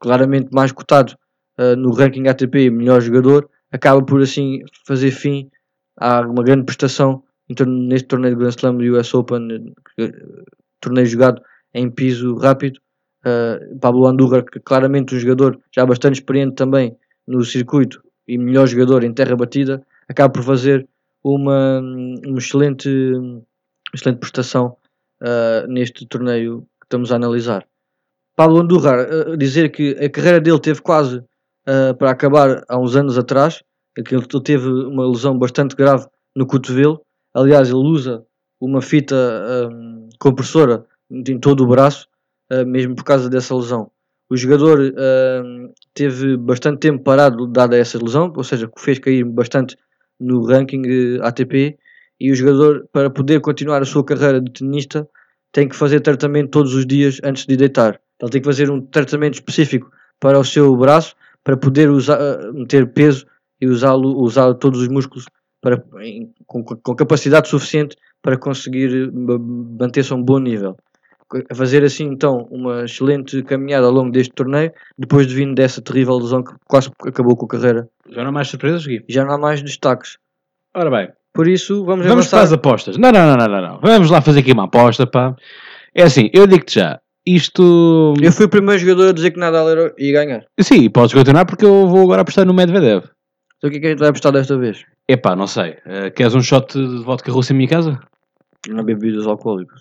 claramente 0.00 0.48
mais 0.52 0.72
cotado 0.72 1.14
uh, 1.58 1.76
no 1.76 1.92
ranking 1.92 2.26
ATP, 2.28 2.70
melhor 2.70 3.00
jogador, 3.00 3.48
acaba 3.70 4.02
por 4.04 4.22
assim 4.22 4.60
fazer 4.86 5.10
fim 5.10 5.50
a 5.98 6.20
uma 6.22 6.42
grande 6.42 6.64
prestação 6.64 7.22
neste 7.66 8.08
torneio 8.08 8.34
de 8.34 8.40
Grand 8.40 8.50
Slam 8.50 8.78
do 8.78 8.98
US 8.98 9.12
Open, 9.14 9.74
uh, 10.00 10.44
torneio 10.80 11.06
jogado 11.06 11.42
em 11.72 11.90
piso 11.90 12.34
rápido. 12.36 12.80
Uh, 13.26 13.78
Pablo 13.78 14.06
Andújar, 14.06 14.44
que 14.44 14.60
claramente 14.60 15.14
um 15.14 15.18
jogador 15.18 15.58
já 15.74 15.86
bastante 15.86 16.16
experiente 16.16 16.56
também 16.56 16.94
no 17.26 17.42
circuito 17.42 18.02
e 18.26 18.38
melhor 18.38 18.66
jogador 18.66 19.04
em 19.04 19.12
terra 19.12 19.36
batida, 19.36 19.84
acaba 20.08 20.32
por 20.32 20.42
fazer 20.42 20.88
uma, 21.22 21.80
uma 21.80 22.38
excelente, 22.38 22.88
excelente 23.94 24.18
prestação 24.18 24.76
uh, 25.22 25.66
neste 25.66 26.06
torneio 26.06 26.60
que 26.80 26.86
estamos 26.86 27.10
a 27.10 27.16
analisar. 27.16 27.66
Pablo 28.36 28.60
Andújar, 28.60 29.08
uh, 29.08 29.36
dizer 29.36 29.70
que 29.70 29.92
a 29.92 30.10
carreira 30.10 30.40
dele 30.40 30.60
teve 30.60 30.82
quase 30.82 31.18
uh, 31.18 31.94
para 31.98 32.10
acabar 32.10 32.64
há 32.68 32.78
uns 32.78 32.94
anos 32.94 33.16
atrás, 33.16 33.62
que 34.04 34.14
ele 34.14 34.26
teve 34.42 34.68
uma 34.68 35.06
lesão 35.06 35.38
bastante 35.38 35.76
grave 35.76 36.06
no 36.34 36.46
cotovelo. 36.46 37.00
Aliás, 37.32 37.68
ele 37.68 37.78
usa 37.78 38.24
uma 38.60 38.82
fita 38.82 39.14
compressora 40.18 40.84
em 41.10 41.38
todo 41.38 41.62
o 41.62 41.66
braço, 41.68 42.08
mesmo 42.66 42.96
por 42.96 43.04
causa 43.04 43.30
dessa 43.30 43.54
lesão. 43.54 43.90
O 44.30 44.36
jogador 44.36 44.80
uh, 44.80 45.72
teve 45.92 46.36
bastante 46.36 46.80
tempo 46.80 47.04
parado 47.04 47.46
dada 47.46 47.76
essa 47.76 47.98
lesão, 48.02 48.32
ou 48.34 48.44
seja, 48.44 48.70
fez 48.78 48.98
cair 48.98 49.24
bastante 49.24 49.76
no 50.18 50.44
ranking 50.44 50.82
ATP. 51.20 51.78
E 52.18 52.30
o 52.30 52.34
jogador, 52.34 52.88
para 52.92 53.10
poder 53.10 53.40
continuar 53.40 53.82
a 53.82 53.84
sua 53.84 54.04
carreira 54.04 54.40
de 54.40 54.50
tenista, 54.52 55.06
tem 55.52 55.68
que 55.68 55.76
fazer 55.76 56.00
tratamento 56.00 56.50
todos 56.50 56.74
os 56.74 56.86
dias 56.86 57.20
antes 57.22 57.46
de 57.46 57.56
deitar. 57.56 58.00
Ele 58.20 58.30
tem 58.30 58.40
que 58.40 58.46
fazer 58.46 58.70
um 58.70 58.80
tratamento 58.80 59.34
específico 59.34 59.90
para 60.18 60.38
o 60.38 60.44
seu 60.44 60.74
braço, 60.76 61.14
para 61.42 61.56
poder 61.56 61.90
usar, 61.90 62.18
meter 62.52 62.92
peso 62.92 63.26
e 63.60 63.66
usá-lo, 63.66 64.16
usar 64.20 64.54
todos 64.54 64.80
os 64.80 64.88
músculos 64.88 65.26
para, 65.60 65.82
com, 66.46 66.64
com, 66.64 66.94
capacidade 66.94 67.48
suficiente 67.48 67.96
para 68.22 68.36
conseguir 68.38 69.12
manter-se 69.12 70.12
a 70.12 70.16
um 70.16 70.22
bom 70.22 70.38
nível. 70.38 70.76
A 71.50 71.54
fazer 71.54 71.82
assim 71.84 72.04
então 72.04 72.46
uma 72.50 72.84
excelente 72.84 73.42
caminhada 73.42 73.86
ao 73.86 73.92
longo 73.92 74.12
deste 74.12 74.32
torneio, 74.34 74.72
depois 74.96 75.26
de 75.26 75.34
vindo 75.34 75.54
dessa 75.54 75.80
terrível 75.82 76.16
lesão 76.18 76.42
que 76.44 76.52
quase 76.68 76.90
acabou 77.04 77.36
com 77.36 77.46
a 77.46 77.48
carreira. 77.48 77.88
Já 78.10 78.22
não 78.22 78.28
há 78.28 78.32
mais 78.32 78.48
surpresas, 78.48 78.86
Gui? 78.86 79.04
Já 79.08 79.24
não 79.24 79.32
há 79.34 79.38
mais 79.38 79.62
destaques. 79.62 80.16
Ora 80.74 80.90
bem. 80.90 81.08
Por 81.32 81.48
isso, 81.48 81.84
vamos 81.84 82.06
Vamos 82.06 82.26
avançar. 82.26 82.36
para 82.36 82.44
as 82.44 82.52
apostas. 82.52 82.96
Não, 82.96 83.10
não, 83.10 83.36
não, 83.36 83.48
não, 83.48 83.60
não. 83.60 83.80
Vamos 83.80 84.10
lá 84.10 84.20
fazer 84.20 84.40
aqui 84.40 84.52
uma 84.52 84.64
aposta, 84.66 85.06
pá. 85.06 85.34
É 85.94 86.02
assim, 86.04 86.30
eu 86.32 86.46
digo-te 86.46 86.76
já. 86.78 87.00
Isto. 87.26 88.14
Eu 88.22 88.30
fui 88.30 88.46
o 88.46 88.48
primeiro 88.48 88.78
jogador 88.80 89.08
a 89.08 89.12
dizer 89.12 89.30
que 89.32 89.38
Nadal 89.40 89.68
era- 89.70 89.94
ia 89.98 90.12
ganhar. 90.12 90.44
Sim, 90.60 90.88
podes 90.90 91.14
continuar 91.14 91.44
porque 91.46 91.64
eu 91.64 91.88
vou 91.88 92.02
agora 92.02 92.22
apostar 92.22 92.44
no 92.44 92.52
Medvedev. 92.54 93.04
Então 93.56 93.68
o 93.68 93.70
que 93.70 93.78
é 93.78 93.80
que 93.80 93.86
a 93.86 93.90
gente 93.90 93.98
vai 93.98 94.08
apostar 94.10 94.30
desta 94.30 94.56
vez? 94.58 94.84
Epá, 95.08 95.34
não 95.34 95.46
sei. 95.46 95.78
Eh, 95.86 96.10
queres 96.10 96.34
um 96.34 96.42
shot 96.42 96.72
de 96.78 97.02
vodka 97.02 97.32
russa 97.32 97.52
em 97.52 97.56
minha 97.56 97.68
casa? 97.68 97.98
Não 98.68 98.80
há 98.80 98.82
bebidas 98.82 99.26
alcoólicas. 99.26 99.80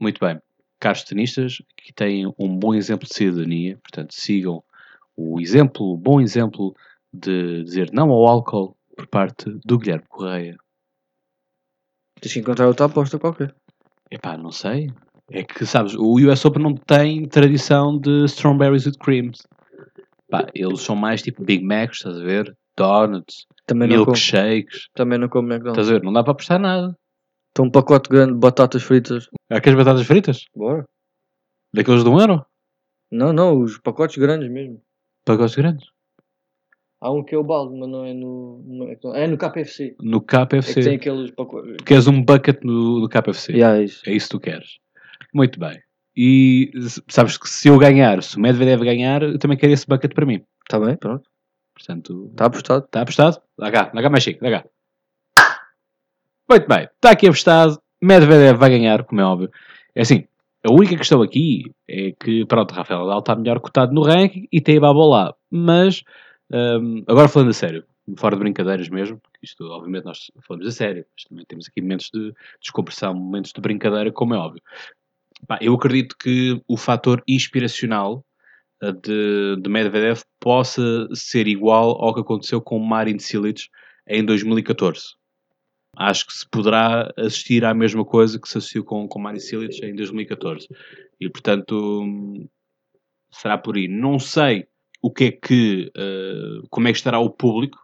Muito 0.00 0.18
bem. 0.24 0.38
Caros 0.82 1.04
tenistas 1.04 1.62
que 1.76 1.92
têm 1.92 2.26
um 2.36 2.58
bom 2.58 2.74
exemplo 2.74 3.06
de 3.06 3.14
cidadania, 3.14 3.78
portanto, 3.80 4.12
sigam 4.12 4.64
o 5.16 5.40
exemplo, 5.40 5.92
o 5.92 5.96
bom 5.96 6.20
exemplo 6.20 6.74
de 7.12 7.62
dizer 7.62 7.92
não 7.92 8.10
ao 8.10 8.26
álcool 8.26 8.76
por 8.96 9.06
parte 9.06 9.48
do 9.64 9.78
Guilherme 9.78 10.04
Correia. 10.08 10.56
Tens 12.20 12.32
que 12.32 12.40
encontrar 12.40 12.66
outra 12.66 12.86
aposta 12.86 13.16
qualquer. 13.16 13.54
Epá, 14.10 14.36
não 14.36 14.50
sei. 14.50 14.90
É 15.30 15.44
que, 15.44 15.64
sabes, 15.64 15.94
o 15.94 16.16
US 16.16 16.44
Open 16.44 16.64
não 16.64 16.74
tem 16.74 17.28
tradição 17.28 17.96
de 17.96 18.24
strawberries 18.24 18.84
with 18.84 18.98
creams. 18.98 19.46
Pá, 20.28 20.48
eles 20.52 20.80
são 20.80 20.96
mais 20.96 21.22
tipo 21.22 21.44
Big 21.44 21.64
Macs, 21.64 21.98
estás 21.98 22.18
a 22.18 22.24
ver? 22.24 22.56
Donuts, 22.76 23.46
Também 23.66 23.86
não, 23.86 23.98
como, 23.98 24.16
milkshakes. 24.16 24.88
também 24.94 25.16
não 25.16 25.28
como 25.28 25.46
McDonald's. 25.46 25.78
Estás 25.78 25.90
a 25.90 25.92
ver? 26.00 26.02
Não 26.04 26.12
dá 26.12 26.24
para 26.24 26.32
apostar 26.32 26.58
nada. 26.58 26.98
Então 27.52 27.66
um 27.66 27.70
pacote 27.70 28.08
grande 28.08 28.32
de 28.32 28.38
batatas 28.38 28.82
fritas. 28.82 29.28
Aquelas 29.50 29.84
batatas 29.84 30.06
fritas? 30.06 30.44
Bora. 30.56 30.84
Daqueles 31.72 32.02
de 32.02 32.08
um 32.08 32.18
euro? 32.18 32.44
Não, 33.10 33.32
não, 33.32 33.60
os 33.60 33.78
pacotes 33.78 34.16
grandes 34.16 34.50
mesmo. 34.50 34.82
Pacotes 35.24 35.54
grandes. 35.54 35.86
Há 37.00 37.10
um 37.10 37.22
que 37.22 37.34
é 37.34 37.38
o 37.38 37.42
balde, 37.44 37.76
mas 37.78 37.88
não 37.88 38.04
é 38.04 38.14
no. 38.14 38.62
no 38.64 38.84
McDonald's. 38.88 39.22
é 39.22 39.26
no 39.26 39.36
KFC. 39.36 39.96
No 40.00 40.18
É 40.18 40.20
que 40.20 40.46
tem 40.48 40.60
KFC. 40.60 40.90
aqueles 40.94 41.30
pacotes. 41.32 41.76
Tu 41.78 41.84
queres 41.84 42.06
um 42.06 42.22
bucket 42.22 42.62
no, 42.62 43.00
no 43.00 43.08
KFC. 43.08 43.52
Yeah, 43.52 43.78
é 43.78 43.84
isso. 43.84 44.02
É 44.08 44.12
isso 44.12 44.28
que 44.28 44.30
tu 44.36 44.40
queres. 44.40 44.78
Muito 45.34 45.58
bem. 45.58 45.80
E 46.16 46.70
sabes 47.08 47.36
que 47.36 47.48
se 47.48 47.68
eu 47.68 47.78
ganhar, 47.78 48.22
se 48.22 48.36
o 48.36 48.40
Medvedev 48.40 48.82
ganhar, 48.84 49.22
eu 49.22 49.38
também 49.38 49.58
quero 49.58 49.72
esse 49.72 49.86
bucket 49.86 50.14
para 50.14 50.26
mim. 50.26 50.42
Está 50.66 50.78
bem, 50.78 50.96
pronto. 50.96 51.28
Portanto, 51.74 52.28
Está 52.30 52.46
apostado. 52.46 52.84
Está 52.84 53.00
apostado? 53.02 53.42
Dá 53.58 53.70
cá, 53.72 53.90
dá 53.92 54.02
cá 54.02 54.10
mais 54.10 54.22
chique, 54.22 54.40
dá 54.40 54.50
cá. 54.62 54.68
Muito 56.52 56.68
bem, 56.68 56.82
está 56.82 57.12
aqui 57.12 57.26
apostado. 57.26 57.80
Medvedev 57.98 58.58
vai 58.58 58.68
ganhar, 58.68 59.04
como 59.04 59.22
é 59.22 59.24
óbvio. 59.24 59.50
É 59.94 60.02
assim, 60.02 60.26
a 60.62 60.70
única 60.70 60.98
questão 60.98 61.22
aqui 61.22 61.72
é 61.88 62.12
que, 62.12 62.44
pronto, 62.44 62.74
Rafael 62.74 63.00
Nadal 63.00 63.20
está 63.20 63.34
melhor 63.34 63.58
cotado 63.58 63.94
no 63.94 64.02
ranking 64.02 64.46
e 64.52 64.60
tem 64.60 64.76
Ibaba 64.76 65.02
lá. 65.02 65.34
Mas, 65.50 66.04
hum, 66.52 67.02
agora 67.08 67.26
falando 67.26 67.48
a 67.48 67.54
sério, 67.54 67.84
fora 68.18 68.36
de 68.36 68.40
brincadeiras 68.40 68.90
mesmo, 68.90 69.18
porque 69.18 69.38
isto, 69.42 69.64
obviamente, 69.64 70.04
nós 70.04 70.30
falamos 70.46 70.68
a 70.68 70.72
sério, 70.72 71.06
mas 71.16 71.24
também 71.24 71.46
temos 71.46 71.66
aqui 71.66 71.80
momentos 71.80 72.10
de 72.12 72.34
descompressão, 72.60 73.14
momentos 73.14 73.50
de 73.50 73.60
brincadeira, 73.62 74.12
como 74.12 74.34
é 74.34 74.36
óbvio. 74.36 74.60
Pá, 75.48 75.58
eu 75.62 75.72
acredito 75.72 76.18
que 76.18 76.60
o 76.68 76.76
fator 76.76 77.22
inspiracional 77.26 78.22
eh, 78.82 78.92
de, 78.92 79.56
de 79.58 79.70
Medvedev 79.70 80.20
possa 80.38 81.08
ser 81.14 81.48
igual 81.48 81.92
ao 81.92 82.12
que 82.12 82.20
aconteceu 82.20 82.60
com 82.60 82.78
Marin 82.78 83.18
Cilic 83.18 83.68
em 84.06 84.22
2014. 84.22 85.14
Acho 85.96 86.26
que 86.26 86.32
se 86.32 86.48
poderá 86.48 87.12
assistir 87.18 87.64
à 87.64 87.74
mesma 87.74 88.04
coisa 88.04 88.40
que 88.40 88.48
se 88.48 88.58
assistiu 88.58 88.84
com, 88.84 89.06
com 89.06 89.18
Marin 89.18 89.38
Cilic 89.38 89.84
em 89.84 89.94
2014. 89.94 90.66
E, 91.20 91.28
portanto, 91.28 92.02
será 93.30 93.58
por 93.58 93.76
aí. 93.76 93.88
Não 93.88 94.18
sei 94.18 94.66
o 95.02 95.10
que 95.10 95.24
é 95.24 95.32
que, 95.32 95.92
eh, 95.96 96.66
como 96.70 96.88
é 96.88 96.92
que 96.92 96.98
estará 96.98 97.18
o 97.18 97.28
público, 97.28 97.78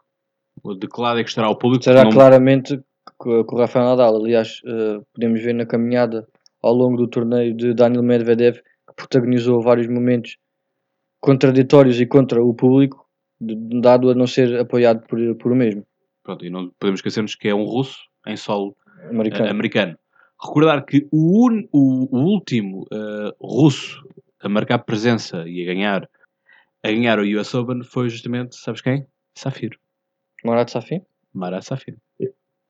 ou 0.63 0.75
de 0.75 0.87
que 0.87 1.01
lado 1.01 1.19
é 1.19 1.25
que 1.25 1.29
estará 1.29 1.51
o 1.51 1.57
público. 1.57 1.85
Será 1.85 2.05
não- 2.05 2.11
claramente 2.11 2.81
com, 3.17 3.41
o 3.41 3.59
Rafael 3.59 3.87
Nadal. 3.87 4.17
Aliás, 4.17 4.61
eh, 4.65 5.01
podemos 5.13 5.43
ver 5.43 5.55
na 5.55 5.67
caminhada 5.67 6.27
ao 6.63 6.75
longo 6.75 6.97
do 6.97 7.09
torneio 7.09 7.55
de 7.55 7.75
Daniel 7.75 8.03
Medvedev, 8.03 8.57
que 8.57 8.95
protagonizou 8.97 9.61
vários 9.61 9.87
momentos 9.87 10.37
contraditórios 11.21 12.01
e 12.01 12.07
contra 12.07 12.43
o 12.43 12.55
público, 12.55 13.07
dado 13.41 14.11
a 14.11 14.15
não 14.15 14.27
ser 14.27 14.59
apoiado 14.59 15.07
por, 15.07 15.19
por 15.37 15.53
o 15.53 15.57
mesmo, 15.57 15.85
Pronto, 16.29 16.45
e 16.45 16.51
não 16.51 16.69
podemos 16.79 16.99
esquecermos 16.99 17.35
que 17.35 17.49
é 17.49 17.55
um 17.55 17.65
russo 17.65 17.97
em 18.27 18.37
solo 18.37 18.77
americano. 19.09 19.47
eh, 19.47 19.51
americano. 19.51 19.99
Recordar 20.39 20.85
que 20.85 21.09
o, 21.11 21.49
un- 21.49 21.67
o- 21.73 22.15
o 22.15 22.21
último 22.35 22.87
eh, 22.93 23.35
russo 23.41 24.07
a 24.39 24.47
marcar 24.47 24.81
presença 24.81 25.49
e 25.49 25.63
a 25.63 25.65
ganhar, 25.65 26.07
a 26.85 26.89
ganhar 26.89 27.19
o 27.19 27.23
US 27.41 27.55
Open 27.55 27.83
foi 27.83 28.11
justamente, 28.11 28.57
sabes 28.57 28.83
quem? 28.83 29.07
Safir. 29.35 29.71
Marat 30.45 30.69
Safin, 30.71 31.01
Marat 31.33 31.63
Safir. 31.65 31.97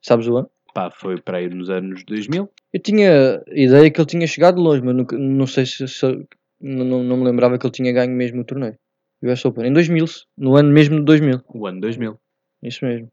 sabes 0.01 0.29
o 0.29 0.37
ano? 0.37 0.49
Pá, 0.73 0.89
foi 0.93 1.21
para 1.21 1.39
aí 1.39 1.49
nos 1.49 1.69
anos 1.69 2.05
2000. 2.05 2.49
Eu 2.73 2.81
tinha 2.81 3.43
ideia 3.49 3.91
que 3.91 4.01
ele 4.01 4.07
tinha 4.07 4.27
chegado 4.29 4.61
longe, 4.61 4.83
mas 4.83 4.95
nunca- 4.95 5.19
não 5.19 5.49
sei 5.49 5.67
se, 5.67 5.89
se- 5.89 6.27
não, 6.61 6.85
não, 6.85 7.03
não 7.03 7.17
me 7.17 7.25
lembrava 7.25 7.59
que 7.59 7.67
ele 7.67 7.73
tinha 7.73 7.93
ganho 7.93 8.13
mesmo 8.15 8.41
o 8.43 8.45
torneio. 8.45 8.77
US 9.21 9.45
Open, 9.45 9.67
em 9.67 9.73
2000, 9.73 10.05
no 10.37 10.55
ano 10.55 10.71
mesmo 10.71 11.01
de 11.01 11.05
2000. 11.05 11.41
O 11.53 11.67
ano 11.67 11.81
2000. 11.81 12.21
Isso 12.63 12.85
mesmo. 12.85 13.11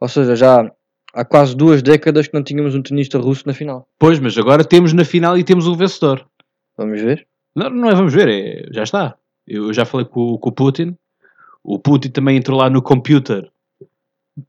Ou 0.00 0.08
seja, 0.08 0.36
já 0.36 0.70
há 1.14 1.24
quase 1.24 1.56
duas 1.56 1.82
décadas 1.82 2.28
que 2.28 2.34
não 2.34 2.42
tínhamos 2.42 2.74
um 2.74 2.82
tenista 2.82 3.18
russo 3.18 3.44
na 3.46 3.54
final. 3.54 3.88
Pois, 3.98 4.18
mas 4.18 4.36
agora 4.36 4.64
temos 4.64 4.92
na 4.92 5.04
final 5.04 5.36
e 5.38 5.44
temos 5.44 5.66
o 5.66 5.74
vencedor. 5.74 6.26
Vamos 6.76 7.00
ver? 7.00 7.26
Não, 7.54 7.70
não 7.70 7.88
é 7.90 7.94
vamos 7.94 8.12
ver, 8.12 8.28
é, 8.28 8.68
já 8.72 8.82
está. 8.82 9.16
Eu 9.46 9.72
já 9.72 9.84
falei 9.86 10.06
com, 10.06 10.36
com 10.38 10.48
o 10.48 10.52
Putin. 10.52 10.96
O 11.64 11.78
Putin 11.78 12.10
também 12.10 12.36
entrou 12.36 12.58
lá 12.58 12.68
no 12.68 12.82
computer 12.82 13.50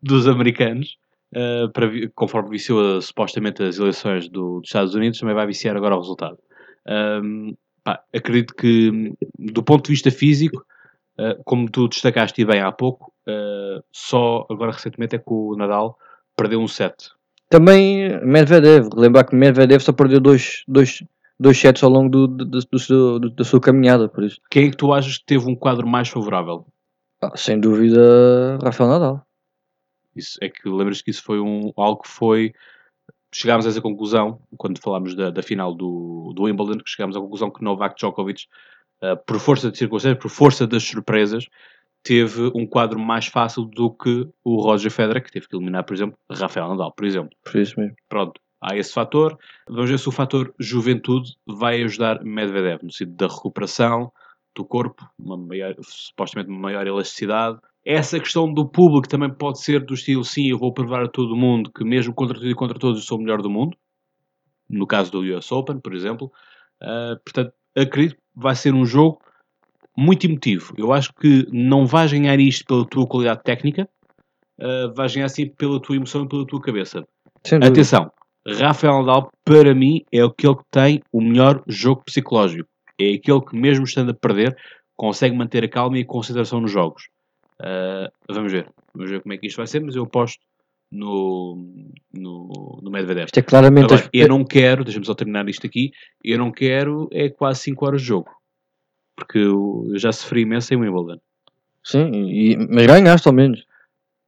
dos 0.02 0.28
americanos. 0.28 0.98
eh, 1.34 1.68
para, 1.74 1.90
conforme 2.16 2.50
viciou 2.52 3.02
supostamente 3.02 3.62
as 3.62 3.78
eleições 3.78 4.30
do- 4.30 4.60
dos 4.62 4.70
Estados 4.70 4.96
Unidos, 4.96 5.20
também 5.20 5.36
vai 5.36 5.46
viciar 5.46 5.76
agora 5.76 5.96
o 5.96 6.00
resultado. 6.00 6.38
Ahm, 6.88 7.54
pá, 7.84 8.02
acredito 8.16 8.56
que, 8.56 9.14
do 9.38 9.62
ponto 9.62 9.86
de 9.86 9.92
vista 9.92 10.10
físico, 10.10 10.66
eh, 11.18 11.38
como 11.46 11.70
tu 11.70 11.88
destacaste 11.88 12.44
bem 12.46 12.62
há 12.62 12.72
pouco, 12.72 13.14
eh, 13.28 13.82
só 13.92 14.46
agora 14.50 14.72
recentemente 14.72 15.16
é 15.16 15.20
que 15.20 15.26
o 15.32 15.56
Nadal 15.56 15.98
perdeu 16.36 16.60
um 16.60 16.68
set. 16.68 17.10
Também 17.50 18.20
Medvedev. 18.26 18.90
Lembrar 18.96 19.24
que 19.24 19.36
Medvedev 19.36 19.82
só 19.82 19.94
perdeu 19.94 20.20
dois, 20.20 20.64
dois, 20.68 21.04
dois 21.40 21.58
sets 21.58 21.82
ao 21.84 21.90
longo 21.90 22.10
do, 22.10 22.28
do, 22.28 22.46
do 22.46 23.20
do- 23.20 23.30
da 23.32 23.44
sua 23.44 23.60
caminhada, 23.62 24.10
por 24.10 24.24
isso. 24.24 24.40
Quem 24.50 24.68
é 24.68 24.70
que 24.72 24.78
tu 24.78 24.92
achas 24.94 25.18
que 25.18 25.26
teve 25.26 25.50
um 25.50 25.56
quadro 25.56 25.88
mais 25.88 26.10
favorável? 26.10 26.66
Ah, 27.22 27.36
sem 27.36 27.60
dúvida, 27.60 28.60
Rafael 28.62 28.90
Nadal. 28.90 29.26
Isso, 30.16 30.38
é 30.42 30.50
que 30.50 30.68
lembras 30.68 31.02
que 31.02 31.12
isso 31.12 31.24
foi 31.24 31.40
um, 31.40 31.72
algo 31.78 32.02
que 32.02 32.10
foi. 32.10 32.54
Chegámos 33.34 33.66
a 33.66 33.70
essa 33.70 33.82
conclusão 33.82 34.40
quando 34.58 34.80
falámos 34.82 35.16
da, 35.16 35.30
da 35.30 35.44
final 35.44 35.74
do, 35.76 36.34
do 36.36 36.44
Wimbledon, 36.44 36.80
que 36.80 36.90
chegámos 36.90 37.16
à 37.16 37.20
conclusão 37.20 37.52
que 37.52 37.64
Novak 37.64 37.96
Djokovic, 37.96 38.46
por 39.26 39.40
força 39.40 39.72
de 39.72 39.78
circunstâncias, 39.78 40.22
por 40.22 40.30
força 40.30 40.66
das 40.66 40.84
surpresas, 40.84 41.46
teve 42.04 42.52
um 42.56 42.66
quadro 42.66 43.00
mais 43.00 43.28
fácil 43.28 43.66
do 43.66 43.92
que 43.92 44.28
o 44.44 44.62
Roger 44.62 44.92
Federer, 44.92 45.24
que 45.24 45.32
teve 45.32 45.48
que 45.48 45.56
eliminar, 45.56 45.84
por 45.84 45.94
exemplo, 45.94 46.18
Rafael 46.32 46.70
Nadal, 46.70 46.94
por 46.94 47.06
exemplo. 47.06 47.30
Por 47.44 47.60
isso 47.60 47.80
mesmo. 47.80 47.96
Pronto. 48.08 48.40
há 48.62 48.76
esse 48.78 48.94
fator. 48.94 49.38
Vamos 49.68 49.90
ver 49.90 50.00
se 50.00 50.08
o 50.08 50.12
fator 50.12 50.54
juventude 50.60 51.34
vai 51.46 51.84
ajudar 51.84 52.24
Medvedev 52.24 52.82
no 52.84 52.92
sentido 52.92 53.16
da 53.16 53.28
recuperação 53.28 54.12
do 54.56 54.66
corpo, 54.66 55.08
uma 55.20 55.38
maior, 55.38 55.76
supostamente 55.82 56.50
uma 56.50 56.60
maior 56.60 56.88
elasticidade. 56.88 57.60
Essa 57.86 58.20
questão 58.20 58.52
do 58.52 58.68
público 58.68 59.08
também 59.08 59.30
pode 59.30 59.62
ser 59.62 59.86
do 59.86 59.94
estilo, 59.94 60.24
sim, 60.24 60.50
eu 60.50 60.58
vou 60.58 60.74
provar 60.74 61.04
a 61.04 61.08
todo 61.08 61.36
mundo 61.36 61.72
que 61.72 61.84
mesmo 61.84 62.14
contra 62.14 62.36
tudo 62.36 62.50
e 62.50 62.56
contra 62.56 62.80
todos 62.80 63.00
eu 63.00 63.06
sou 63.06 63.18
o 63.18 63.22
melhor 63.22 63.42
do 63.42 63.50
mundo. 63.50 63.78
No 64.70 64.88
caso 64.88 65.12
do 65.12 65.20
US 65.20 65.52
Open, 65.52 65.80
por 65.80 65.94
exemplo. 65.94 66.32
Uh, 66.82 67.20
portanto, 67.24 67.54
acredito 67.78 68.16
que 68.16 68.22
vai 68.36 68.56
ser 68.56 68.74
um 68.74 68.86
jogo 68.86 69.20
muito 69.98 70.26
emotivo. 70.26 70.74
Eu 70.78 70.94
acho 70.94 71.14
que 71.14 71.48
não 71.52 71.86
vais 71.86 72.12
ganhar 72.12 72.40
isto 72.40 72.66
pela 72.66 72.86
tua 72.86 73.08
qualidade 73.08 73.44
técnica, 73.44 73.88
uh, 74.60 74.94
vais 74.94 75.14
ganhar 75.14 75.26
assim 75.26 75.48
pela 75.48 75.82
tua 75.82 75.96
emoção 75.96 76.24
e 76.24 76.28
pela 76.28 76.46
tua 76.46 76.62
cabeça. 76.62 77.04
Atenção, 77.64 78.12
Rafael 78.48 79.00
Nadal, 79.00 79.32
para 79.44 79.74
mim, 79.74 80.04
é 80.12 80.22
aquele 80.22 80.56
que 80.56 80.66
tem 80.72 81.02
o 81.12 81.22
melhor 81.22 81.64
jogo 81.68 82.04
psicológico. 82.04 82.70
É 83.00 83.14
aquele 83.14 83.42
que, 83.42 83.56
mesmo 83.56 83.86
estando 83.86 84.12
a 84.12 84.14
perder, 84.14 84.58
consegue 84.96 85.36
manter 85.36 85.64
a 85.64 85.70
calma 85.70 85.98
e 85.98 86.02
a 86.02 86.06
concentração 86.06 86.62
nos 86.62 86.72
jogos. 86.72 87.10
Uh, 87.62 88.10
vamos 88.30 88.52
ver. 88.52 88.70
Vamos 88.94 89.12
ver 89.12 89.22
como 89.22 89.34
é 89.34 89.38
que 89.38 89.48
isto 89.48 89.58
vai 89.58 89.68
ser, 89.68 89.82
mas 89.82 89.96
eu 89.96 90.04
aposto 90.04 90.40
no, 90.92 91.58
no, 92.14 92.80
no 92.82 92.92
Medvedev. 92.92 93.26
Isto 93.26 93.40
é 93.40 93.44
claramente. 93.44 93.94
Agora, 93.94 94.10
eu 94.14 94.28
não 94.28 94.44
quero, 94.44 94.84
deixa-me 94.84 95.06
só 95.06 95.14
terminar 95.14 95.48
isto 95.50 95.66
aqui, 95.66 95.92
eu 96.24 96.38
não 96.38 96.52
quero 96.52 97.10
é 97.12 97.30
quase 97.30 97.62
5 97.62 97.86
horas 97.86 98.02
de 98.02 98.08
jogo. 98.08 98.30
Porque 99.16 99.40
eu 99.40 99.92
já 99.96 100.12
sofri 100.12 100.42
imenso 100.42 100.74
em 100.74 100.78
Wimbledon. 100.78 101.20
Sim, 101.84 102.12
e, 102.30 102.58
mas 102.58 102.86
ganhaste 102.86 103.28
ao 103.28 103.34
menos. 103.34 103.66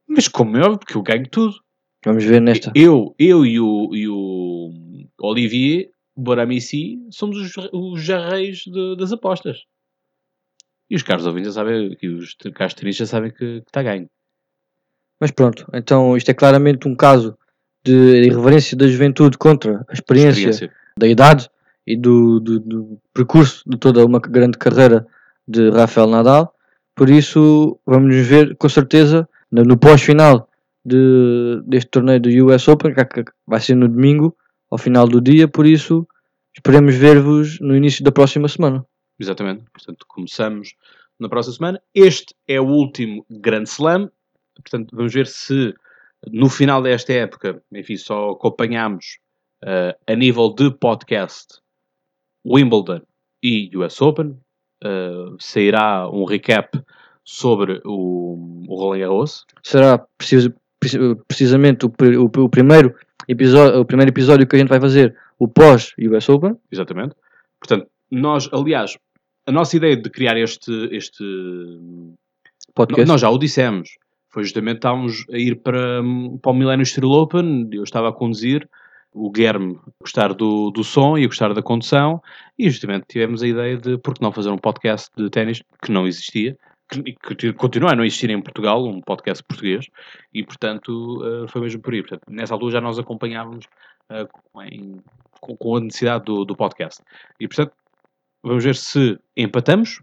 Mas 0.06 0.26
como 0.26 0.56
é 0.56 0.60
óbvio, 0.60 0.78
porque 0.78 0.96
eu 0.96 1.02
ganho 1.02 1.28
tudo. 1.28 1.54
Vamos 2.04 2.24
ver 2.24 2.40
nesta. 2.40 2.72
Eu, 2.74 3.14
eu 3.18 3.44
e 3.44 3.60
o, 3.60 3.94
e 3.94 4.08
o 4.08 4.70
Olivier 5.20 5.90
Boramici 6.16 6.98
somos 7.10 7.36
os, 7.36 7.68
os 7.72 8.02
jarreis 8.02 8.60
de, 8.64 8.96
das 8.96 9.12
apostas. 9.12 9.64
E 10.88 10.96
os 10.96 11.02
caros 11.02 11.26
ouvintes 11.26 11.54
já 11.54 11.60
sabem, 11.60 11.94
que 11.94 12.08
os 12.08 12.34
caros 12.54 12.74
tenistas 12.74 13.10
sabem 13.10 13.30
que 13.30 13.62
está 13.66 13.82
ganho. 13.82 14.08
Mas 15.20 15.30
pronto, 15.30 15.66
então 15.74 16.16
isto 16.16 16.30
é 16.30 16.34
claramente 16.34 16.88
um 16.88 16.96
caso 16.96 17.36
de 17.84 18.26
irreverência 18.26 18.76
da 18.76 18.88
juventude 18.88 19.36
contra 19.36 19.84
a 19.88 19.92
experiência, 19.92 20.50
experiência. 20.50 20.72
da 20.96 21.06
idade 21.06 21.50
e 21.86 21.96
do, 21.96 22.40
do, 22.40 22.60
do, 22.60 23.00
percurso 23.12 23.62
de 23.66 23.76
toda 23.76 24.04
uma 24.04 24.18
grande 24.18 24.56
carreira 24.56 25.06
de 25.46 25.70
Rafael 25.70 26.06
Nadal. 26.06 26.54
Por 26.94 27.10
isso, 27.10 27.78
vamos 27.86 28.14
ver 28.16 28.56
com 28.56 28.68
certeza 28.68 29.28
no, 29.50 29.62
no 29.62 29.76
pós-final 29.76 30.48
de, 30.84 31.62
deste 31.66 31.90
torneio 31.90 32.20
do 32.20 32.46
US 32.46 32.68
Open, 32.68 32.94
que 32.94 33.24
vai 33.46 33.60
ser 33.60 33.74
no 33.74 33.88
domingo, 33.88 34.36
ao 34.70 34.78
final 34.78 35.06
do 35.06 35.20
dia. 35.20 35.48
Por 35.48 35.66
isso, 35.66 36.06
esperemos 36.54 36.94
ver-vos 36.94 37.58
no 37.60 37.76
início 37.76 38.04
da 38.04 38.12
próxima 38.12 38.48
semana. 38.48 38.84
Exatamente, 39.18 39.64
portanto, 39.72 40.04
começamos 40.08 40.74
na 41.18 41.28
próxima 41.28 41.56
semana. 41.56 41.82
Este 41.94 42.34
é 42.46 42.60
o 42.60 42.66
último 42.66 43.24
Grand 43.28 43.64
Slam 43.64 44.10
portanto, 44.60 44.94
vamos 44.94 45.12
ver 45.12 45.26
se 45.26 45.74
no 46.30 46.48
final 46.48 46.82
desta 46.82 47.12
época, 47.12 47.62
enfim, 47.72 47.96
só 47.96 48.30
acompanhamos 48.30 49.18
uh, 49.64 49.96
a 50.06 50.14
nível 50.14 50.54
de 50.54 50.70
podcast 50.70 51.58
Wimbledon 52.44 53.02
e 53.42 53.70
US 53.76 54.00
Open. 54.00 54.36
Uh, 54.82 55.36
sairá 55.38 56.08
um 56.08 56.24
recap 56.24 56.82
sobre 57.24 57.80
o, 57.84 58.64
o 58.66 58.74
Roland 58.76 59.00
Garros. 59.00 59.44
Será 59.62 59.98
preciso, 60.16 60.54
precisamente 61.28 61.84
o, 61.84 61.92
o, 62.18 62.44
o, 62.44 62.48
primeiro 62.48 62.94
episódio, 63.28 63.80
o 63.80 63.84
primeiro 63.84 64.10
episódio 64.10 64.46
que 64.46 64.56
a 64.56 64.58
gente 64.58 64.68
vai 64.68 64.80
fazer, 64.80 65.16
o 65.38 65.46
pós-US 65.46 66.28
Open. 66.28 66.56
Exatamente. 66.72 67.14
Portanto, 67.58 67.88
nós, 68.10 68.48
aliás, 68.52 68.96
a 69.46 69.52
nossa 69.52 69.76
ideia 69.76 69.96
de 69.96 70.08
criar 70.08 70.36
este, 70.38 70.88
este 70.90 71.24
podcast, 72.74 73.06
nós 73.06 73.20
já 73.20 73.30
o 73.30 73.38
dissemos 73.38 73.90
foi 74.30 74.44
justamente 74.44 74.76
estávamos 74.76 75.24
a 75.30 75.36
ir 75.36 75.56
para, 75.56 76.02
para 76.40 76.50
o 76.50 76.54
Millennium 76.54 76.84
Steel 76.84 77.10
Open, 77.10 77.68
eu 77.72 77.82
estava 77.82 78.08
a 78.08 78.12
conduzir, 78.12 78.68
o 79.12 79.30
Guilherme 79.30 79.78
gostar 80.00 80.32
do, 80.32 80.70
do 80.70 80.84
som 80.84 81.18
e 81.18 81.26
gostar 81.26 81.52
da 81.52 81.62
condução, 81.62 82.22
e 82.58 82.70
justamente 82.70 83.06
tivemos 83.08 83.42
a 83.42 83.48
ideia 83.48 83.76
de 83.76 83.98
por 83.98 84.14
que 84.14 84.22
não 84.22 84.30
fazer 84.30 84.50
um 84.50 84.58
podcast 84.58 85.10
de 85.16 85.28
ténis 85.28 85.62
que 85.82 85.90
não 85.90 86.06
existia, 86.06 86.56
que, 86.88 87.34
que 87.34 87.52
continua 87.52 87.92
a 87.92 87.96
não 87.96 88.04
existir 88.04 88.30
em 88.30 88.40
Portugal, 88.40 88.84
um 88.84 89.00
podcast 89.00 89.42
português, 89.42 89.86
e 90.32 90.44
portanto 90.44 91.22
uh, 91.22 91.48
foi 91.48 91.60
mesmo 91.60 91.82
por 91.82 91.92
aí. 91.92 92.02
Portanto, 92.02 92.22
nessa 92.28 92.54
altura 92.54 92.72
já 92.72 92.80
nós 92.80 92.98
acompanhávamos 92.98 93.66
em, 94.70 95.00
com, 95.40 95.56
com, 95.56 95.76
a 95.76 95.80
necessidade 95.80 96.24
do, 96.24 96.44
do 96.44 96.56
podcast. 96.56 97.02
E 97.38 97.46
portanto, 97.46 97.72
vamos 98.42 98.64
ver 98.64 98.76
se 98.76 99.18
empatamos 99.36 100.00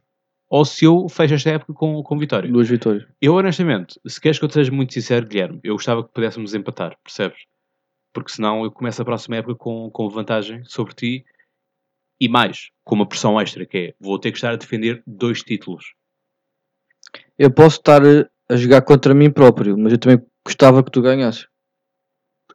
ou 0.49 0.63
se 0.63 0.85
eu 0.85 1.07
fecho 1.09 1.33
esta 1.33 1.49
época 1.51 1.73
com, 1.73 2.01
com 2.01 2.17
vitória. 2.17 2.49
Duas 2.49 2.69
vitórias. 2.69 3.05
Eu, 3.21 3.35
honestamente, 3.35 3.99
se 4.07 4.19
queres 4.19 4.39
que 4.39 4.45
eu 4.45 4.49
te 4.49 4.53
seja 4.53 4.71
muito 4.71 4.93
sincero, 4.93 5.27
Guilherme, 5.27 5.59
eu 5.63 5.75
gostava 5.75 6.03
que 6.03 6.13
pudéssemos 6.13 6.53
empatar, 6.53 6.97
percebes? 7.03 7.39
Porque 8.13 8.31
senão 8.31 8.63
eu 8.63 8.71
começo 8.71 9.01
a 9.01 9.05
próxima 9.05 9.37
época 9.37 9.55
com, 9.55 9.89
com 9.91 10.09
vantagem 10.09 10.63
sobre 10.65 10.93
ti 10.93 11.25
e 12.19 12.27
mais, 12.27 12.71
com 12.83 12.95
uma 12.95 13.07
pressão 13.07 13.39
extra, 13.39 13.65
que 13.65 13.77
é 13.77 13.93
vou 13.99 14.17
ter 14.17 14.31
que 14.31 14.37
estar 14.37 14.51
a 14.51 14.55
defender 14.55 15.03
dois 15.05 15.41
títulos. 15.41 15.93
Eu 17.37 17.51
posso 17.51 17.77
estar 17.77 18.01
a 18.49 18.55
jogar 18.55 18.81
contra 18.81 19.13
mim 19.13 19.29
próprio, 19.29 19.77
mas 19.77 19.91
eu 19.91 19.99
também 19.99 20.25
gostava 20.43 20.83
que 20.83 20.91
tu 20.91 21.01
ganhasses. 21.01 21.47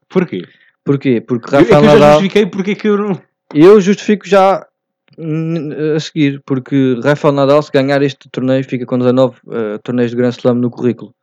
Porquê? 0.09 0.49
Porquê? 0.85 1.21
Porque 1.21 1.55
Rafael 1.55 1.69
eu, 1.69 1.77
é 1.77 1.81
que 1.81 1.95
eu 1.95 1.99
já 1.99 2.13
justifiquei 2.13 2.47
porque 2.47 2.71
é 2.73 2.75
que 2.75 2.89
eu 2.89 2.99
não... 2.99 3.23
Eu 3.55 3.81
justifico 3.81 4.27
já 4.27 4.67
a 5.19 6.01
seguir, 6.01 6.43
porque 6.47 6.99
Rafael 7.03 7.35
Nadal, 7.35 7.63
se 7.63 7.71
ganhar 7.73 8.03
este 8.03 8.29
torneio, 8.31 8.65
fica 8.65 8.87
com 8.87 8.99
19 8.99 9.37
uh, 9.47 9.79
torneios 9.83 10.11
de 10.11 10.17
Grand 10.17 10.31
Slam 10.31 10.55
no 10.55 10.71
currículo. 10.71 11.15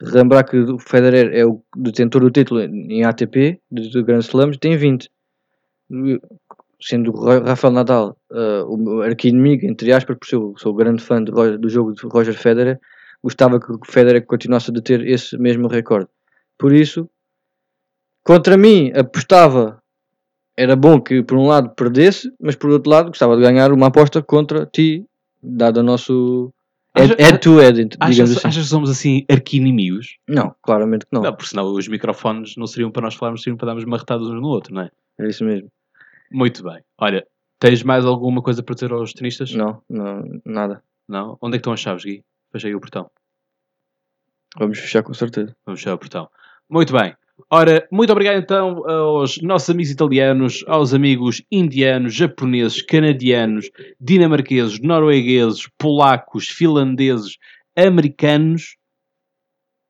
Lembrar 0.00 0.44
que 0.44 0.56
o 0.56 0.78
Federer 0.78 1.30
é 1.34 1.44
o 1.44 1.62
detentor 1.76 2.22
do 2.22 2.30
título 2.30 2.60
em 2.60 3.04
ATP, 3.04 3.60
de 3.70 4.02
Grand 4.02 4.20
Slams, 4.20 4.56
tem 4.56 4.76
20. 4.76 5.10
Sendo 6.80 7.12
Rafael 7.12 7.72
Nadal 7.72 8.16
uh, 8.30 8.64
o 8.66 9.02
arqui-inimigo, 9.02 9.66
entre 9.66 9.92
aspas, 9.92 10.16
por 10.16 10.26
ser 10.26 10.38
sou 10.56 10.74
grande 10.74 11.02
fã 11.02 11.22
Roger, 11.28 11.58
do 11.58 11.68
jogo 11.68 11.92
de 11.92 12.00
Roger 12.06 12.34
Federer, 12.34 12.80
gostava 13.22 13.60
que 13.60 13.70
o 13.70 13.78
Federer 13.84 14.24
continuasse 14.24 14.70
a 14.70 14.74
deter 14.74 15.06
esse 15.06 15.36
mesmo 15.36 15.68
recorde. 15.68 16.08
Por 16.56 16.72
isso, 16.72 17.08
contra 18.24 18.56
mim, 18.56 18.90
apostava 18.94 19.79
era 20.60 20.76
bom 20.76 21.00
que 21.00 21.22
por 21.22 21.38
um 21.38 21.46
lado 21.46 21.70
perdesse, 21.70 22.30
mas 22.38 22.54
por 22.54 22.68
outro 22.68 22.90
lado 22.90 23.08
gostava 23.08 23.34
de 23.34 23.42
ganhar 23.42 23.72
uma 23.72 23.86
aposta 23.86 24.22
contra 24.22 24.66
ti, 24.66 25.06
dado 25.42 25.78
o 25.78 25.82
nosso 25.82 26.52
head-to-head, 26.94 27.86
digamos 27.86 28.20
achas, 28.20 28.30
assim. 28.36 28.48
Achas 28.48 28.64
que 28.64 28.68
somos 28.68 28.90
assim 28.90 29.24
arqui-inimigos? 29.30 30.18
Não, 30.28 30.54
claramente 30.60 31.06
que 31.06 31.14
não. 31.14 31.22
Não, 31.22 31.32
porque 31.32 31.48
senão 31.48 31.72
os 31.72 31.88
microfones 31.88 32.56
não 32.58 32.66
seriam 32.66 32.90
para 32.90 33.00
nós 33.02 33.14
falarmos, 33.14 33.42
seriam 33.42 33.56
para 33.56 33.68
darmos 33.68 33.86
marretadas 33.86 34.26
uns 34.26 34.38
no 34.38 34.48
outro, 34.48 34.74
não 34.74 34.82
é? 34.82 34.90
É 35.18 35.28
isso 35.28 35.44
mesmo. 35.44 35.72
Muito 36.30 36.62
bem. 36.62 36.82
Olha, 36.98 37.26
tens 37.58 37.82
mais 37.82 38.04
alguma 38.04 38.42
coisa 38.42 38.62
para 38.62 38.74
dizer 38.74 38.92
aos 38.92 39.14
tenistas? 39.14 39.54
Não, 39.54 39.82
não, 39.88 40.22
nada. 40.44 40.82
Não? 41.08 41.38
Onde 41.40 41.56
é 41.56 41.58
que 41.58 41.62
estão 41.62 41.72
as 41.72 41.80
chaves, 41.80 42.04
Gui? 42.04 42.22
Fechei 42.52 42.74
o 42.74 42.80
portão. 42.80 43.10
Vamos 44.58 44.78
fechar 44.78 45.02
com 45.02 45.14
certeza. 45.14 45.56
Vamos 45.64 45.80
fechar 45.80 45.94
o 45.94 45.98
portão. 45.98 46.28
Muito 46.68 46.92
bem. 46.92 47.14
Ora, 47.48 47.86
muito 47.90 48.10
obrigado 48.12 48.38
então 48.38 48.88
aos 48.88 49.40
nossos 49.40 49.70
amigos 49.70 49.90
italianos, 49.90 50.64
aos 50.66 50.92
amigos 50.92 51.42
indianos, 51.50 52.14
japoneses, 52.14 52.82
canadianos, 52.82 53.70
dinamarqueses, 54.00 54.80
noruegueses, 54.80 55.68
polacos, 55.78 56.48
finlandeses, 56.48 57.36
americanos, 57.76 58.76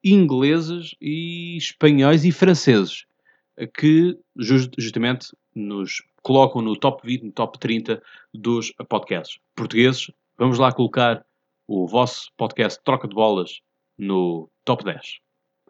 ingleses 0.04 0.94
e 1.00 1.56
espanhóis 1.56 2.24
e 2.24 2.32
franceses 2.32 3.04
que 3.74 4.18
justamente 4.36 5.28
nos 5.54 6.02
colocam 6.22 6.62
no 6.62 6.76
top 6.76 7.06
20, 7.06 7.24
no 7.24 7.32
top 7.32 7.58
30 7.58 8.02
dos 8.32 8.72
podcasts. 8.88 9.38
Portugueses, 9.54 10.10
vamos 10.38 10.58
lá 10.58 10.72
colocar 10.72 11.24
o 11.66 11.86
vosso 11.86 12.30
podcast 12.36 12.80
Troca 12.84 13.06
de 13.06 13.14
Bolas 13.14 13.60
no 13.98 14.50
top 14.64 14.84
10. 14.84 15.18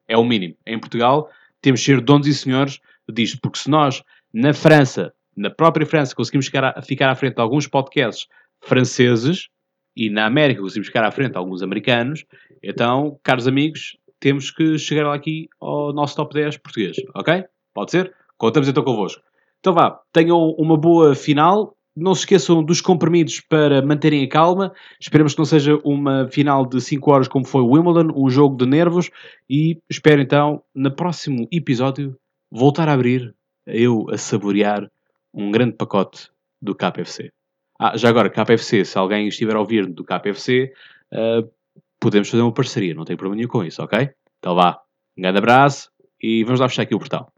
É 0.07 0.17
o 0.17 0.25
mínimo. 0.25 0.57
Em 0.67 0.79
Portugal, 0.79 1.31
temos 1.61 1.81
de 1.81 1.87
ser 1.87 2.01
donos 2.01 2.27
e 2.27 2.35
senhores 2.35 2.81
disto, 3.09 3.39
porque 3.41 3.59
se 3.59 3.71
nós, 3.71 4.03
na 4.33 4.53
França, 4.53 5.13
na 5.37 5.51
própria 5.51 5.87
França, 5.87 6.15
conseguimos 6.15 6.47
ficar, 6.47 6.83
ficar 6.83 7.11
à 7.11 7.15
frente 7.15 7.37
de 7.37 7.41
alguns 7.41 7.67
podcasts 7.67 8.27
franceses 8.61 9.49
e 9.97 10.11
na 10.11 10.27
América 10.27 10.61
conseguimos 10.61 10.89
ficar 10.89 11.05
à 11.05 11.11
frente 11.11 11.33
de 11.33 11.39
alguns 11.39 11.63
americanos, 11.63 12.25
então, 12.63 13.19
caros 13.23 13.47
amigos, 13.47 13.97
temos 14.19 14.51
que 14.51 14.79
chegar 14.79 15.13
aqui 15.13 15.49
ao 15.61 15.93
nosso 15.93 16.15
top 16.15 16.35
10 16.35 16.59
português, 16.59 16.97
ok? 17.15 17.45
Pode 17.73 17.91
ser? 17.91 18.15
Contamos 18.37 18.69
então 18.69 18.85
convosco. 18.85 19.23
Então 19.59 19.75
vá, 19.75 20.01
tenham 20.13 20.39
uma 20.59 20.77
boa 20.77 21.15
final 21.15 21.77
não 21.97 22.15
se 22.15 22.21
esqueçam 22.21 22.63
dos 22.63 22.81
comprimidos 22.81 23.41
para 23.41 23.83
manterem 23.83 24.25
a 24.25 24.29
calma. 24.29 24.73
Esperemos 25.01 25.35
que 25.35 25.39
não 25.39 25.45
seja 25.45 25.79
uma 25.85 26.29
final 26.29 26.65
de 26.65 26.81
5 26.81 27.11
horas 27.11 27.29
como 27.29 27.45
foi 27.45 27.63
o 27.63 27.73
Wimbledon, 27.73 28.13
um 28.17 28.31
jogo 28.31 28.57
de 28.57 28.67
nervos. 28.67 29.11
E 29.49 29.79
espero 29.89 30.21
então, 30.21 30.63
no 30.75 30.91
próximo 30.91 31.47
episódio, 31.51 32.17
voltar 32.51 32.89
a 32.89 32.93
abrir 32.93 33.35
eu 33.67 34.07
a 34.11 34.19
saborear 34.19 34.91
um 35.33 35.51
grande 35.51 35.77
pacote 35.77 36.29
do 36.61 36.75
KFC. 36.75 37.31
Ah, 37.79 37.97
já 37.97 38.09
agora, 38.09 38.31
KFC, 38.31 38.85
se 38.85 38.99
alguém 38.99 39.29
estiver 39.29 39.57
a 39.57 39.61
ouvir 39.61 39.87
do 39.87 40.05
KFC, 40.05 40.73
uh, 41.13 41.51
podemos 41.99 42.29
fazer 42.29 42.43
uma 42.43 42.53
parceria, 42.53 42.95
não 42.95 43.05
tem 43.05 43.17
problema 43.17 43.37
nenhum 43.37 43.49
com 43.49 43.65
isso, 43.65 43.83
ok? 43.83 44.11
Então 44.39 44.55
vá, 44.55 44.81
um 45.17 45.23
grande 45.23 45.39
abraço 45.39 45.91
e 46.21 46.45
vamos 46.45 46.61
lá 46.61 46.69
fechar 46.69 46.83
aqui 46.83 46.95
o 46.95 46.99
portal. 46.99 47.29